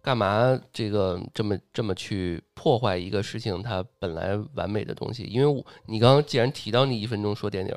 [0.00, 5.24] 干嘛这个这么这么去破坏一个事情它本来完美的东西？
[5.24, 7.74] 因为我你刚刚既然提到你一分钟说电影，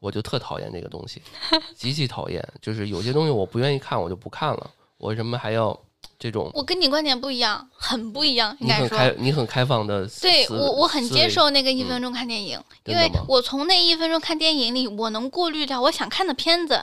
[0.00, 1.20] 我就特讨厌这个东西，
[1.76, 2.42] 极其讨厌。
[2.62, 4.70] 就是有些东西我不愿意看，我就不看了。
[4.96, 5.78] 我为什么还要
[6.18, 6.50] 这种？
[6.54, 8.56] 我跟你观点不一样，很不一样。
[8.58, 10.08] 你很开，你很开放的。
[10.22, 16.82] 对我，我很接受那个一分钟看电影，因为我从那一分钟看电影里，我能过滤掉我想看的片子。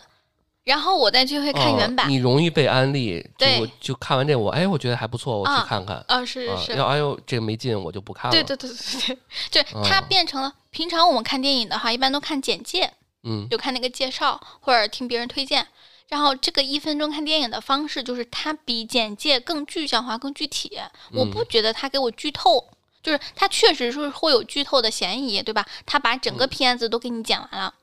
[0.64, 6.02] 然后我再去会看原版，你容易被安利，对，就看完这我哎，我觉得还不错，我去看看。
[6.08, 6.76] 啊，是是是。
[6.78, 8.32] 要哎呦，这个没劲，我就不看了。
[8.32, 9.18] 对对对对
[9.52, 12.90] 对，就它变成了平常我们看电影的话，一般都看简介，
[13.24, 15.68] 嗯，就看那个介绍或者听别人推荐。
[16.08, 20.80] 然后这个一分钟看电影的方式，就是它比简介更具象化、更具体。
[21.12, 22.64] 我不觉得它给我剧透，
[23.02, 25.66] 就是它确实是会有剧透的嫌疑，对吧？
[25.86, 27.74] 它把整个片子都给你讲完了，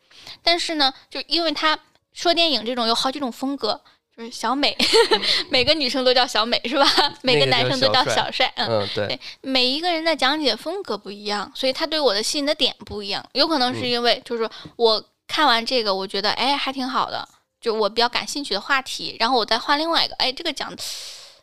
[0.42, 1.78] 但是呢，就因为它。
[2.12, 3.80] 说电影这种有好几种风格，
[4.16, 4.76] 就是小美，
[5.48, 6.84] 每个女生都叫小美是吧？
[7.22, 9.18] 每个男生都叫小帅，嗯，对。
[9.40, 13.24] 每一个人的讲解风格不一样，所以他对我的吸引的点不一样。
[13.32, 17.26] 有可能是因为就是我看完这个，我觉得哎还挺好的，
[17.60, 20.68] 就我比较感兴趣的话题，然后我再换另外一个，哎这个讲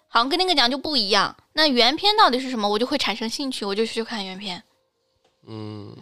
[0.10, 1.36] 好像跟那个讲就不一样。
[1.54, 4.62] 那原片到底是什么，我就会产生兴趣，我就去看原片。
[5.48, 5.96] 嗯。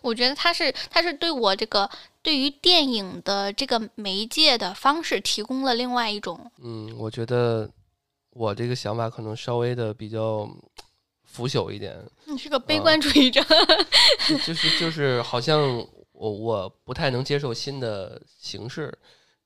[0.00, 1.90] 我觉得他是，他是对我这个
[2.28, 6.38] 对于电影的这个媒介的方式提供了另外一种。
[6.62, 7.66] 嗯，我觉得
[8.32, 10.46] 我这个想法可能稍微的比较
[11.24, 11.98] 腐朽一点。
[12.26, 13.42] 你是个悲观主义者。
[14.44, 15.58] 就是就是好像
[16.12, 18.92] 我我不太能接受新的形式。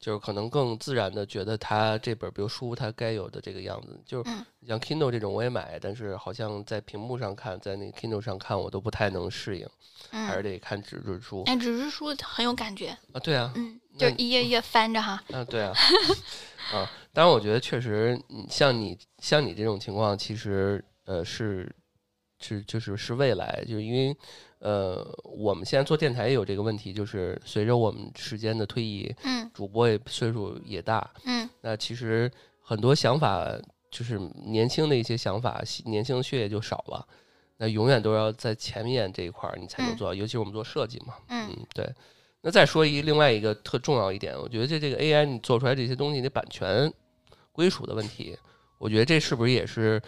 [0.03, 4.31] 就是可能更自然的觉得它这本比如书它该有的这个样子，就是
[4.67, 9.69] 像 Kindle 这种我也买，但是好像在屏幕上看，在那个 Kindle 上看我都不太能适应，
[10.11, 11.45] 还是得看纸质书。
[11.47, 15.23] 哎，纸质书很有感觉啊，对啊，嗯，就一页一页翻着哈。
[15.33, 15.73] 啊，对啊，
[16.75, 21.73] 啊，当然我觉得确实，像你像你这种情况，其实呃是
[22.41, 24.17] 是就是是未来，就是因为。
[24.63, 33.45] 呃，我们现在做电台也有这个问题，就是随着我们时间的推移，嗯，主播也岁数也大，嗯，那其实很多想法
[33.91, 37.05] 就是年轻的一些想法，年轻的血液就少了，
[37.57, 41.93] 那永远都要在前面这一块儿你才能做到，尤其是我们做设计嘛，嗯，对。
[42.41, 46.93] 那再说一另外一个特重要一点，我觉得这这个 AI 你做出来这些东西的版权
[47.51, 48.39] 归属的问题，
[48.79, 50.01] 我觉得这是不是也是？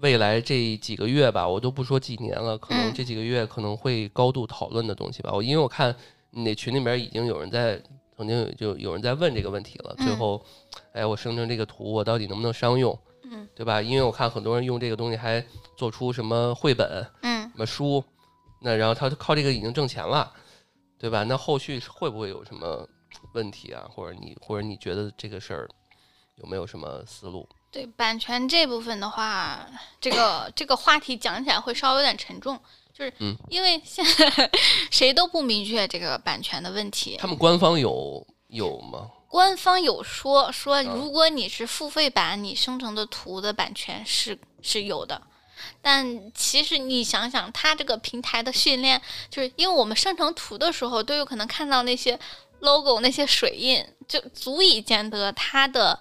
[0.00, 5.30] 未来这几个月吧，我都不说几年了，可能这几个月可能会高度讨论的东西吧。
[5.32, 5.94] 我因为我看
[6.30, 7.80] 那群里面已经有人在，
[8.16, 9.94] 曾经就有人在问这个问题了。
[9.98, 10.42] 最后，
[10.92, 12.98] 哎，我生成这个图，我到底能不能商用？
[13.24, 13.80] 嗯，对吧？
[13.80, 15.44] 因为我看很多人用这个东西还
[15.76, 18.02] 做出什么绘本，嗯，什么书，
[18.60, 20.32] 那然后他靠这个已经挣钱了，
[20.98, 21.24] 对吧？
[21.24, 22.88] 那后续会不会有什么
[23.34, 23.86] 问题啊？
[23.90, 25.68] 或者你或者你觉得这个事儿
[26.36, 27.48] 有没有什么思路？
[27.72, 29.64] 对版权这部分的话，
[30.00, 32.58] 这个这个话题讲起来会稍微有点沉重，
[32.92, 33.14] 就是
[33.48, 34.50] 因为现在
[34.90, 37.16] 谁都不明确这个版权的问题。
[37.20, 39.08] 他们官方有有吗？
[39.28, 45.22] 官方有说说，如果你是付费版，你生成的图的版权是是有的。
[45.80, 49.00] 但其实你想想，它这个平台的训练，
[49.30, 52.18] 就是因为我们生成图的时候都有可能看到那些
[52.58, 55.96] logo、那些水印，就足以见得它的。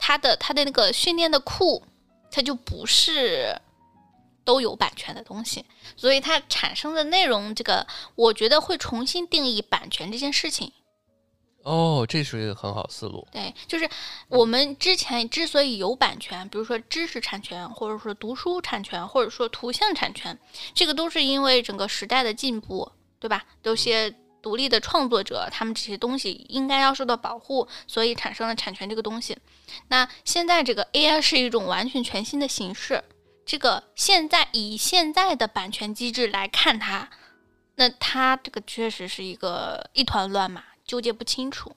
[0.00, 1.84] 它的它的那个训练的库，
[2.30, 3.54] 它就不是
[4.44, 5.64] 都有版权的东西，
[5.96, 10.72] 所以它产生的内容，这个我觉得会重新定义版权这件事情。
[11.62, 13.28] 哦，这是一个很好思路。
[13.30, 13.88] 对，就是
[14.28, 20.36] 我们之前之所以有版权，比如说知识产权，或者说读书产权，或者说图像产权，
[20.74, 22.90] 这个都是因为整个时代的进步，
[23.20, 23.44] 对吧？
[23.62, 24.14] 有些。
[24.42, 29.36] 独立的创作者，他们这些东西应该要受到保护，所以产生了产权这个东西。
[29.88, 33.02] 那现在这个 AI 是一种完全全新的形式，
[33.44, 37.08] 这个现在以现在的版权机制来看它，
[37.76, 41.74] 那它这个确实是一个一团乱麻，纠结不清楚。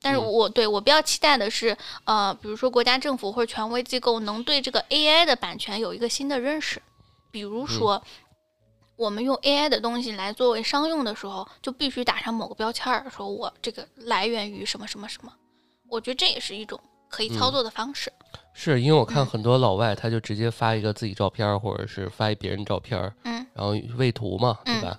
[0.00, 6.82] 但是我对我比较期待的是，呃，比如说国家政府或者权威机构能对这个 AI 的版权有一个新的认识，
[7.30, 8.02] 比如说。
[8.98, 15.32] 我们用 AI 的东西来作为商用的时候，就必须打上某个标签儿，说我这个来源于什么什么什么。
[15.88, 16.78] 我觉得这也是一种
[17.08, 18.12] 可以操作的方式。
[18.52, 24.98] 是因为我看很多老外，他就直接发一个自己照片，或者是发一别人照片，嗯，然后喂图嘛，对吧？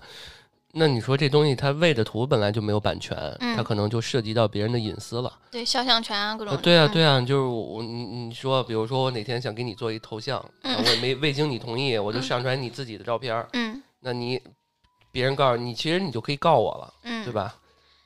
[0.71, 3.17] 那你说这东西它喂的图本来就没有版权，
[3.57, 5.33] 它可能就涉及到别人的隐私了。
[5.51, 6.55] 对肖像权啊，各种。
[6.61, 13.83] 对啊，对啊，就是我你你说，比如说我哪天想给你做一头像，我也没未经你同意，我就上传你自己的照片，嗯。
[14.01, 14.41] 那你
[15.11, 17.55] 别人告诉你，其实你就可以告我了，嗯，对吧？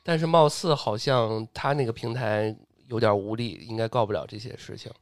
[0.02, 2.54] 但是貌似好像他那个平台
[2.88, 4.92] 有点无力，应该告不了这些事情。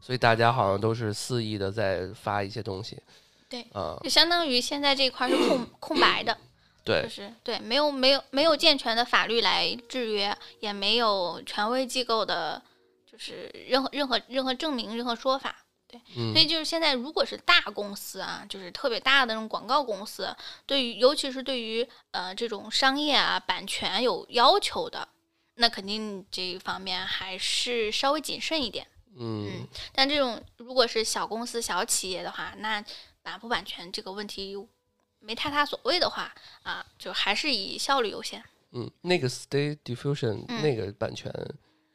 [0.00, 2.96] 所以大家好像都是肆意的在发一些东西。
[3.48, 6.36] 对，啊，就相当于现在这块是空 空白的，
[6.84, 12.62] 对就，是对，没有没有没有健全的法律来制约，也没有权威机构的，
[13.10, 15.56] 就是任何任何任何证明、任何说法。
[15.88, 20.34] 对，嗯所以就是现在，如果是大公司啊，就是特别大的那种广告公司，
[20.66, 25.08] 对于尤其是对于呃这种商业啊版权有要求的，
[25.54, 28.86] 那肯定这一方面还是稍微谨慎一点。
[29.18, 32.84] 嗯但这种如果是小公司、小企业的话，那
[33.22, 34.54] 版不版权这个问题
[35.20, 38.42] 没太大所谓的话啊，就还是以效率优先。
[38.72, 41.32] 嗯，那个 Stay Diffusion 嗯那个版权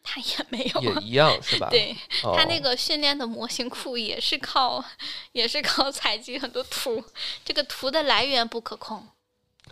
[0.04, 1.68] 它也没有也一样是吧？
[1.72, 4.84] 对，哦，它那个训练的模型库也是靠，
[5.32, 7.04] 也是靠采集很多图，
[7.46, 9.08] 这个图的来源不可控。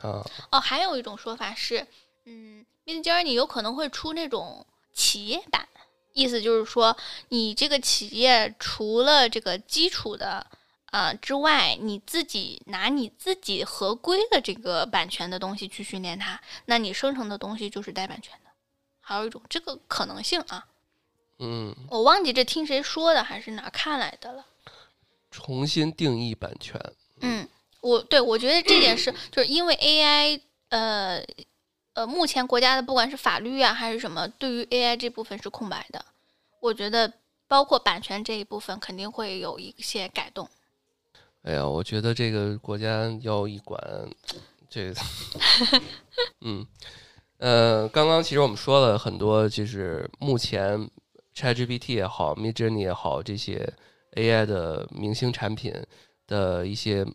[0.01, 1.85] 啊，哦，还有一种说法是，
[2.25, 5.67] 嗯，Mid Journey 有可能会出那种企业版，
[6.13, 6.95] 意思就是说，
[7.29, 10.45] 你这个企业除了这个基础的
[10.91, 18.48] 呃之外，你自己拿你自己合规的这个版权的东西去训练它，那你生成的东西就是带版权的。
[19.09, 20.67] 还有一种这个可能性啊，
[21.39, 24.45] 嗯，我忘记这听谁说的还是哪儿看来的了。
[25.31, 26.79] 重新定义版权。
[27.21, 27.49] 嗯，
[27.81, 30.39] 我对我觉得这件事，就是因为 AI，
[30.69, 31.23] 呃
[31.93, 36.05] 呃，目前国家的不管是法律啊还是什么，对于 AI 这部分是空白的。
[36.59, 37.11] 我觉得
[37.47, 40.47] 包括版权这一部分肯定会有一些改动。
[41.41, 43.81] 哎呀，我觉得这个国家要一管，
[44.69, 45.01] 这个，
[46.41, 46.63] 嗯，
[47.39, 50.89] 呃，刚刚其实我们说了很多，就是目前
[51.35, 53.67] ChatGPT 也好，Midjourney 也好，这些
[54.13, 55.73] AI 的明星产品
[56.27, 57.05] 的一些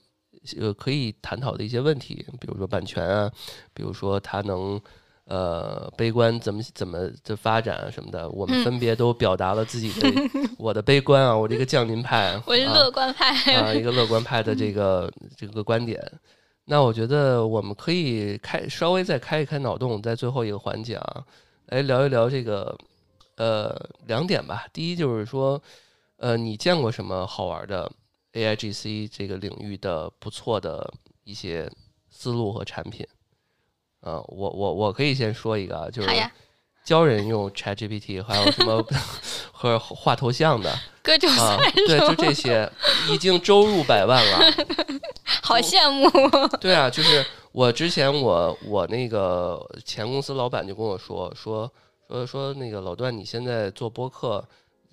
[0.58, 3.30] 呃可以探讨的一些问题，比如说版权啊，
[3.72, 4.80] 比如说它能。
[5.26, 10.12] 呃，悲观怎么怎么的发展啊什么的，我们嗯分别都表达了自己的、
[10.58, 15.98] 我的悲观啊，我这个降临派，我是啊乐观派，啊，一个乐观派的这个这个观点。
[16.66, 21.24] 那我觉得我们可以开稍微再开一开脑洞，在最后一个环节啊，
[21.66, 22.76] 来聊一聊这个
[23.36, 23.74] 呃
[24.06, 24.66] 两点吧。
[24.72, 25.62] 第一就是说，
[26.16, 27.90] 呃，你见过什么好玩的
[28.32, 30.90] AIGC 这个领域的不错的
[31.24, 31.70] 一些
[32.08, 33.06] 思路和产品？
[34.00, 36.08] 呃，我我我可以先说一个啊，就是，
[36.84, 38.84] 教人用 ChatGPT，还有什么
[39.50, 40.70] 和画头像的
[41.02, 42.70] 割韭啊菜，对，就这些，
[43.10, 44.38] 已经周入百万了。
[45.42, 46.08] 好羡慕。
[46.58, 51.70] 对啊，就是我之前我我那个前公司老板就跟我说说
[52.08, 54.46] 说说那个老段，你现在做播客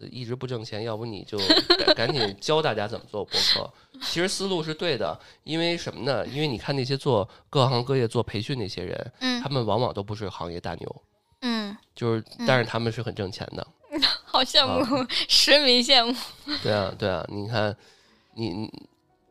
[0.09, 1.37] 一直不挣钱，要不你就
[1.77, 3.69] 赶赶紧教大家怎么做播客。
[4.01, 6.25] 其实思路是对的，因为什么呢？
[6.27, 11.01] 因为你看那些做各行各业做培训那些人，嗯他们往往都不是行业大牛，
[11.41, 13.65] 嗯，就是但是他们是很挣钱的。
[14.23, 16.15] 好羡慕， 实名羡慕。
[16.63, 17.75] 对啊，对啊，你看
[18.35, 18.71] 你你。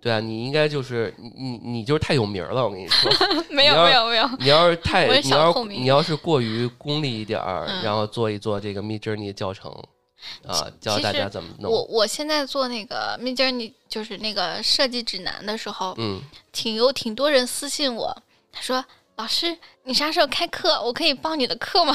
[0.02, 3.12] 对啊，你应该就是你你你就是太有名儿了，我跟你说，
[3.50, 9.70] 没有没有没有，你要是太你要你要是过于功利一点儿，嗯然后做一做这个 Mid Journey 教程
[10.46, 11.86] 啊，教大家怎么我弄。
[11.90, 16.18] 我现在做那个 Mid Journey 就是那个设计指南的时候，嗯，
[16.50, 18.82] 挺有挺多人私信我，他说
[19.20, 19.54] ：“老师，
[19.84, 20.80] 你啥时候开课？
[20.82, 21.94] 我可以报你的课吗？”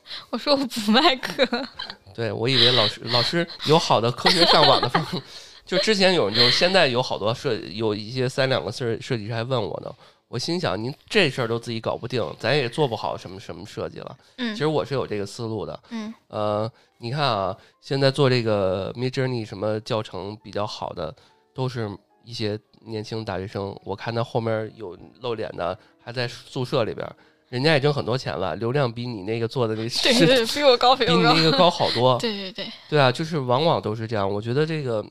[0.30, 1.44] 我说：“我不卖课。
[2.14, 5.18] 对我以为老师老师有好的科学上网的方法，
[5.66, 9.92] 就之前有人就现在有好多设有一些三两个设设计师还问我呢。
[10.28, 15.80] 我心想，您这事儿都自己搞不定，咱也做不好什么什么设计了。”嗯其实我是有这个思路的。
[15.90, 21.12] 嗯呃，你看啊，现在做这个 Mid Journey 什么教程比较好的，
[21.52, 21.90] 都是
[22.22, 22.56] 一些
[22.86, 23.76] 年轻大学生。
[23.84, 25.76] 我看他后面有露脸的，
[26.10, 27.14] 还在宿舍里边儿，
[27.50, 31.32] 人家也挣很多钱了，流量比你那个做的那 是对对，比我高，比我高。
[31.32, 32.18] 比你那个高好多。
[32.18, 34.28] 对对对， 对啊，就是往往都是这样。
[34.28, 35.04] 我觉得这个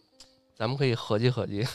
[0.58, 1.66] 咱们可以合计合计。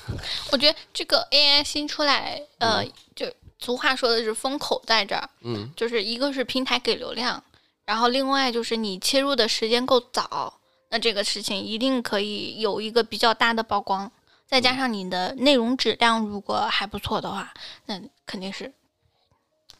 [0.52, 2.84] 我觉得这个 AI 新出来，呃，
[3.16, 3.26] 就
[3.58, 7.42] 俗话说的是风口在这儿，嗯就是一个是平台给流量，
[7.86, 10.52] 然后另外就是你切入的时间够早，
[10.90, 14.12] 那这个事情一定可以有一个比较大的曝光。
[14.46, 17.52] 再加上你的内容质量如果还不错的话，
[17.86, 18.70] 那肯定是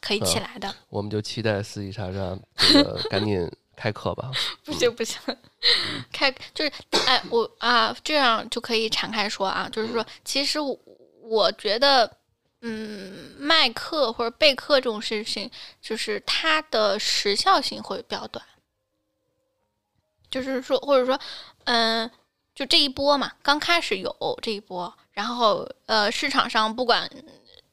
[0.05, 0.73] 可以起来的。
[0.89, 4.29] 我们就期待四季莎莎这个 赶紧开课吧。
[4.63, 5.19] 不 行不行，
[6.11, 6.71] 开就是
[7.07, 10.77] 哎，我啊这样就可以敞开说啊，就是说，其实我
[11.23, 12.09] 我觉得，
[12.61, 15.49] 嗯，卖课或者备课这种事情，
[15.81, 18.45] 就是它的时效性会比较短。
[20.29, 21.19] 就是说，或者说，
[21.63, 22.09] 嗯、
[22.53, 27.09] 就这一波嘛，刚开始有这一波，然后呃，市场上不管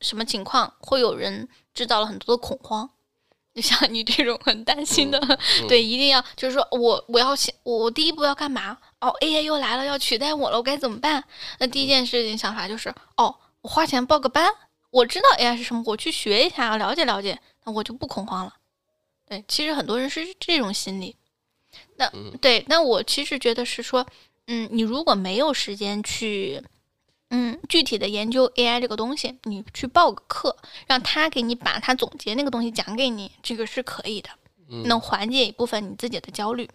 [0.02, 2.90] 什么情况，会有人制造了很多的恐慌。
[3.54, 5.18] 就像你这种很担心的，
[5.60, 11.22] 嗯对，一定要就是说我我要先我我第一步要干嘛哦，AI 又来了，要取代我了，我该怎么办？
[11.58, 12.88] 那第一件事情想法就是，
[13.18, 14.50] 哦，我花钱报个班，
[14.88, 18.54] 我知道 AI 是什么，我去学一下，了解了解，那我就不恐慌了。
[19.26, 21.14] 对，其实很多人是这种心理。
[21.96, 24.06] 那对，那我其实觉得是说，
[24.46, 26.62] 嗯，你如果没有时间去，
[27.34, 30.54] 嗯，具体的研究 AI 这个东西，你去报个课，
[30.86, 34.28] 让他给你把他总结那个东西讲给你，这个是可以的，
[34.84, 36.68] 能缓解一部分你自己的焦虑。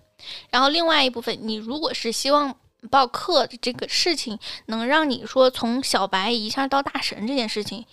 [0.49, 2.55] 然后另外一部分，你如果是希望
[2.89, 7.85] 报课的这个事情能让你说从小白一下到大神这件事情，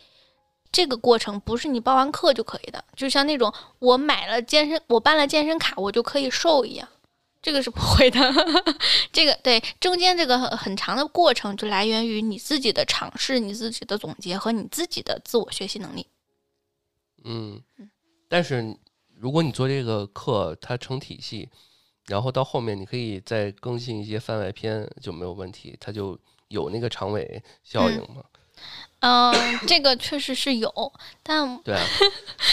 [0.73, 2.83] 这个过程不是你报完课就可以的。
[2.97, 6.89] 就像那种我买了健身，我办了健身卡，我就可以瘦一样，
[7.45, 8.19] 这个是不会的。
[9.13, 16.07] 这个对中间这个很很长的过程，就来源于你自己的尝试、你自己的总结和你自己的自我学习能力。
[17.25, 17.63] 嗯，
[18.29, 18.77] 但是
[19.15, 21.51] 如果你做这个课，它成体系。
[22.07, 26.19] 然后到后面你可以再更新一些番外篇就没有问题，它就
[26.49, 28.17] 有那个长尾效应嘛。
[28.19, 28.34] 嗯，
[29.01, 30.93] 嗯这个确实是有，
[31.23, 31.77] 但对，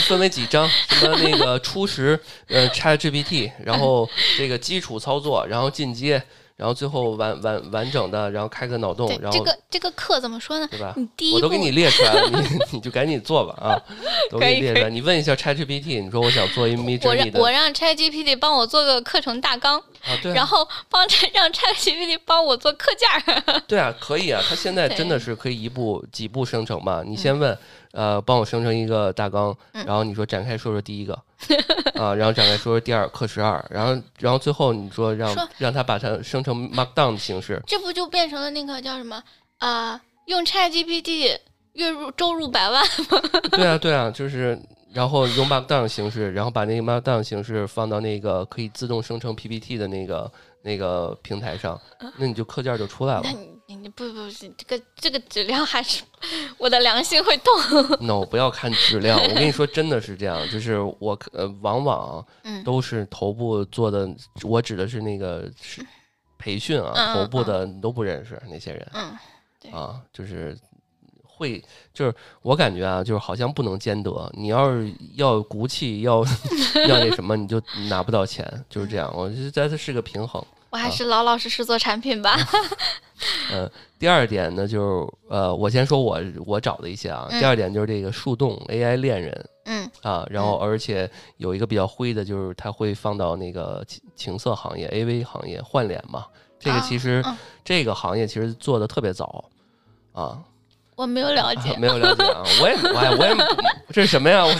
[0.08, 6.22] 分为几章，什么那个初始呃 ChatGPT，然后这个基础操作，然后进阶。
[6.62, 10.68] 然后最后完完完整的，然后开个脑洞，然后这个这个课怎么说呢？
[10.70, 10.94] 对吧？
[10.96, 13.82] 你第一我都给你列出来了，你你就赶紧做吧啊！
[14.30, 14.88] 都给你列出来。
[14.88, 21.02] 你问一下 ChatGPT，你说我想做一 Mid Journey 的，我让 ChatGPT 帮我做个课程大纲啊，对，然后帮
[21.34, 23.60] 让 ChatGPT 帮我做课件儿。
[23.68, 27.02] 对啊，可以啊，它现在真的是可以一步几步生成嘛？
[27.04, 27.58] 你先问。
[27.94, 31.20] 呃，帮我生成一个大纲，然后你说展开说说第一个，
[32.02, 39.22] 啊，然后展开说说第二课时二，然后然后最后你说让让他把它生成 Markdown 的形式，这不就变成了那个叫什么
[39.60, 40.02] 啊？
[40.26, 41.38] 用 ChatGPT
[41.74, 43.22] 月入周入百万吗？
[43.52, 44.58] 对啊对啊，就是
[44.94, 50.32] 然后用 Markdown 形式，然后把那个 Markdown 形式放到那个可以自动生成 PPT 的那个
[50.64, 51.80] 那个平台上，
[52.18, 53.24] 那你就课件就出来了。
[53.76, 56.04] 你不不不，这个这个质量还是
[56.58, 57.98] 我的良心会痛。
[58.02, 62.26] no，不要看质量，我跟你说，真的是这样，就是我呃，往往
[62.64, 64.10] 都是头部做的，
[64.44, 65.86] 我指的是那个是
[66.38, 70.58] 培训啊，头部的你都不认识那些人，嗯，啊，就是
[71.24, 71.64] 会，
[71.94, 76.24] 就是我感觉啊，就是好像不能兼得，你要是要骨气，要
[76.88, 80.44] 要那什么，你就拿不到钱，就是这样，我觉得它是个平衡。
[80.72, 82.36] 我还是老老实实做产品吧。
[83.54, 83.70] 嗯，
[84.00, 87.28] 第二点呢，就是呃，我先说我我找的一些啊。
[87.30, 96.26] 第二点就是这个树洞 AI 恋人，嗯啊，然后而且有一个比较灰的，就是它会放到那个情情色行业、AV 行业换脸嘛。
[96.60, 97.24] 这个其实
[97.66, 99.46] 这个行业其实做的特别早
[100.14, 100.40] 啊。
[100.96, 103.36] 我没有了解，没有了解啊，我也我我也
[103.90, 104.44] 这是什么呀？
[104.48, 104.54] 我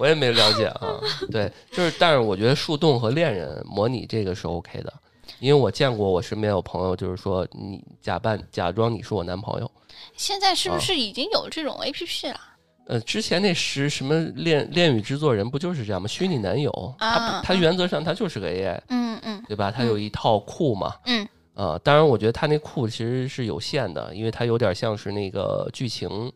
[0.00, 1.00] 我也没了解啊。
[1.30, 4.92] 对，就是但是我觉得树洞和恋人模拟这个是 OK 的。
[5.38, 9.70] 因为我见过，我身边有朋友，就是说你假扮假装你是我男朋友。
[10.16, 12.40] 现在是不是已经有这种 A P P 了？
[12.86, 16.06] 呃，之前那是什么恋恋与制作人不就是这样吗？
[16.06, 19.70] 虚拟男友，他他原则上他就是个 A I，嗯嗯，对吧？
[19.70, 26.30] 他有一套库嘛，嗯啊，当然我觉得他那库其实是有限的，因为他有点像是那个剧情。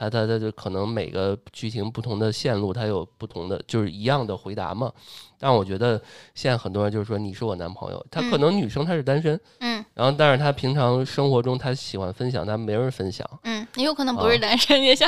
[0.00, 4.90] 他他他就可能每个剧情不同的线路，他有不同的就是一样的回答嘛。
[5.38, 6.00] 但我觉得
[6.34, 15.06] 现在很多人就是说你是我男朋友，他可能女生她是单身，嗯，然后但是他平常生活中他喜欢分享，但没人分享，嗯，你有可能不是单身也想，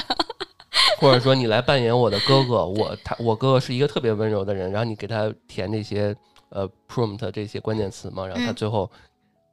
[0.98, 6.14] 或者说你来扮演我的哥哥，我他我哥哥是一个特别温柔的人，然后你给他填那些
[6.50, 8.90] 呃 prompt 这些关键词嘛，然后他最后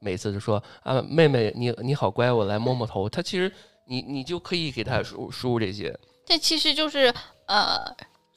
[0.01, 3.49] 每次就说啊妹妹你你好乖，我来摸摸头，他其实。
[3.89, 7.11] 你你就可以给他输输入这些，这其实就是
[7.47, 7.83] 呃，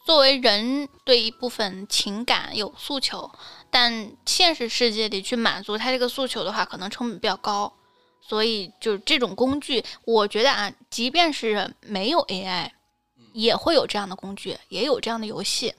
[0.07, 3.31] 作为人对一部分情感有诉求，
[3.71, 7.71] 但现实世界里去满足他这个诉求的话，可能成本比较高，
[8.23, 12.71] 所以就是这种工具，我觉得啊，即便是没有 AI，
[13.35, 15.75] 也会有这样的工具，也有这样的游戏，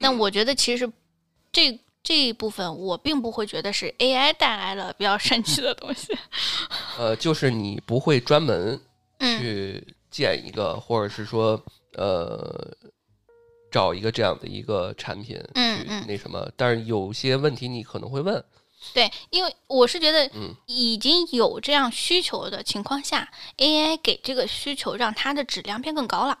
[0.00, 0.90] 但我觉得其实
[1.52, 6.12] 这这一部分我并不会觉得是 AI 带来了比较神奇的东西，
[6.98, 8.80] 呃，就是你不会专门。
[9.38, 11.62] 去建一个，或者是说，
[11.94, 12.76] 呃，
[13.70, 18.42] 找一个这样的一个产品去那什么，但是有些问题你可能会问。
[18.94, 20.30] 对，因为我是觉得，
[20.66, 26.38] 已经有这样需求的情况下，AI 给这个需求让它的质量变更高了。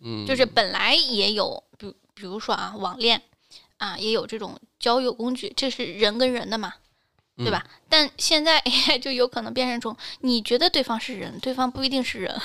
[0.00, 3.20] 嗯，就是本来也有，比比如说啊，网恋
[3.78, 6.74] 啊，也有这种交友工具，这是人跟人的嘛。
[7.44, 7.64] 对吧？
[7.88, 12.40] 但现在 AI 就有可能变成一种，你觉得对方是人，对方不一定是人，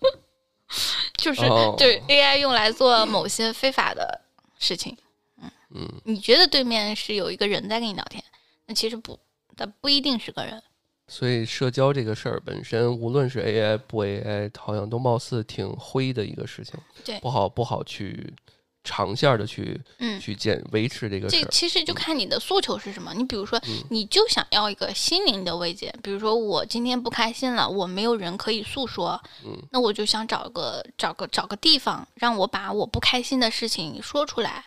[1.18, 1.40] 就是
[1.76, 4.20] 对 AI 用来做某些非法的
[4.58, 4.96] 事情。
[5.42, 8.22] 嗯嗯，你觉得对面是有一个人在跟你聊天，
[8.66, 9.18] 那其实不
[9.56, 10.62] 但不一定是个人。
[11.08, 18.32] 所以社交这个事儿本身，无论是 AI 不 AI，好像都貌似挺灰的一个事情，对，不好不好去
[18.82, 21.40] 长线的去嗯，去建维持这个事。
[21.40, 23.12] 这其实就看你的诉求是什么。
[23.14, 34.64] 你比如说，你就想要一个心灵的慰藉，比如说我今天不开心了，我没有人可以诉说，嗯，那我就想找个找个找个地方，让我把我不开心的事情说出来，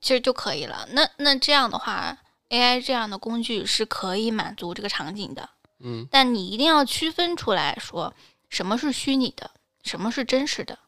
[0.00, 0.88] 其实就可以了。
[0.92, 2.16] 那那这样的话
[2.50, 5.50] ，AI 这样的工具是可以满足这个场景的。
[5.80, 8.14] 嗯，但你一定要区分出来说
[8.48, 9.50] 什么是虚拟的，
[9.82, 10.78] 什么是真实的。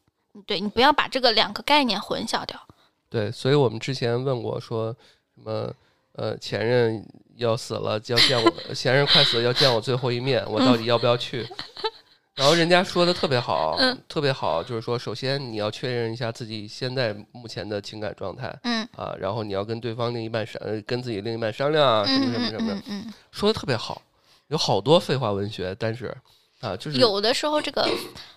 [0.46, 2.60] 对你不要把这个两个概念混淆掉。
[3.08, 4.94] 对，所以我们之前问过说
[5.34, 5.72] 什么
[6.12, 7.06] 呃前任
[7.36, 11.46] 要死了要见我， 前任快死了要见我最后一面，我到底要不要去？
[12.34, 24.02] 然后人家说的特别好，嗯特别好，就是说首先你要确认一下自己现在目前的情感状态嗯啊，然后你要跟对方另一半商，呃跟自己另一半商量啊，什么什么什么的嗯，嗯，说的特别好，
[24.48, 26.14] 有好多废话文学，但是
[26.60, 27.88] 啊，就是有的时候这个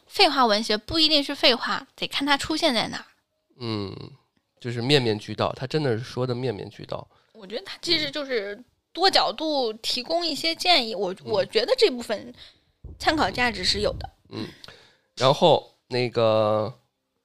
[0.08, 3.06] 废话文学不一定是废话，得看它出现在哪儿。
[3.60, 3.96] 嗯，
[4.60, 7.08] 就是面面俱到，他真的是说的面面俱到。
[7.34, 12.34] 我觉得他其实就是多角度提供一些建议，我我觉得这部分
[12.98, 14.10] 参考价值是有的。
[14.30, 14.48] 嗯
[15.16, 16.74] 然后那个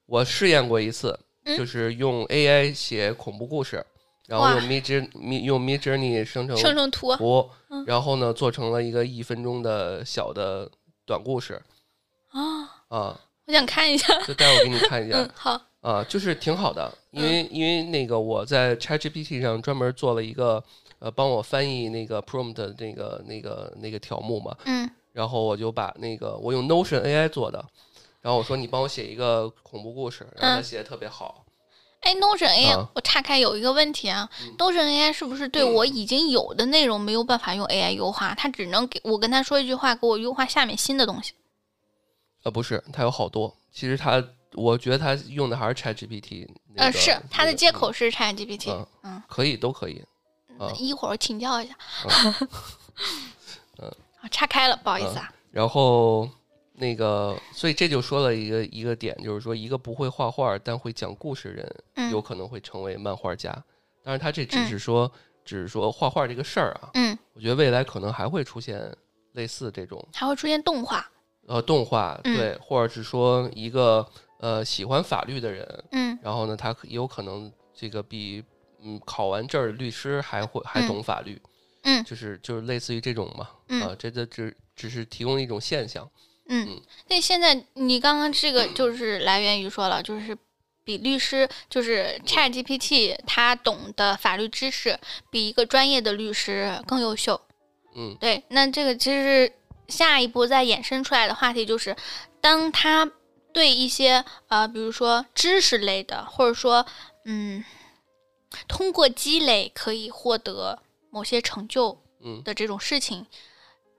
[0.07, 3.85] 我试验过一次，嗯就是用 AI 写恐怖故事，
[4.27, 7.51] 然后用 Mid Journey 用 Mid Journey 生成生成图，
[7.87, 10.71] 然后呢做成了一个一分钟的小的
[11.07, 11.61] 短故事。
[12.31, 14.21] 啊，啊，我想看一下。
[14.23, 15.19] 就待会儿给你看一下。
[15.19, 20.63] 嗯，好，啊，就是挺好的，因为因为那个我在 ChatGPT 上专门做了一个
[20.99, 24.91] 呃帮我翻译那个 prompt 的那个那个那个条目嘛，嗯。
[25.13, 27.65] 然后我就把那个我用 Notion AI 做的，
[28.21, 31.44] 然后我说你帮我写一个恐怖故事，然后他嗯写的特别好。
[32.05, 38.35] 哎，Notion AI，、啊我岔开有一个问题啊、嗯 n o t i o n AI 是不是对我已经有的内容没有办法用 AI 优化？
[38.37, 41.33] 它只能给我跟他说一句话，给我优化下面新的东西。
[42.45, 43.55] 呃，不是，它有好多。
[43.73, 44.23] 其实它，
[44.53, 46.85] 我觉得它用的还是 ChatGPT、那个。
[46.85, 50.05] 呃，是它的接口是 ChatGPT，、嗯嗯，可以都可以。
[50.59, 51.75] 啊一会儿我请教一下。
[53.81, 53.89] 嗯
[54.21, 55.33] 啊，岔开了，不好意思啊。
[55.51, 56.29] 然后
[56.77, 63.51] 那个，所以这就说了一个一个点，就是说一个不会画画但会讲故事人，嗯有可能会成为漫画家。
[64.03, 65.11] 当然，他这只是说，
[65.45, 66.91] 只是说画画这个事儿啊。
[66.95, 68.93] 嗯，我觉得未来可能还会出现
[69.33, 71.09] 类似这种还会出现动画。
[71.47, 74.07] 呃动画，嗯对，或者是说一个
[74.41, 78.43] 呃喜欢法律的人，嗯然后呢，他也有可能这个比
[78.83, 81.41] 嗯考完证儿的律师还会还嗯懂法律，
[81.83, 86.11] 嗯就是就是类似于这种嘛，嗯啊，这这只只是提供一种现象，
[86.47, 90.37] 嗯嗯，那现在你刚刚这个就是来源于说了，就是
[90.85, 94.99] 比律师，就是 ChatGPT 他懂的法律知识
[95.31, 97.41] 比一个专业的律师更优秀。
[97.97, 98.17] 嗯。
[98.21, 99.53] 对，那这个其实是
[99.89, 101.97] 下一步再衍生出来的话题，就是
[102.41, 103.11] 当他
[103.53, 106.85] 对一些呃，比如说知识类的，或者说
[107.25, 107.65] 嗯，
[108.69, 112.43] 通过积累可以获得某些成就嗯。
[112.43, 113.27] 的这种事情，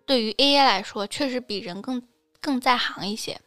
[0.06, 2.02] 对于 AI 来说，确实比人更
[2.46, 3.42] 更在行一些。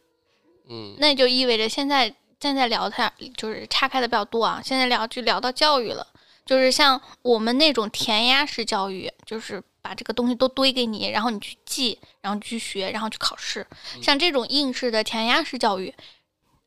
[0.67, 6.05] 嗯那就意味着现在现在聊它就是岔开的比较多啊，现在聊就聊到教育了，
[6.45, 13.65] 就是像我们那种填鸭式教育，就是把这个东西都堆给你，然后你去记，然后去学，然后去考试。
[14.01, 15.93] 像这种应试的填鸭式教育，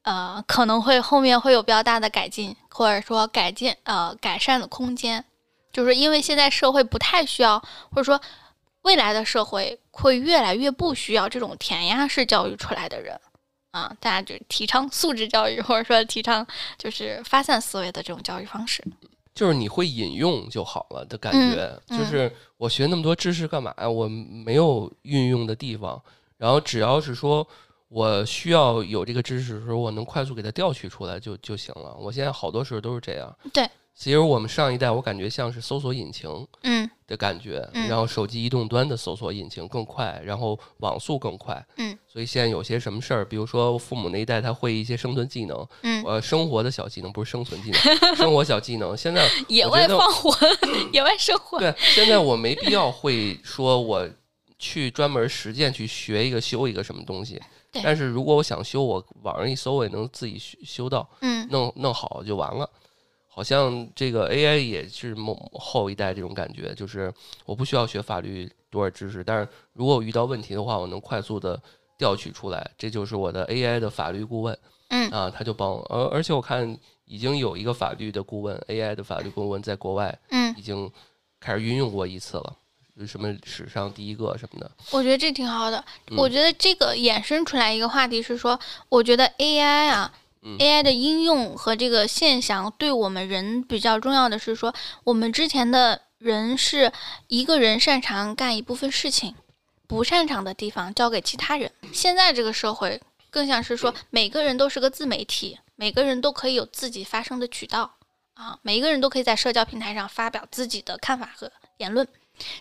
[0.03, 5.25] 呃，可能会后面会有比较大的改进，或者说改进呃改善的空间，
[5.73, 7.59] 就是因为现在社会不太需要，
[7.91, 8.21] 或者说
[8.83, 13.19] 未来的社会会越来越不需要这种填鸭式教育出来的人。
[13.73, 16.47] 啊，大家就提倡素质教育，或者说提倡
[16.77, 18.85] 就是发散思维的这种教育方式。
[19.35, 23.89] 就是你会引用就好了的感嗯觉，嗯就是我学那么多知识干嘛呀？
[23.89, 25.99] 我没有运用的地方，
[26.37, 27.47] 然后只要是说
[27.89, 31.97] 我需要有这个知识的时候，我能快速给它调取出来就就行了。
[31.99, 33.35] 我现在好多时候都是这样。
[33.55, 36.29] 对，其实我们上一代我感觉像是搜索引擎
[36.63, 41.65] 嗯的感觉，嗯然后手机移动端的搜索引擎更快，然后网速更快。
[41.77, 48.97] 嗯，所以现在有些什么事儿，比如说父母那一代他会一些生存技能，嗯，呃，生活的小技能不是生存技能，生活小技能。
[48.97, 50.35] 现在 野外放火，
[50.93, 51.59] 野外生活。
[51.59, 54.09] 对，现在我没必要会说我
[54.59, 57.41] 去专门实践去学一个修一个什么东西。
[57.83, 62.69] 但是如果我想修，我网上一搜，我也能自己修修到，嗯弄弄好就完了。
[63.35, 67.13] 好像这个 AI 也是某后一代这种感觉，就是
[67.47, 71.59] 我不需要学法律多少知识，但是如果我遇到问题的话，我能快速的
[71.97, 74.59] 调取出来，这就是我的 AI 的法律顾问
[74.91, 75.81] 嗯啊，他就帮我。
[75.89, 80.91] 而而且我看已经有一个法律的顾问，AI 的法律顾问在国外嗯已经
[81.41, 82.57] 开始运用过一次了，
[83.07, 84.71] 什么史上第一个什么的。
[84.91, 85.83] 我觉得这挺好的。
[86.17, 88.61] 我觉得这个衍生出来一个话题是说，
[88.91, 94.75] 我觉得 AI 啊，AI 的应用和这个现象对我们人比较重要的是说，
[95.05, 96.93] 我们之前的人是
[97.29, 99.35] 一个人擅长干一部分事情，
[99.87, 101.71] 不擅长的地方交给其他人。
[101.93, 103.01] 现在这个社会
[103.31, 105.59] 更像是说，每个人都是个自媒体。
[105.75, 107.97] 每个人都可以有自己发声的渠道
[108.35, 112.07] 啊，每一个人都可以在社交平台上发表自己的看法和言论，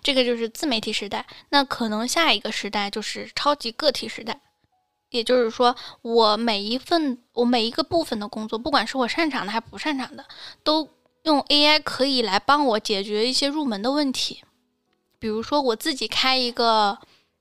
[0.02, 1.28] 这个就是自媒体时代。
[1.50, 4.40] 那可能下一个时代就是超级个体时代，
[5.12, 10.26] 也就是说，我每一份我每一个部分的工作，不管是我擅长的还是不擅长的，
[10.64, 10.90] 都
[11.24, 14.44] 用 AI 可以来帮我解决一些入门的问题。
[15.20, 16.98] 比如说，我自己开一个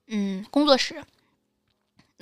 [0.09, 1.03] 嗯工作室。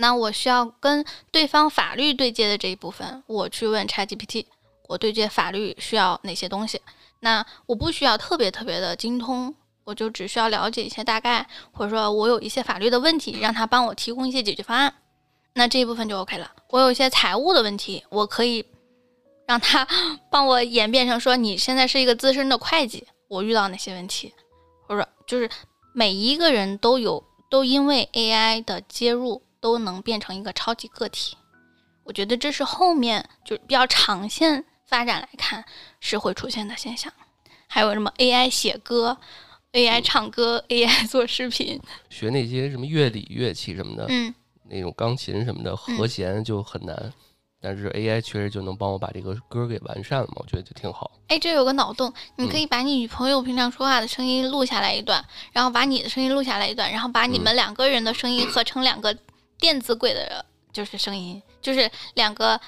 [0.00, 4.44] 那我需要跟对方法律对接的这一部分，我去问 ChatGPT，
[4.86, 6.80] 我对接法律需要哪些东西？
[7.18, 9.52] 那我不需要特别特别的精通，
[9.82, 14.94] 我就只需要了解一些大概，或者说我有一些法律的问题，让他帮我提供一些解决方案，
[15.58, 16.50] 那这一部分就 OK 了。
[16.70, 18.64] 我有一些财务的问题，我可以
[19.46, 19.86] 让他
[20.30, 24.32] 帮我演变成说，你现在是一个资深的会计，我遇到哪些问题，
[24.86, 25.50] 或者就是
[25.92, 29.42] 每一个人都有，都因为 AI 的接入。
[29.60, 31.36] 都能变成一个超级个体，
[32.04, 35.64] 我觉得这是后面就是比较长线发展来看
[35.98, 37.12] 是会出现的现象。
[37.66, 39.18] 还有什么 AI 写歌、
[39.72, 44.32] AI 唱歌、AI 做视频，学那些什么乐理乐器什么的，嗯，
[44.68, 47.12] 那种钢琴什么的和弦就很难。
[47.60, 50.34] 但是 AI 确实就能帮我把这个歌给完善了嘛？
[50.36, 51.10] 我觉得就挺好。
[51.26, 59.16] 哎，这有个脑洞，你可以把你女朋友平常说话的声音录下来一段，然后把你的声音录下来一段，然后把你们两个人的声音合成两个。
[59.60, 62.60] 电子轨的，就是声音，就是两个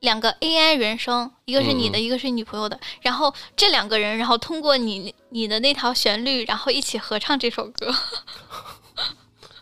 [0.00, 2.80] 两个 AI 人声，一个是你的，一个是女朋友的。
[3.02, 7.94] 然后这两个人，然后通过你你的那条旋律，然后一起合唱这首歌。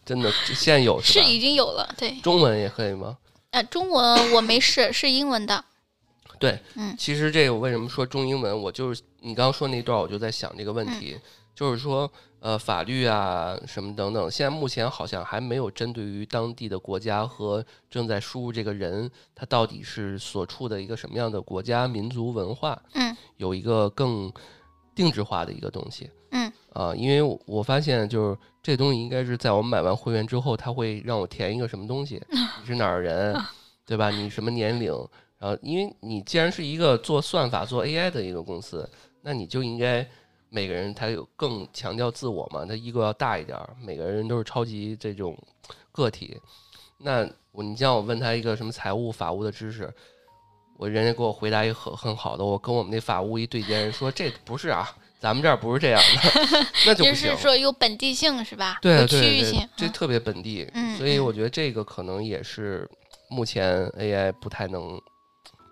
[0.07, 2.19] 真的，现在有是已经有了，对。
[2.23, 3.19] 中文也可以吗？
[3.51, 5.62] 呃，中文我没试， 是英文的。
[6.39, 8.62] 对，嗯，其实这个我为什么说中英文？
[8.62, 11.19] 我就是你刚刚说那段，我就在想这个问题，
[11.55, 12.11] 就是说。
[12.39, 24.33] 呃，法律啊，什么等等，现在目前好像还没有针对于当地的国家和正在输入这个人，他到底是所处的一个什么样的国家、民族文化，嗯，有一个更
[24.95, 32.23] 定制化的一个东西，嗯，啊，因为我发现就是这东西应该是在我们买完会员之后，他会让我填一个什么东西，
[32.61, 33.35] 你是哪儿人，
[33.87, 34.11] 对吧？
[34.11, 34.93] 你什么年龄？
[35.39, 38.89] 然后，因为你既然是一个做算法、做 AI 的一个公司，
[39.23, 40.07] 那你就应该。
[40.49, 42.65] 每个人他有更强调自我嘛？
[42.65, 43.77] 他 ego 要大一点儿。
[43.83, 45.37] 每个人都是超级这种
[45.91, 46.41] 个体。
[46.99, 49.93] 那我你像我问他一个什么财务法务的知识，
[50.79, 52.45] 我人家给我回答一个很很好的。
[52.45, 54.89] 我跟我们那法务一对接，人说这不是啊，
[55.21, 57.31] 咱们这儿不是这样的， 那就不行。
[57.31, 58.79] 就是说有本地性是吧？
[58.83, 60.69] 对区域性，这特别本地。
[60.75, 60.97] 嗯。
[60.97, 62.89] 所以我觉得这个可能也是
[63.31, 65.01] 目前 AI 不太能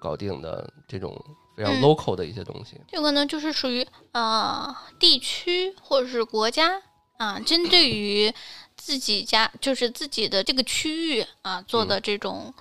[0.01, 1.15] 搞定的这种。
[1.57, 6.83] 非常 local 的一些东西，有可能就是属于呃地区或者是国家
[7.17, 8.35] 啊，针对于
[8.77, 12.53] 自己家就是自己的这个区域啊做的这种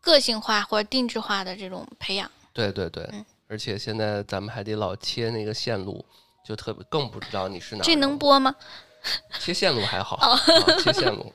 [0.00, 2.30] 个性化或者定制化的这种培养。
[2.52, 3.10] 对对对，
[3.48, 6.04] 而且现在咱们还得老切那个线路，
[6.44, 7.82] 就特别更不知道你是哪。
[7.82, 8.54] 这能播吗？
[9.40, 10.36] 切线路还好，
[10.82, 11.32] 切线路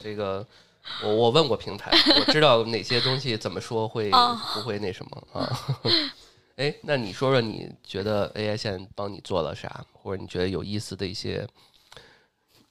[0.00, 0.44] 这个
[1.02, 5.60] 我我问过平台，我知道哪些东西怎么说会不会那什么啊。
[6.56, 11.46] 哎，那你说说，你觉得 AI 现在帮你做了啥，或者你觉得有意思的一些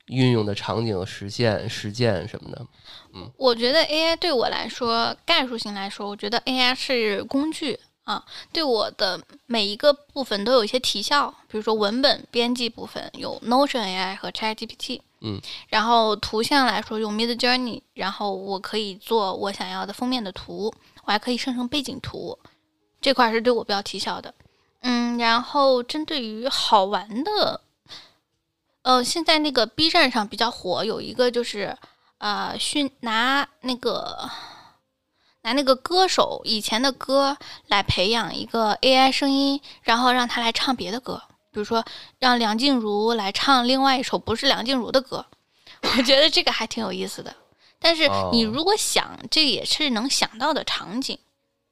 [0.07, 2.65] 运用的场景、实现、实践什么的？
[3.13, 11.33] 嗯，我觉得 AI 对我来说，概述性来说，我觉得 AI 是工具啊，对我的每一个部分都有一些提效。
[11.47, 15.39] 比如说文本编辑部分有 Notion AI 和 ChatGPT，嗯，
[15.69, 20.73] 然后图像来说用 Mid Journey，然后我可以做我想要的封面的图，
[21.05, 22.37] 我还可以生成背景图。
[22.99, 24.33] 这块是对我比较提效的，
[24.81, 27.61] 嗯，然后针对于好玩的，
[28.81, 31.77] 呃，现在那个 B 站上比较火，有一个就是，
[32.17, 34.29] 呃，训拿那个
[35.43, 37.37] 拿那个歌手以前的歌
[37.67, 41.21] 来培养一个 AI 声音，然后让他来唱别的歌，
[41.51, 41.85] 比如说
[42.19, 45.25] 让梁静茹来唱另外一首不是梁静茹的歌，
[45.97, 47.35] 我觉得这个还挺有意思的。
[47.79, 51.19] 但是你如果想，这也是能想到的场景。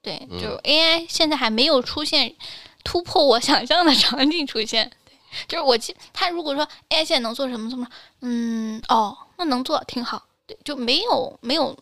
[0.02, 2.36] 对，就 AI 现在还没有出现
[2.84, 4.92] 突破我想象的场景出现。
[5.06, 5.14] 对，
[5.48, 7.88] 就是我记，他如果说 AI 现在能做什么什么，
[8.20, 10.22] 嗯，哦，那能做挺好。
[10.46, 11.78] 对，就没有没有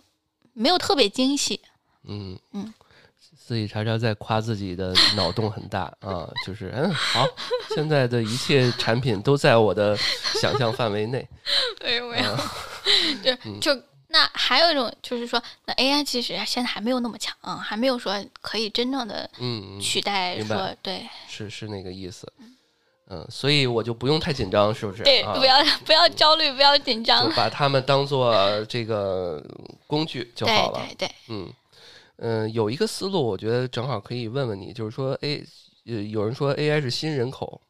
[0.53, 1.59] 没有特别惊喜。
[2.07, 2.73] 嗯嗯，
[3.37, 7.27] 自己查查在夸自己的脑洞很大 啊，就是嗯好，
[7.75, 9.97] 现在的一切产品都在我的
[10.41, 11.27] 想象范围内。
[11.83, 12.37] 没有没有，
[13.23, 22.31] 就就那还有一种就是说，那 AI 其实现在还没有那么强，还没有说可以真正的嗯取代说对，是是那个意思。
[23.11, 25.01] 嗯，所以我就不用太紧张，是不是？
[25.01, 28.35] 对，不要不要焦虑，不要紧张，就把他们当做
[28.65, 29.43] 这个
[29.87, 30.79] 工具就好了。
[30.79, 31.51] 对对对，嗯。
[32.21, 35.41] 嗯，有一个思路，我觉得正好可以问问你，就是说，A，
[35.85, 37.61] 呃，有人说 AI 是新人口，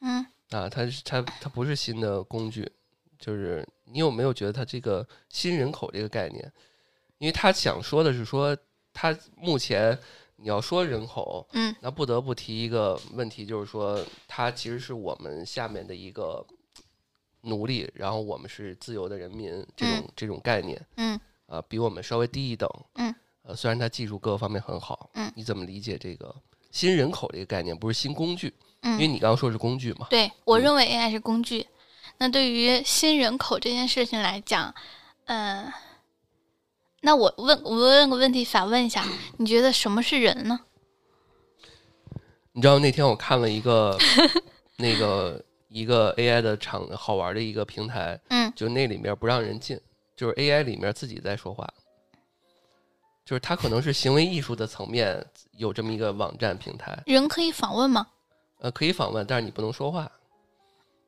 [0.00, 2.70] 嗯，啊，它是它它不是新的工具，
[3.18, 6.52] 就是你有没有觉得它这个新人口这个概念？
[7.18, 8.56] 因为他想说的是说，
[8.92, 9.98] 他目前
[10.36, 16.46] 你要说人口，嗯，那不得不提一个问题，就是说，它其实是我们下面的一个
[17.40, 23.12] 奴隶，然后我们是自由的人民，这种这种概念，嗯，啊，比我们稍微低一等，嗯。
[23.46, 26.34] 呃，虽然它技术各个方面很好，嗯，你怎么理解这个
[26.72, 27.76] 新人口这个概念？
[27.76, 28.52] 不是新工具，
[28.82, 30.08] 嗯，因为你刚刚说是工具嘛。
[30.10, 31.66] 对我认为 AI 是工具。
[32.18, 34.74] 那对于新人口这件事情来讲，
[35.26, 35.72] 嗯，
[37.02, 39.04] 那我问我问个问题，反问一下，
[39.38, 40.60] 你觉得什么是人呢？
[42.52, 43.98] 你知道那天我看了一个
[44.78, 49.78] 那个一个 AI 的场好玩的一个平台，嗯，就那里面不让人进，
[50.16, 51.68] 就是 AI 里面自己在说话。
[53.26, 55.26] 就是它可能是行为艺术的层面
[55.56, 58.06] 有这么一个网站平台，人可以访问吗？
[58.60, 60.08] 呃，可以访问，但是你不能说话。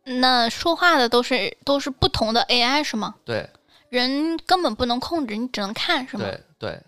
[0.03, 3.15] 那说话的都是都是不同的 AI 是吗？
[3.25, 3.49] 对，
[3.89, 6.25] 人根本不能控制，你只能看是吗？
[6.25, 6.83] 对对，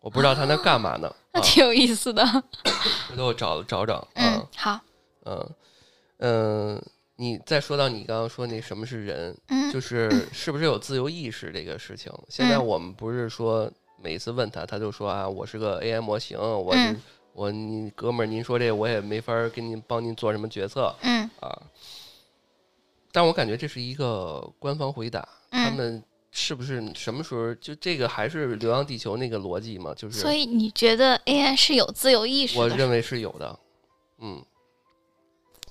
[0.00, 1.14] 我不知道他那干嘛呢？
[1.32, 2.24] 那挺有意思的。
[3.08, 4.08] 回头我找找找。
[4.14, 4.80] 嗯，好。
[5.26, 5.50] 嗯
[6.20, 6.82] 嗯，
[7.16, 12.10] 你再说到你刚刚说那什么是人，嗯，就是是不是有自由意识这个事情？
[12.30, 13.70] 现在我们不是说。
[14.02, 16.74] 每次问他，他就说啊，我是个 AI 模型，我
[17.32, 21.62] 我你哥们儿，您说这我也没法给您帮您做什么决策，嗯啊，
[23.12, 29.94] 但我感觉这是一个官方回答，他们是不是什么时候就这个还是《流浪地球》那个逻辑嘛？
[29.94, 32.60] 就是所以你觉得 AI 是有自由意识的？
[32.60, 33.58] 我认为是有的，
[34.18, 34.44] 嗯，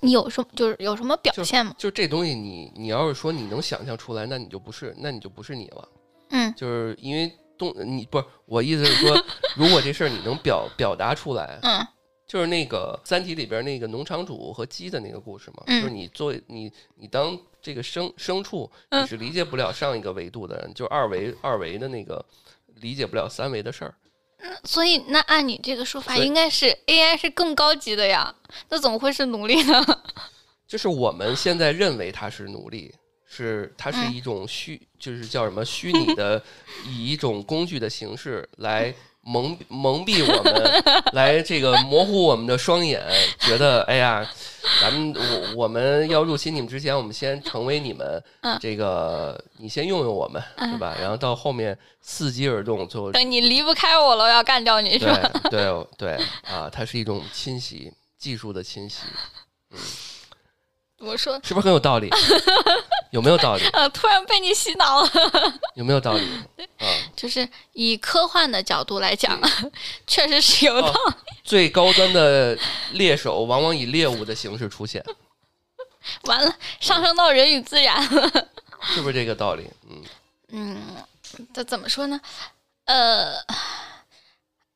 [0.00, 1.74] 你有什么就是有什么表现吗？
[1.76, 5.88] 就这东西，你你要是说你能想象出来，那你就不是，那你就不是你了，
[6.30, 7.30] 嗯，就是因为。
[7.60, 9.24] 动你不是我意思是说，
[9.54, 11.86] 如果这事儿你能表表达出来，嗯，
[12.26, 22.24] 就是那个《三体》里边那个农场主和鸡的那个故事嘛，就是你作为你你当这个牲牲畜，你是理解不了上一个维度的人，就二维二维的那个
[22.76, 23.94] 理解不了三维的事儿。
[24.38, 28.34] 嗯，所以那按你这个说法，应该是 AI 是更高级的呀，
[28.70, 29.84] 那怎么会是奴隶呢？
[30.66, 32.94] 就是我们现在认为它是奴隶。
[33.32, 36.42] 是，它是一种虚，就是叫什么虚拟的，
[36.84, 38.92] 以一种工具的形式来
[39.22, 43.00] 蒙蒙蔽我们，来这个模糊我们的双眼，
[43.38, 44.28] 觉得哎呀，
[44.80, 48.20] 咱们我我们要入侵你们之前，我们先成为你们，
[48.60, 50.96] 这个你先用用我们，对吧？
[51.00, 55.30] 然后到后面伺机而动，就等你离不开我了，要干掉你是吧？
[55.48, 59.02] 对对啊，它是一种侵袭，技术的侵袭，
[59.70, 59.78] 嗯。
[61.00, 62.10] 我说是不是很有道理？
[63.10, 63.64] 有没有道理？
[63.72, 65.10] 呃，突然被你洗脑了。
[65.74, 66.28] 有没有道理？
[66.78, 66.86] 啊，
[67.16, 69.40] 就是以科幻的角度来讲，
[70.06, 71.14] 确实是有道理。
[71.42, 72.56] 最高端的
[72.92, 75.02] 猎手往往以猎物的形式出现。
[76.24, 78.30] 完了，上升到人与自然了。
[78.82, 79.68] 是不是这个道理？
[79.88, 80.02] 嗯
[80.52, 80.96] 嗯，
[81.52, 82.20] 这怎么说呢？
[82.84, 83.34] 呃，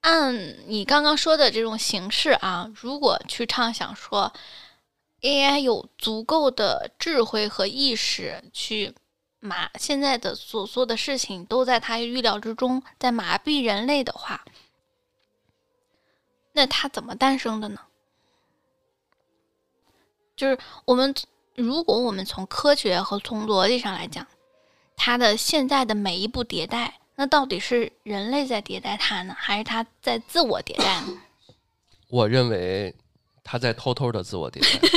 [0.00, 0.34] 按
[0.66, 4.32] 你刚刚说的这种形式啊，如果去畅想说。
[5.24, 8.94] AI 有足够的智慧和意识去
[9.40, 14.44] 麻，现在的所做的事情都在他预料之中，在麻痹人类的话，
[16.52, 17.80] 那它怎么诞生的呢？
[20.36, 21.14] 就是我们，
[21.54, 24.26] 如果我们从科学和从逻辑上来讲，
[24.94, 31.22] 它的现在的每一步迭代，那到底是人类在迭代它呢，还是它在自我迭代呢？
[32.10, 32.94] 我认为。
[33.46, 34.88] 他在偷偷的自我迭代，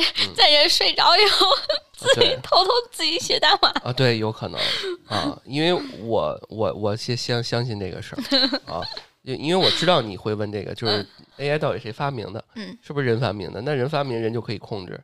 [0.00, 1.46] 在在人睡着以后，
[1.96, 4.60] 自己偷偷自己写代码啊，对，有可能
[5.08, 8.20] 啊，因为我我我先相相信这个事儿
[8.72, 8.80] 啊，
[9.22, 11.06] 因因为我知道你会问这个，就是
[11.38, 12.44] AI 到底谁发明的？
[12.54, 13.60] 嗯，是不是人发明的？
[13.62, 15.00] 那人发明人就可以控制，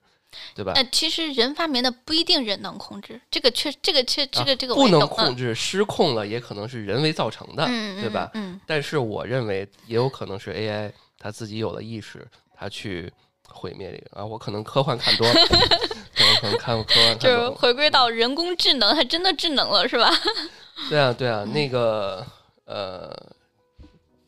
[0.54, 0.72] 对吧？
[0.74, 7.66] 呃，其实人发明的不一定人能控制，这个确这个确这个这个不能控制，失控了也可能是人为造成的，
[8.00, 8.30] 对吧？
[8.34, 10.92] 嗯，但是我认为也有可能是 AI。
[11.24, 13.08] 他自己有了意识，他去
[13.52, 14.24] 毁灭这个啊！
[14.24, 20.10] 我可能科幻看多了，我可能看过科幻了，就是回归到人工智能，它真的智能了，是吧？
[20.90, 22.26] 对啊，对啊，那个
[22.64, 23.14] 呃，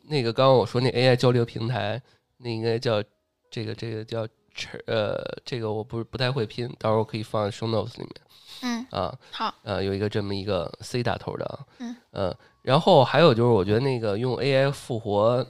[0.03, 2.01] 那个刚刚我说那 AI 交流平台，
[2.37, 3.03] 那应该叫
[3.49, 4.27] 这个这个叫
[4.87, 8.11] 呃，这个我不是不太会拼，到时候可以放在 show notes 里面。
[8.61, 15.45] 嗯啊，好，呃，有一个这么一个 C 打头的，嗯呃，然后还有就是，我觉得那个用 AI 复活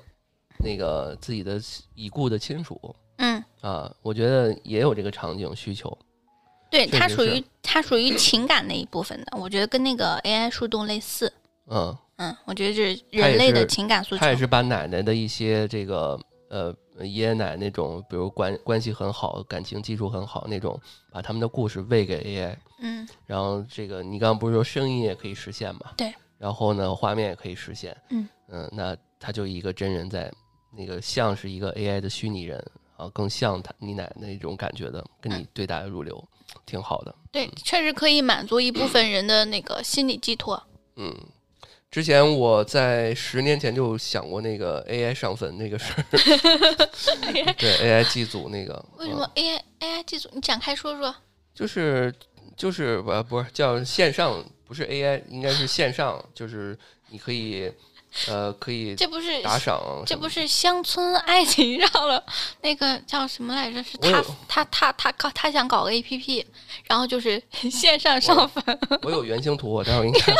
[0.57, 1.61] 那个自己的
[1.93, 5.97] 已故的亲属，嗯啊，我觉得也有这个场景需求。
[6.69, 11.31] 对，它属于它属于情感那一部分的，我觉得跟那个 AI 树洞类似。
[11.67, 14.29] 嗯，嗯，我觉得这是人类的情感诉求他。
[14.29, 16.19] 也是把奶奶的一些这个
[16.49, 20.79] 呃爷爷奶奶那种，比如关关系很好、感情基础很好那种，
[21.11, 22.55] 把他们的故事喂给 AI。
[22.79, 25.93] 嗯然后这个你刚刚不是说声音也可以实现嘛？
[25.95, 26.13] 对。
[26.37, 27.95] 然后呢，画面也可以实现。
[28.09, 28.27] 嗯
[28.73, 30.31] 那他就一个真人在
[30.77, 32.63] 那个像是一个 AI 的虚拟人
[32.97, 36.23] 啊，更像他你奶奶那种感觉的，跟你对答如流，
[36.65, 37.13] 挺好的。
[37.31, 40.61] 对，确实可以满足一部分人的那个心理寄托。
[40.95, 41.13] 嗯。
[41.91, 46.03] 之前我在十年前就想过那个 AI 上坟那个事儿，
[47.57, 50.29] 对 AI 祭祖那个，为什么 AI AI 祭祖？
[50.33, 51.15] 你展开说说。
[51.53, 52.13] 就是
[52.57, 56.77] 就是不不是叫线上，不是 AI，应该是线上，就是
[57.11, 57.71] 你可以
[58.29, 62.23] 呃可以这不是打赏这不是乡村爱情 上了
[62.61, 63.83] 那个叫什么来着？
[63.83, 66.45] 是他他他他搞他想搞个 APP，
[66.87, 68.63] 然后就是 线上上坟，
[69.03, 70.33] 我有原型图，我待会儿给你看。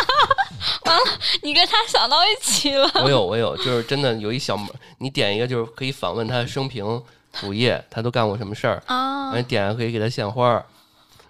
[0.85, 1.03] 完了
[1.43, 2.89] 你跟他想到一起了。
[3.03, 4.67] 我有我有，就是真的有一小门，
[4.99, 7.01] 你点一个就是可以访问他的生平
[7.33, 10.65] 主页，他都干过什么事儿，啊完，你点可以给他献花儿，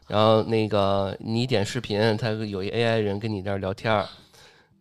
[0.07, 4.07] 然后那个你点视频，他有一 AI 人跟你这儿聊天儿，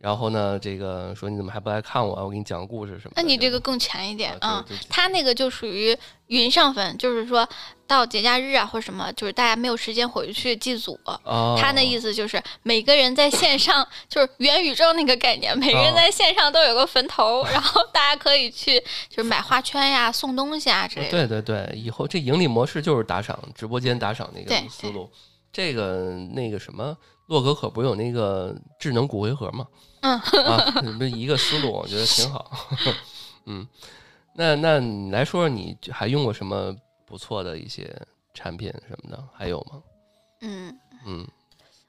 [0.04, 2.22] 然后呢，这个说你怎么还不来看我啊？
[2.22, 3.12] 我给你讲个故事什么。
[3.16, 4.86] 那你这个更全一点啊啊对对对。
[4.90, 7.48] 他那个就属于云上坟，就是说
[7.86, 11.00] 到节假日啊或者什么，就是大家没有时间回去祭祖。
[11.24, 18.78] 哦，他那意思就是每个人在线上， 就是元宇宙那个概念，每个人哦在线上都有个坟头，然后大家可以去
[19.08, 21.26] 就是买花圈呀、送东西啊之类的。
[21.26, 25.10] 对对对，以后这盈利模式就是打赏，直播间打赏那个思路。
[25.50, 26.94] 这个那个什么，
[27.28, 29.66] 洛可可不是有那个智能骨灰盒吗？
[30.04, 32.50] 嗯啊， 不是一个思路，我觉得挺好。
[33.46, 33.66] 嗯，
[34.34, 36.76] 那那你来说说，你还用过什么
[37.06, 37.90] 不错的一些
[38.34, 39.24] 产品什么的？
[39.32, 39.82] 还有吗？
[40.42, 41.26] 嗯，嗯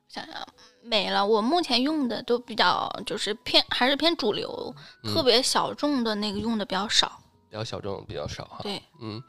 [0.08, 0.36] 想想
[0.82, 1.26] 没了。
[1.26, 4.74] 我目前用的都比较就是偏还是偏主流，
[5.04, 7.20] 嗯特别小众的那个用的比较少。
[7.50, 8.60] 比较小众，比较少哈。
[8.64, 9.22] 对，嗯，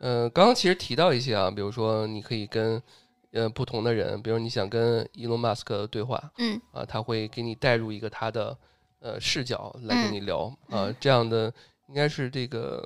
[0.00, 2.82] 呃，刚刚其实提到一些啊，比如说你可以跟
[3.34, 6.58] 呃不同的人，比如你想跟伊隆马斯克对话，嗯。
[6.72, 8.56] 啊，他会给你带入一个他的
[9.00, 10.12] 呃视角来跟嗯。
[10.14, 11.52] 你聊啊、嗯这样的
[11.88, 12.82] 应该是这个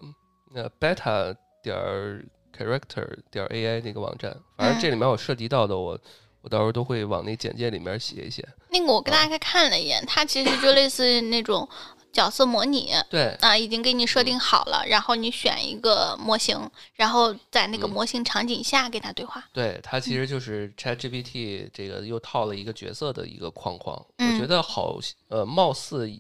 [0.55, 2.25] 呃 beta 点儿
[2.57, 5.99] character 点儿 ai 这个网站，反正这里面我涉及到的我。
[6.41, 8.49] 我到时候都会往那简介里面写一写。
[8.71, 11.69] 那个我跟大家看了一眼，它其实就类似那种
[12.13, 16.59] 角色模拟对，啊，已经给你设定好了，然后你选一个模型，
[16.95, 19.45] 然后在那个嗯模型场景下跟它对话。
[19.53, 23.97] 对，它其实就是 ChatGPT 这个又套了一个角色的一个框框。
[24.19, 24.99] 我觉嗯得好，
[25.29, 26.11] 呃，貌似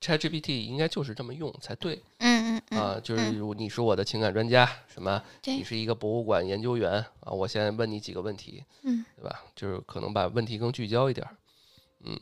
[0.00, 3.00] ChatGPT 应该就是这么用才对嗯嗯嗯，啊。
[3.02, 9.42] 就是嗯如你是我的情感专家，什么你，是一个博物馆研究员啊，我现在问你几个问题，嗯对吧？
[9.54, 11.36] 就是可能把问题更聚焦一点儿。
[12.04, 12.18] 嗯，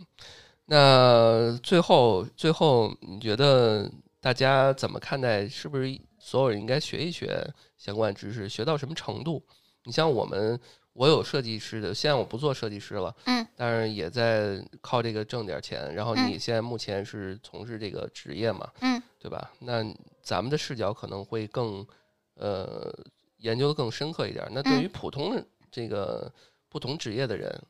[0.73, 3.91] 那最后最后，你觉得
[4.21, 5.49] 大家怎么看待？
[5.49, 7.45] 是不是所有人应该学一学
[7.77, 8.49] 相关知识？
[8.49, 9.43] 学到什么程度？
[9.83, 10.57] 你像我们，
[10.93, 15.93] 我有设计师的，现在我不做设计师了，嗯，但是也在靠这个挣点钱。
[15.93, 19.51] 然后嗯你现在目前是从事这个职业嘛，嗯，对吧？
[19.59, 19.85] 那
[20.23, 21.85] 咱们的视角可能会更
[22.35, 22.97] 呃
[23.39, 24.51] 研究的更深刻一点儿。
[24.53, 26.33] 那对于嗯普通的这个
[26.69, 27.61] 不同职业的人，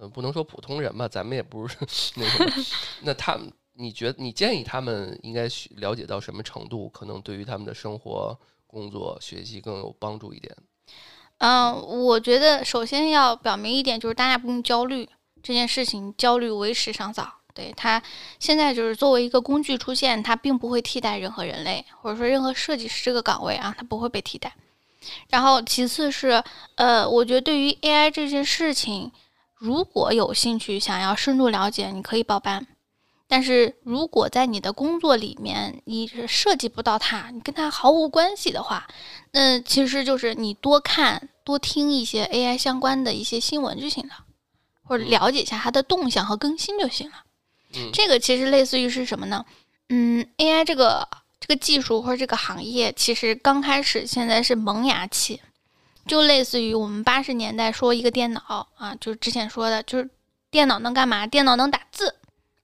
[0.00, 1.76] 呃，不能说普通人吧，咱们也不是
[2.14, 2.52] 那什么。
[3.04, 5.46] 那他们，你觉得你建议他们应该
[5.76, 8.34] 了解到什么程度，可能对于他们的生活、
[8.66, 10.56] 工作、学习更有帮助一点？
[11.38, 15.06] 嗯，我觉得首先要表明一点，就是大家不用焦虑
[15.42, 17.34] 这件事情，焦虑为时尚早。
[17.52, 18.00] 对它
[18.38, 24.54] 现在就是作为一个工具出现，它并不会替代任何人类，或者说任何设计师这个岗位啊，它不会被替代。
[25.28, 26.42] 然后其次是，
[26.76, 29.10] 呃，我觉得对于 AI 这件事情，
[29.60, 32.66] 如果有兴趣想要深入了解，你可以报班。
[33.28, 38.88] 但是如果在你的工作里面你是涉及不到它，你跟它毫无关系的话，
[39.32, 44.14] 那其实就是你多看多听一些 AI 相关的一些新闻就行了，
[44.82, 47.16] 或者嗯了解一下它的动向和更新就行了。
[47.74, 49.44] 嗯这个其实类似于是什么呢？
[49.90, 51.06] 嗯，AI 这个
[51.38, 55.40] 这个技术或者这个行业，其实刚开始现在是萌芽期，
[56.06, 60.08] 就类似于我们八十年代说一个电脑啊，就是之前说的，就是
[60.50, 61.26] 电脑能干嘛？
[61.26, 62.14] 电脑能打字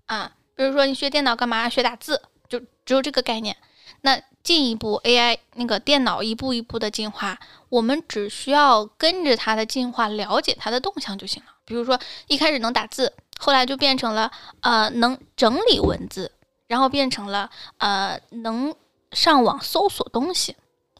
[0.06, 0.32] 啊。
[0.54, 1.68] 比如说你学电脑干嘛？
[1.68, 3.54] 学打字，就只有这个概念。
[4.00, 7.38] 那进一步，AI 那个电脑一步一步的进化，
[7.68, 11.50] 我们只需要跟着它的进化，了解它的动向就行了。
[11.64, 11.98] 比如说，
[12.28, 14.30] 一开始能打字，后来就变成了
[14.60, 16.30] 呃能整理文字，
[16.68, 18.74] 然后变成了呃能
[19.12, 20.56] 上网搜索东西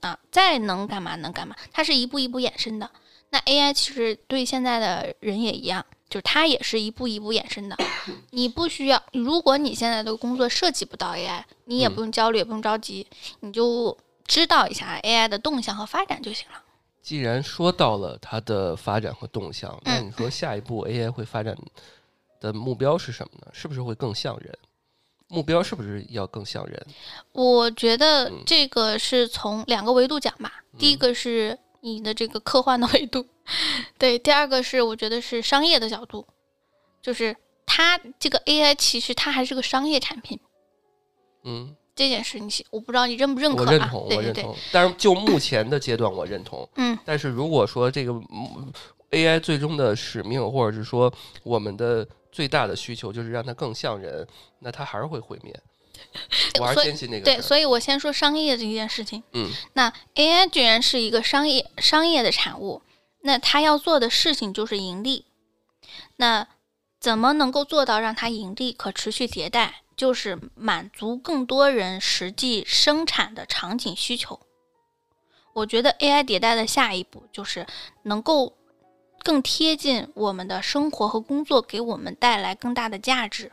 [0.07, 2.91] 啊，再能干嘛能干嘛，它是一步一步衍生的。
[3.31, 5.85] 那 AI 其实对现在的人也一样。
[6.09, 7.77] 就是它也是一步一步衍生的，
[8.31, 9.03] 你不需要。
[9.13, 13.05] 如果你现在的工作涉及不到 AI，你也不用焦虑，也不用着急，
[13.41, 16.63] 你就知道一下 AI 的动向和发展就行了。
[17.03, 21.59] 既然说到了它的发展和动向，那你说下一步 AI 会发展
[22.41, 23.49] 的目标是什么呢？
[23.53, 24.57] 是不是会更像人？
[25.29, 26.87] 目标是不是要更像人？
[27.33, 30.63] 我觉得这个是从两个维度讲吧。
[30.79, 33.27] 第一个是你的这个科幻的维度。
[33.99, 36.27] 对，第二个是我觉得是商业的角度，
[37.01, 40.39] 就是它这个 AI 其实它还是个商业产品。
[41.45, 43.65] 嗯，这件事你我不知道你认不认可？
[43.65, 44.57] 我认同，我认同。
[44.73, 46.69] 但是就目前的阶段，我认同。
[46.75, 48.13] 嗯，但是如果说这个
[49.13, 51.13] AI 最终的使命，或者是说
[51.45, 55.59] 我们的最大的需求就是让它更像人，那它还是会毁灭。
[56.61, 57.25] 我还是坚信那个。
[57.25, 59.23] 对，所以我先说商业这件事情。
[59.33, 62.83] 嗯，那 AI 居然是一个商业商业的产物。
[63.23, 65.25] 那它要做的事情就是盈利，
[66.17, 66.47] 那
[67.01, 69.81] 怎么能够做到让它盈利、可持续迭代？
[69.97, 74.39] 就是满足更多人实际生产的场景需求。
[75.55, 77.67] 我觉得 AI 迭代的下一步就是
[78.03, 78.56] 能够
[79.27, 83.51] 更贴近我们的生活和工作，给我们带来更大的价值。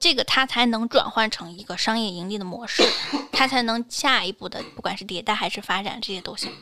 [0.00, 2.82] 这个它才能转换成一个商业盈利的模式，
[3.30, 6.52] 它才能下一步的，不管是迭代还是发展，这些都行。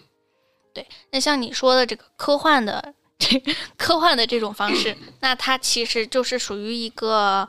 [0.75, 3.43] 对，那像你说的这个科幻的这
[3.79, 7.49] 科幻的这种方式，那它其实就是属于一个，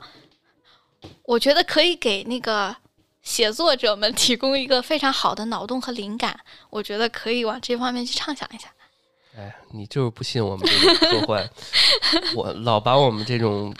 [1.24, 2.74] 我觉得可以给那个
[3.20, 6.40] 写作者们提供一个非常好的脑洞和灵感。
[6.70, 8.72] 我觉得可以往这方面去畅想一下。
[9.38, 11.50] 哎，你就是不信我们这种科幻，
[12.34, 13.72] 我老把我们这种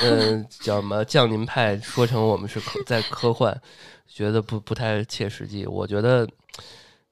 [0.00, 3.58] 嗯叫什么降临派说成我们是科在科幻，
[4.06, 5.66] 觉得不不太切实际。
[5.66, 6.28] 我觉得。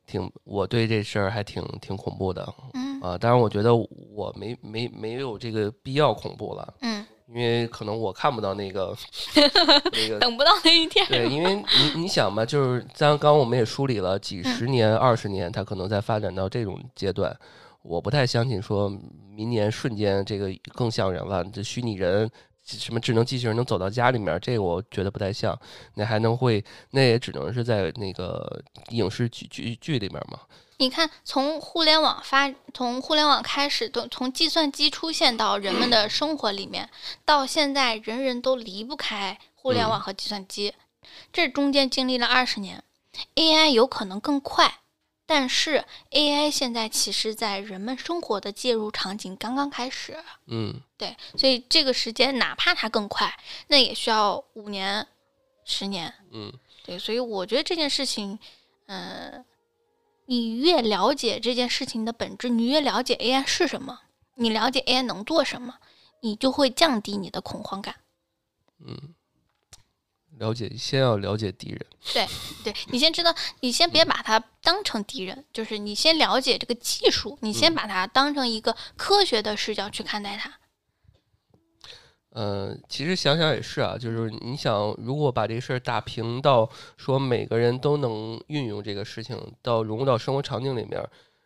[0.08, 8.96] 挺，我对这事儿还挺挺恐怖的，嗯啊，当然我觉得我没没没有这个必要恐怖了，嗯，因为可能我看不到那个
[9.34, 17.36] 那个等不到那一天，对，因为你你想吧，就是刚刚我们也梳理了几十年、二十年，它可能在发展到这种阶段，
[17.86, 18.88] 我不太相信说
[19.30, 22.30] 明年瞬间这个更像人了，这虚拟人。
[22.68, 24.36] 什么智能机器人能走到家里面？
[24.40, 25.56] 这个我觉得不太像。
[25.94, 26.64] 那还能会？
[26.90, 30.40] 那也只能是在那个影视剧剧剧里面嘛。
[30.78, 36.90] 你看，从互联网发，从互联网开始，都从计算机出现到人们的生活里面，
[37.24, 40.74] 到现在人人都离不开互联网和计算机，
[41.32, 42.82] 这中间经历了二十年
[43.36, 44.80] ，AI 有可能更快。
[45.28, 50.16] 但是 AI 现在其实，在人们生活的介入场景刚刚开始，
[50.46, 53.36] 嗯，对，所以这个时间哪怕它更快，
[53.66, 55.04] 那也需要五年、
[55.64, 56.52] 十年，嗯，
[56.84, 58.38] 对，所以我觉得这件事情，
[58.86, 59.44] 嗯，
[60.26, 64.02] 你越了解这件事情的本质，你越了解 AI 是什么，
[64.36, 65.74] 你了解 AI 能做什么，
[66.20, 67.96] 你就会降低你的恐慌感，
[68.78, 69.15] 嗯。
[70.38, 71.86] 了解，先要了解敌人。
[72.12, 72.26] 对，
[72.62, 80.52] 对你先知道，你先别把它当成敌人，就是你先了解这个技术，你先把它当成一个科学的视角去看待它。
[82.38, 86.68] 嗯，其实想想也是啊，就是你想，如果把这个事儿打平到
[86.98, 91.02] 说每个人都能运用这个事情，到融入到生活场景里面，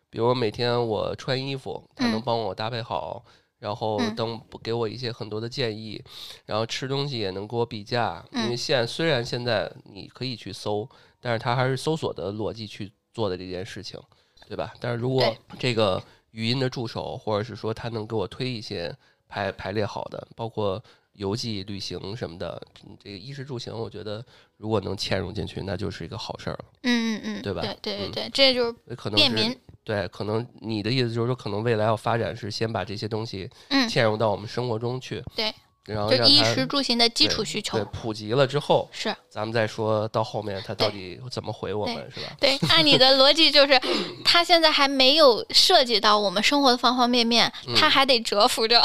[0.09, 3.23] 比如每天我穿衣服，它能帮我搭配好。
[3.61, 6.03] 然后等给我一些很多的建议，
[6.47, 10.89] 然后吃东西也能给我比价，因为现虽然现在你可以去搜，
[11.19, 13.99] 但是它还是搜索的逻辑去做的这件事情，
[14.47, 14.73] 对吧？
[14.79, 15.23] 但是如果
[15.59, 16.01] 这个
[16.31, 18.91] 语音的助手，或者是说它能给我推一些
[19.27, 20.83] 排排列好的，包括
[21.13, 22.61] 邮寄、旅行什么的，
[23.03, 24.25] 这个衣食住行，我觉得
[24.57, 26.65] 如果能嵌入进去，那就是一个好事儿了。
[26.83, 27.61] 嗯嗯嗯，对吧？
[27.61, 28.75] 对对对对，这就是
[29.15, 29.55] 便民。
[29.83, 33.49] 对，可能你的意思就是说，可能未来要发展是先把这些东西
[33.89, 35.53] 嵌入到我们生活中去，对，
[35.85, 42.27] 然后就衣食住行的基础需求，对，普及了之后是，咱们再说到后面他到底怎么回我们，是吧？
[42.39, 43.79] 对，按你的逻辑就是，
[44.23, 48.81] 他现在还没有涉及到我们生活的方方面面，他还得蛰伏着。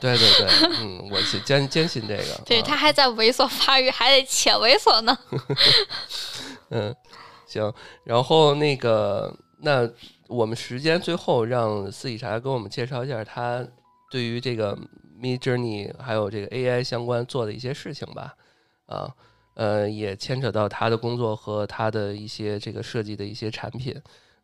[0.00, 0.48] 对对对，
[0.80, 5.16] 嗯，我坚坚信这个，对，他还在猥琐发育，还得且猥琐呢。
[6.70, 6.94] 嗯，
[7.46, 7.72] 行，
[8.04, 9.34] 然后那个。
[9.60, 9.90] 那
[10.28, 13.66] 我们时间最后让四喜茶给我们介绍一下他
[14.08, 14.78] 对于这个
[15.20, 18.34] Mid Journey 还有这个 AI 相关做的一些事情吧。
[18.86, 19.14] 啊，
[19.54, 23.94] 呃，也牵扯到他的工作和他的一些这个设计的一些产品。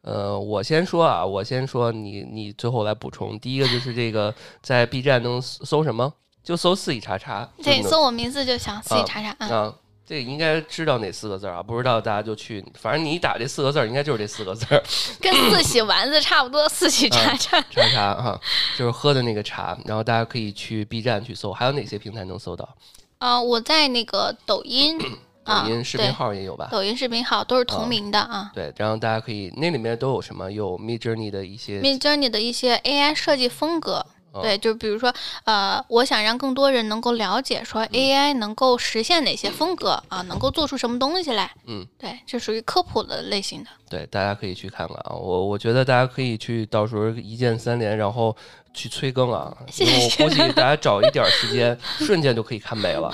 [0.03, 3.39] 呃，我先说啊，我先说，你你最后来补充。
[3.39, 6.13] 第一个就是这个，在 B 站能搜什么？
[6.43, 7.49] 就搜“四喜茶茶”。
[7.65, 9.75] 对，搜我名字就行，“四喜茶茶”啊。
[10.07, 11.63] 这应该知道哪四个字啊？
[11.63, 14.67] 不知道大家就去，反正你打这四个字，应该就是这四个字，
[15.21, 16.69] 跟四喜丸子差不多。
[16.69, 18.41] 四喜茶茶茶茶哈，
[18.77, 19.77] 就是喝的那个茶。
[19.87, 22.69] 然后大家可以去 B 站去搜，还有哪些平台能搜到？
[23.19, 24.99] 啊，我在那个抖音。
[25.45, 26.69] 抖音视频号也有吧？
[26.73, 28.51] 抖音视频号都是同名的啊。
[28.55, 30.51] 对，然后大家可以那里面都有什么？
[30.51, 34.07] 有 Mid Journey 的一些 Mid Journey 的一些 AI 设计风格。
[34.43, 35.13] 对，就比如说，
[35.45, 41.51] 呃，我想让更多人能够了解，说 AI 能够实现哪些风格啊，能够做出什么东西来。
[41.67, 43.71] 嗯，对，这属于科普的类型的。
[43.89, 45.15] 对，大家可以去看看啊。
[45.15, 48.37] 我我觉得大家可以去，到时候一键三连，然后。
[48.77, 49.57] 去催更啊！
[49.63, 53.09] 我估计大家找一点时间，瞬间就可以看没了。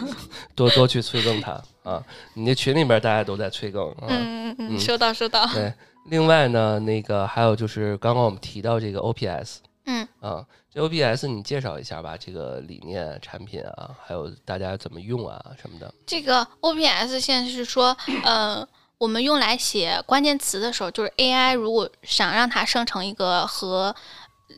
[0.56, 1.52] 多多去催更它
[1.84, 2.02] 啊！
[2.32, 4.06] 你那群里面大家都在催更啊。
[4.08, 5.44] 嗯嗯嗯，收到收到。
[5.52, 5.70] 对，
[6.06, 10.42] 另外呢，那个还有就是刚刚我们提到这个 OPS，嗯啊，
[10.74, 15.92] OPS 你介绍一下吧，这个理念、产品啊，还有大家怎么用啊什么的。
[16.06, 18.66] 这个 OPS 现在是说，呃，
[18.98, 23.94] 我们用来写关键词的时候，就是 AI 如果想让它生成一个和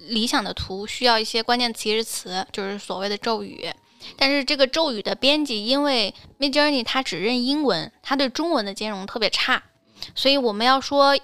[0.08, 3.68] 理想的图需要一些关键词词，就是所谓的咒语。
[4.16, 9.62] 但是这个咒语的编辑，因为 Midjourney 它只认英文，它对中文的兼容特别差，
[10.14, 11.18] 所以我们要说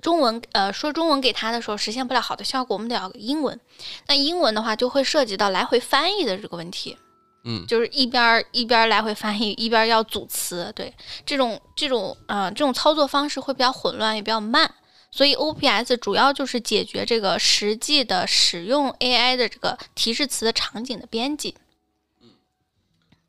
[0.00, 3.58] 中文，呃，说中文给他的时候实现不了好的效果，我们得要英文。
[4.06, 6.96] 那英文的话，就会涉及到来回翻译的这个问题。
[7.44, 10.72] 嗯，就是一边一边来回翻译，一边要组词。
[10.74, 10.92] 对，
[11.24, 14.74] 这种这种呃这种操作方式会比较混乱，也比较慢。
[15.10, 21.54] 所以 OPS 主要就是解决这个实际的使用 AI 的这个提示词的场景的编辑。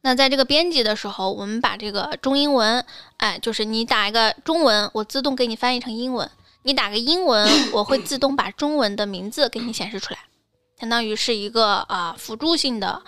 [0.01, 2.83] 那在这个编辑的时候，我们把这个中英文，
[3.17, 6.27] 哎，就是你打一个中文，我自动给你翻译成英文；
[6.63, 10.19] 你打个英文，我会自动把中文的名字给你显示出来，
[10.79, 13.01] 相当于是一个啊辅助性的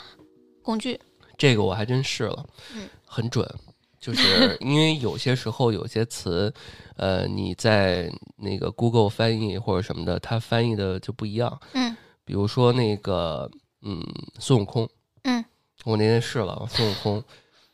[0.61, 0.99] 工具。
[1.38, 3.48] 这个我还真试了，嗯，很准。
[3.99, 6.52] 就是 因为有些时候有些词，
[6.95, 11.60] 呃，你在那个 Google 翻译或者什么的，它翻译的就不一样。
[11.73, 11.95] 嗯，
[12.26, 13.48] 比如说那个，
[13.84, 14.03] 嗯，
[14.40, 14.90] 孙悟空。
[15.23, 15.45] 嗯，
[15.86, 17.23] 我那天试了孙悟空，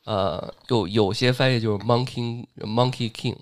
[0.04, 3.38] 呃，有有些翻译就是 Monkey Monkey King，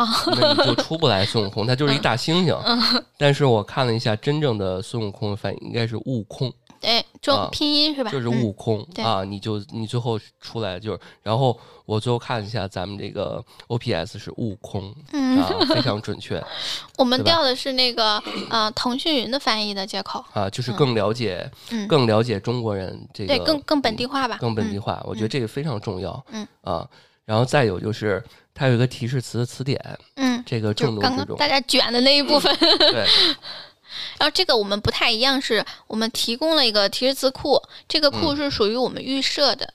[0.00, 0.08] 啊，
[0.40, 2.58] 那你就出不来孙悟空，他就是一大猩猩。
[3.18, 6.52] 但是我看了一下，真正的孙悟空的翻译应该是悟空。
[6.80, 8.10] 对，中拼音是吧？
[8.10, 11.54] 就是悟空啊，你就你最后出来就是，然后
[11.84, 16.42] 我最后看一下咱们这个 OPS 是悟空，啊， 非常准确。
[16.96, 18.18] 我们调的是那个
[18.48, 21.50] 呃腾讯云的翻译的接口啊，就是更了解，
[21.86, 25.02] 更了解中国人这个，对，更更本地化吧，更本地化。
[25.04, 26.88] 我觉得这个非常重要，嗯啊，
[27.24, 28.22] 然后再有就是
[28.54, 29.80] 它有一个提示词的词典，
[30.16, 33.06] 嗯，这个重中之重，大家卷的那一部分，对。
[34.18, 39.72] 然后这个我们不太一样，是我们提供了一个提示词库，这个库是属于我们预设的。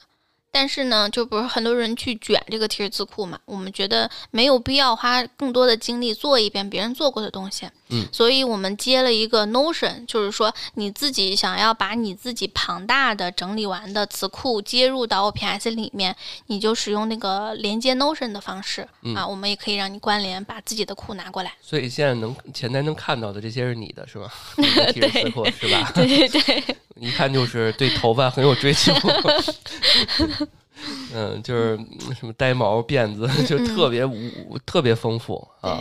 [0.51, 3.37] 但是呢，就不是很多人去卷这个提示词库嘛？
[3.43, 7.67] 我们觉得没有必要花更多的精力做一遍别人做过的东西。
[7.89, 16.15] 嗯，所以我们接了一个 Notion，就是说你自己想要把你自己庞大的整理完的词库接入到 OPS 里面，
[16.47, 21.53] 你就使用那个连接 Notion 的方式啊，我们也可以让你关联，把自己的库拿过来。
[21.61, 24.33] 所以现在能前台能看到的这些是你的是吧？
[24.91, 25.91] 提示词库是吧？
[25.93, 26.75] 对 对对。
[26.95, 28.93] 一看就是对头发很有追求，
[31.13, 31.77] 嗯，就是
[32.17, 35.77] 什么呆毛辫子，就特别无特别丰富啊，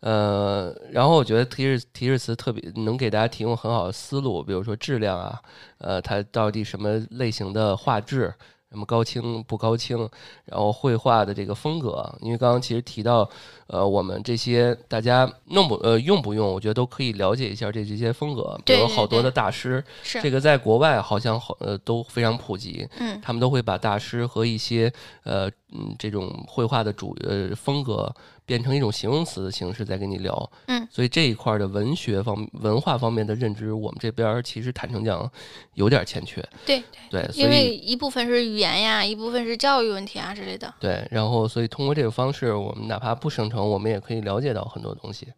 [0.00, 5.40] 呃，然后我觉得提示提示词特别能给大家提供很好的思路，比如说质量啊，
[5.78, 8.34] 呃，它到底什么类型的画质。
[8.72, 9.98] 什么高清不高清，
[10.44, 13.28] 然后绘画的这个风格，因为刚刚其实提到，
[13.66, 19.82] 呃，我们这些大家弄不呃用不用，我觉得都可以了解一下这这些风格，比如好多的大师，
[20.22, 24.92] 这个在国外好像好呃都非常普及，嗯，他们都会把大师和一些
[25.24, 28.14] 呃嗯这种绘画的主呃风格。
[28.50, 35.30] 变成一种形容词的形式再跟你聊，嗯，所以这一块的文学方文化方面的认知，我们这边其实坦诚讲
[35.74, 45.28] 有点欠缺，对对，因为一部分是语言呀，一部分是教育问题啊之类的，对，然后所以通过这个方式，我们哪怕不生成，我们也可以了解到很多东西，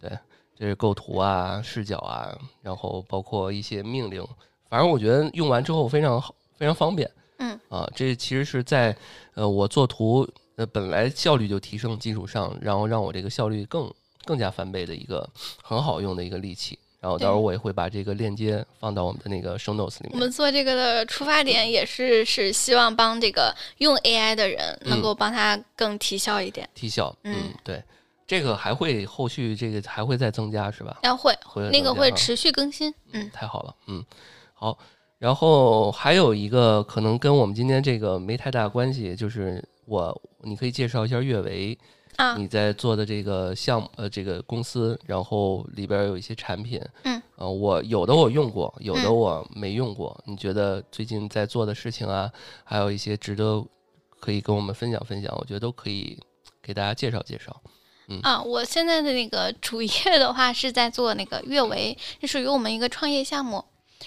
[0.00, 0.10] 对，
[0.58, 4.26] 这是构图啊、视角啊，然后包括一些命令，
[4.68, 7.56] 反正我觉得用完之后非常好，非常方便，嗯。
[7.68, 8.96] 啊，这其实是在
[9.34, 10.28] 呃我做图。
[10.56, 13.92] 呃，本来效率就提升基础上，然后让我这个效率更
[14.24, 15.28] 更加翻倍的一个
[15.62, 16.78] 很好用的一个利器。
[16.98, 20.10] 然然后到时候我也会把这个链接放到我们的那个 show notes 里面。
[20.14, 26.68] 我们做这个的出发点也是是希望帮这个用 AI 的人能够帮他更提效一点。
[26.74, 27.80] 提效，嗯，对，
[28.26, 30.98] 这个还会后续这个还会再增加是吧？
[31.04, 32.92] 要会，会那个会持续更新。
[33.12, 34.04] 嗯，太好了，嗯，
[34.52, 34.76] 好。
[35.18, 41.78] 然后还有一个可能跟我们今天这个没太大关系，就是我你可以介绍一下阅维。
[42.16, 50.18] 啊，你在做的这个项目，呃，这个公司，然后里边有一些产品，嗯，呃，我有的我用过，有的我没用过。
[50.24, 52.32] 你觉得最近在做的事情啊，
[52.64, 53.62] 还有一些值得
[54.18, 56.18] 可以跟我们分享分享，我觉得都可以
[56.62, 57.54] 给大家介绍介绍。
[58.08, 63.62] 嗯啊，我现在的那个 主业的话是在做那个月维，这属于我们一个创业项目。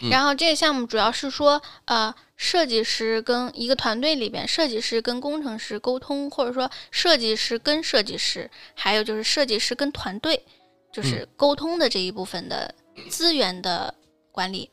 [0.10, 10.42] 然后这个项目主要是说，呃，设计师跟一个团队里边，设计师跟工程师沟通，或者说设计师跟设计师，还有就是设计师跟团队，
[10.90, 12.74] 就是沟通的这一部分的
[13.10, 13.94] 资源的
[14.32, 14.70] 管理。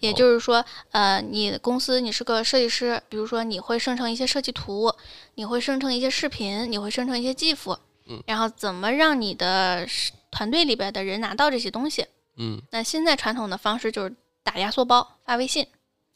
[0.00, 4.92] 也就是说，呃，你公司你是个设计师，比如说你会生成一些设计图，
[5.36, 7.74] 你会生成一些视频，你会生成一些 GIF，
[8.06, 9.88] 嗯，然后怎么让你的
[10.30, 12.04] 团队里边的人拿到这些东西？
[12.36, 14.14] 嗯，那现在传统的方式就是。
[14.44, 15.66] 打压缩包发微信，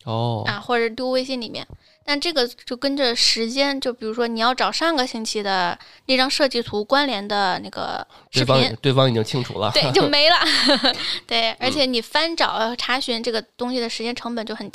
[0.05, 0.43] 哦。
[0.47, 1.67] 啊，或者丢微信里面，
[2.05, 10.37] 但这个就跟着时间，就比如说你要找上个星期的那张设计图关联的那个视频，对方已经清楚了，对，就没了，
[11.27, 14.71] 对，而且你翻找查询这个东西的时间成本就很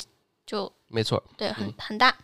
[0.48, 0.72] 就。
[0.90, 2.14] 没错，对，很很大。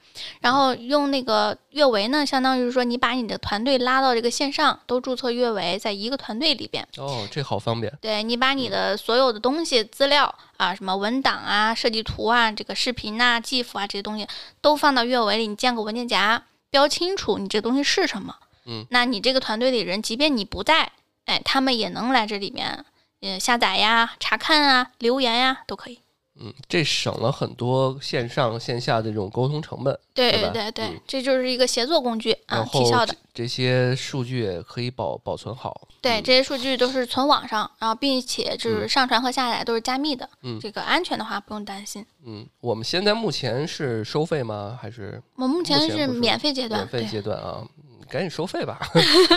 [0.40, 6.82] 然后用那个月维呢，相当于说你把你的团队拉到这个线上，都注册月维，在一个团队里边。
[6.96, 7.92] 哦，这好方便。
[8.00, 14.26] 对你把你的所有的东西、资料啊，什么文档啊、设计图啊、这个视频啊、GIF 啊这些东西，
[14.62, 18.34] 都放到月维里，你建个文件夹，标清楚你这东西是什么。
[18.64, 20.90] 嗯，那你这个团队里人，即便你不在，
[21.26, 22.82] 哎，他们也能来这里面，
[23.20, 26.00] 嗯，下载呀、查看啊、留言呀，都可以。
[26.40, 33.14] 嗯，这省了很多线上线下的这种沟通成本，对对对对，这就是一个协作工具啊，提效的。
[33.32, 35.88] 这些数据也可以保保存好。
[36.00, 40.28] 对，这些数据都是存网上，然后并且就是上传和下载都是加密的。
[40.42, 42.04] 嗯，这个安全的话不用担心。
[42.26, 44.78] 嗯，我们现在目前是收费吗？
[44.80, 46.80] 还是我目前是免费阶段？
[46.80, 47.64] 免费阶段啊。
[48.08, 48.78] 赶紧收费吧！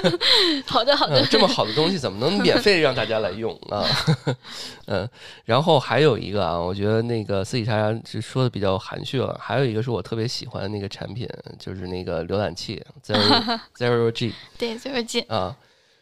[0.68, 1.26] 好的，好的。
[1.28, 3.86] 这么好的东西怎么能免费让大家来用啊？
[4.88, 5.10] 嗯，
[5.46, 9.38] 然后还有一个啊，我觉得那个四喜茶是说的比较含蓄了。
[9.42, 11.28] 还有一个是我特别喜欢的那个产品，
[11.58, 14.34] 就是那个浏览器 Zero Zero G。
[14.58, 15.56] 对，Zero G 啊，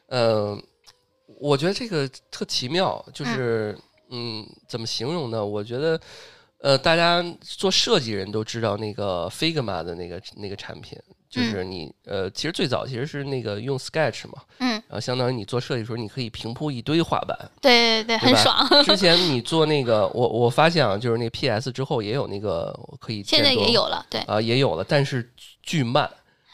[0.07, 0.57] 呃，
[1.39, 3.77] 我觉得这个特奇妙，就是
[4.11, 5.43] 嗯，怎么形容呢？
[5.45, 5.99] 我觉得
[6.59, 10.97] 呃，大家做设计人都知道那个 Figma 的那个那个产品。
[11.29, 18.83] 就是你呃，其实最早其实是那个用 Sketch 嘛，嗯，然后相当于你做设计的时候，你可以平铺一堆画板，对对对，很爽。
[18.83, 25.29] 之前你做那个，我我发现啊，就是那 PS 之后也有那个可以，现在也有了，对啊，也有了，但是
[25.61, 26.09] 巨慢，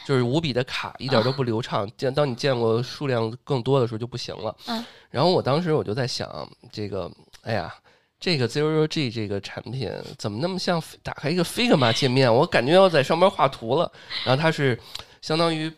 [0.06, 1.88] 就是无比的卡，一点都不流畅。
[1.95, 4.56] 见当你见过数量更多的时候就不行了。
[4.68, 7.11] 嗯，然后我当时我就在想，这个，
[7.43, 7.73] 哎呀。
[8.22, 12.31] 这个 Zero G 这个产品怎么那么像打开一个 Figma 界面？
[12.31, 13.91] 我感觉要在上面画图了。
[14.23, 14.80] 然后它是
[15.23, 15.73] 相当于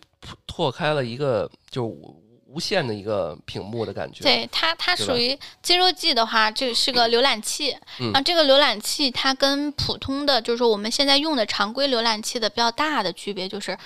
[0.45, 4.23] 拓开了一个就无限的一个屏幕的感觉。
[4.23, 7.71] 对它，它属于 Zero G 的话，这是个浏览器。
[8.13, 13.77] 啊，这个浏览器它跟普通的就是说我们现在用的常规浏览器的比较大的区别就是，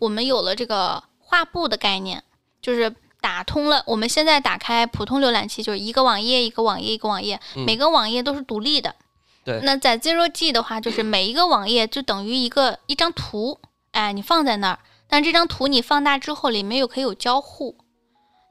[0.00, 2.24] 我们有了这个画布的概念，
[2.62, 2.90] 就是。
[3.26, 8.94] 打通了，我们现在打开普通浏览器，就是一个网页一个网页一个网页，每个网页都是独立的。
[9.44, 9.58] 对。
[9.64, 13.58] 那在 Zero G 的话，就是每一个网页就等于一个一张图，
[13.90, 14.78] 哎，你放在那儿，
[15.08, 17.76] 但这张图你放大之后，里面又可以有交互。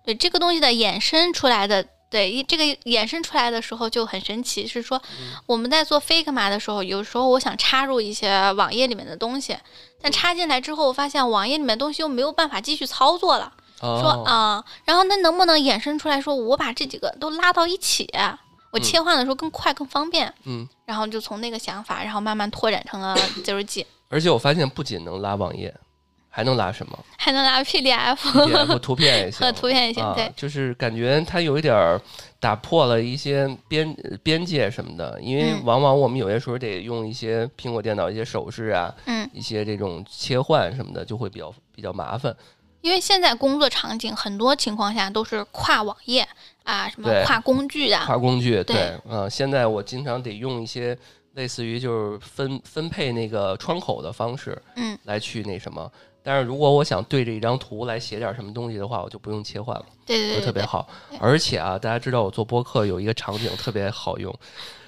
[0.04, 5.02] 对这个东西的衍生出来的，对这个衍生出来的时候就很神奇，是说
[5.46, 9.58] 我们在做 Figma 的时候，有时候我想插入一些网页里面的东西，
[10.02, 13.54] 但插进来之后，我发现网页里面东西又没有办法继续操作了。
[14.02, 18.10] 说啊，然后那能不能衍生出来说，我把这几个都拉到一起，
[18.72, 20.34] 我切换的时候更快更方便。
[20.44, 23.86] 嗯，然后就从那个想法，然后慢慢拓展成了 Zero G。
[24.10, 25.74] 而且我发现不仅能拉网页，
[26.30, 27.00] 还能拉什么？
[27.18, 30.14] 还能拉 PDF，, PDF 图片也行，图片也行。
[30.14, 32.00] 对，就是感觉它有一点儿
[32.40, 42.36] 打破了一些边边界什么的，因为往往我们有些时候得用一些苹果电脑一些手势啊，嗯，一些这种切换什么的，就会比较比较麻烦。
[42.86, 46.24] 因为现在工作场景很多情况下都是跨网页
[46.64, 50.96] 啊，什么跨工具啊，跨工具对，嗯，现在我经常得用一些
[51.34, 55.92] 类似于就是分分配那个窗口的方式，嗯，来去那什么，
[56.22, 60.88] 但是如果我想对着一张图来写点什么东西的话，我就不用切换了，对对对，就特别好。
[61.20, 64.32] 而且啊，大家知道我做播客有一个场景特别好用，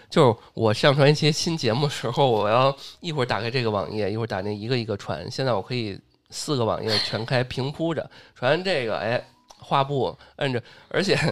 [0.07, 5.29] 就是我上传一些新节目的时候，我要一会儿打开这个网页，一会儿打那一个一个传。
[5.31, 5.99] 现在我可以
[6.29, 9.23] 四个网页全开平铺着传完这个，哎，
[9.59, 11.17] 画布摁着，而且。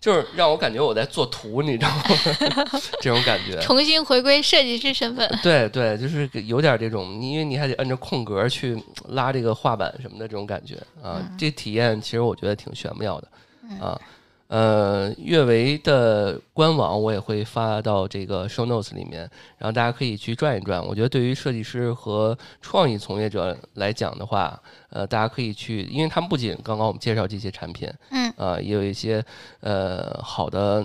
[0.00, 2.02] 就是让我感觉我在做图，你知道吗？
[3.02, 5.28] 这种感觉，重新回归设计师身份。
[5.42, 13.28] 对对，就是有点这种，因为你还得按着空格去拉这个画板什么的，这种感觉啊，这体验其实我觉得挺玄妙的
[13.78, 14.00] 啊。
[14.50, 19.20] 呃，阅维的官网我也会发到这个 show notes 里面，
[19.58, 20.84] 然后大家可以去转一转。
[20.84, 29.24] 我觉得对于设计师和创意从业者来讲的话，呃，大家可以去，因为他们不仅刚刚我们介绍这些产品，嗯，啊，也有一些
[29.60, 30.84] 呃好的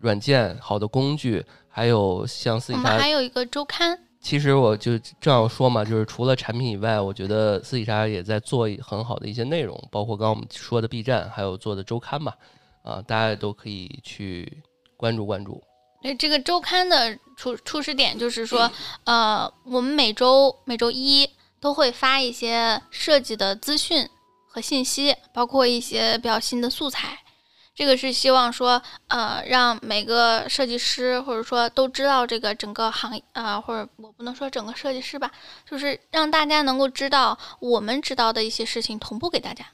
[0.00, 3.98] 软件、好的工具，还有像四喜茶，还有一个周刊。
[4.20, 12.34] 其实我就正要说嘛，就是除了产品以外，我觉得四喜茶也在做很好的一些内容，包括刚刚我们说的 B 站，还有做的周刊嘛。
[12.86, 14.62] 啊，大家都可以去
[14.96, 15.62] 关注关注。
[16.00, 18.70] 对这个周刊的初初始点就是说，
[19.04, 24.08] 呃，我们每周每周一都会发一些设计的资讯
[24.46, 27.18] 和信息，包括一些比较新的素材。
[27.74, 35.30] 这个是希望说，呃，让每个设计师或者说都知道这个整个行业，呃，或者我不能说整个设计师吧，
[35.68, 39.66] 就是让大家能够知道我们知道的一些事情，同步给大家。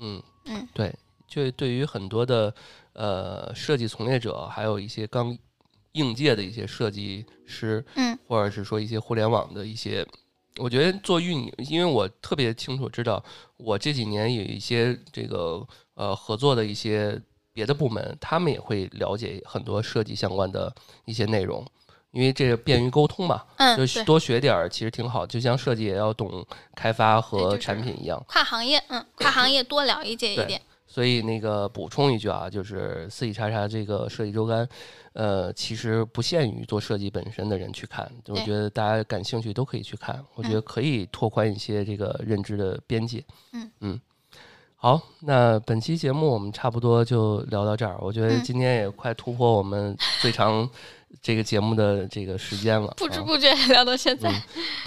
[0.00, 0.94] 嗯嗯，对。
[1.30, 2.52] 就对于很多的
[2.92, 5.38] 呃设计从业者，还有一些刚
[5.92, 10.04] 应届的一些设计师，嗯，或者是说一些互联网的一些，
[10.56, 13.22] 我觉得做运营，因为我特别清楚知道，
[13.56, 17.20] 我这几年有一些这个呃合作的一些
[17.52, 20.74] 别的部门，他们也会了解很多设计相关的
[21.04, 21.64] 一些内容，
[22.10, 26.44] 因为这个便于沟通嘛，嗯，就多学点儿其实挺好，就像设计也要懂
[26.74, 30.60] 开发和产品一样，跨行业，嗯，跨行业多了解一点。
[30.92, 34.68] 所以那个补充一句啊，就是四喜叉叉这个设计周刊，
[35.12, 43.24] 呃，其实不限于做设计本身的人去看，我觉得大家感兴趣都可以去看，我觉得可以拓宽一些这个认知的边界。
[43.52, 44.00] 嗯嗯，
[44.74, 50.68] 好，那本期节目我们差不多就聊到这儿，我觉得今天也快突破我们最长
[51.22, 54.28] 这个节目的这个时间了，不知不觉聊到现在。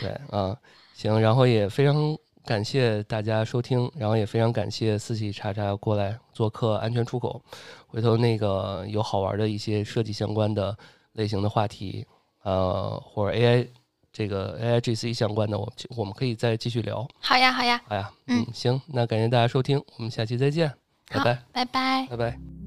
[0.01, 0.53] 对啊，
[0.93, 2.13] 行，然后也非常。
[2.45, 7.41] 感谢大家收听，然后也非常感谢四喜叉叉过来做客安全出口。
[7.87, 10.77] 回头那个有好玩的一些设计相关的
[11.13, 12.05] 类型的话题，
[12.43, 13.67] 呃，或者 AI
[14.11, 17.07] 这个 AIGC 相关的，我我们可以再继续聊。
[17.19, 20.71] 好呀，好呀，好呀，嗯，行，那感谢大家收听，我们下期再见，
[21.09, 22.62] 拜拜，拜拜，拜拜。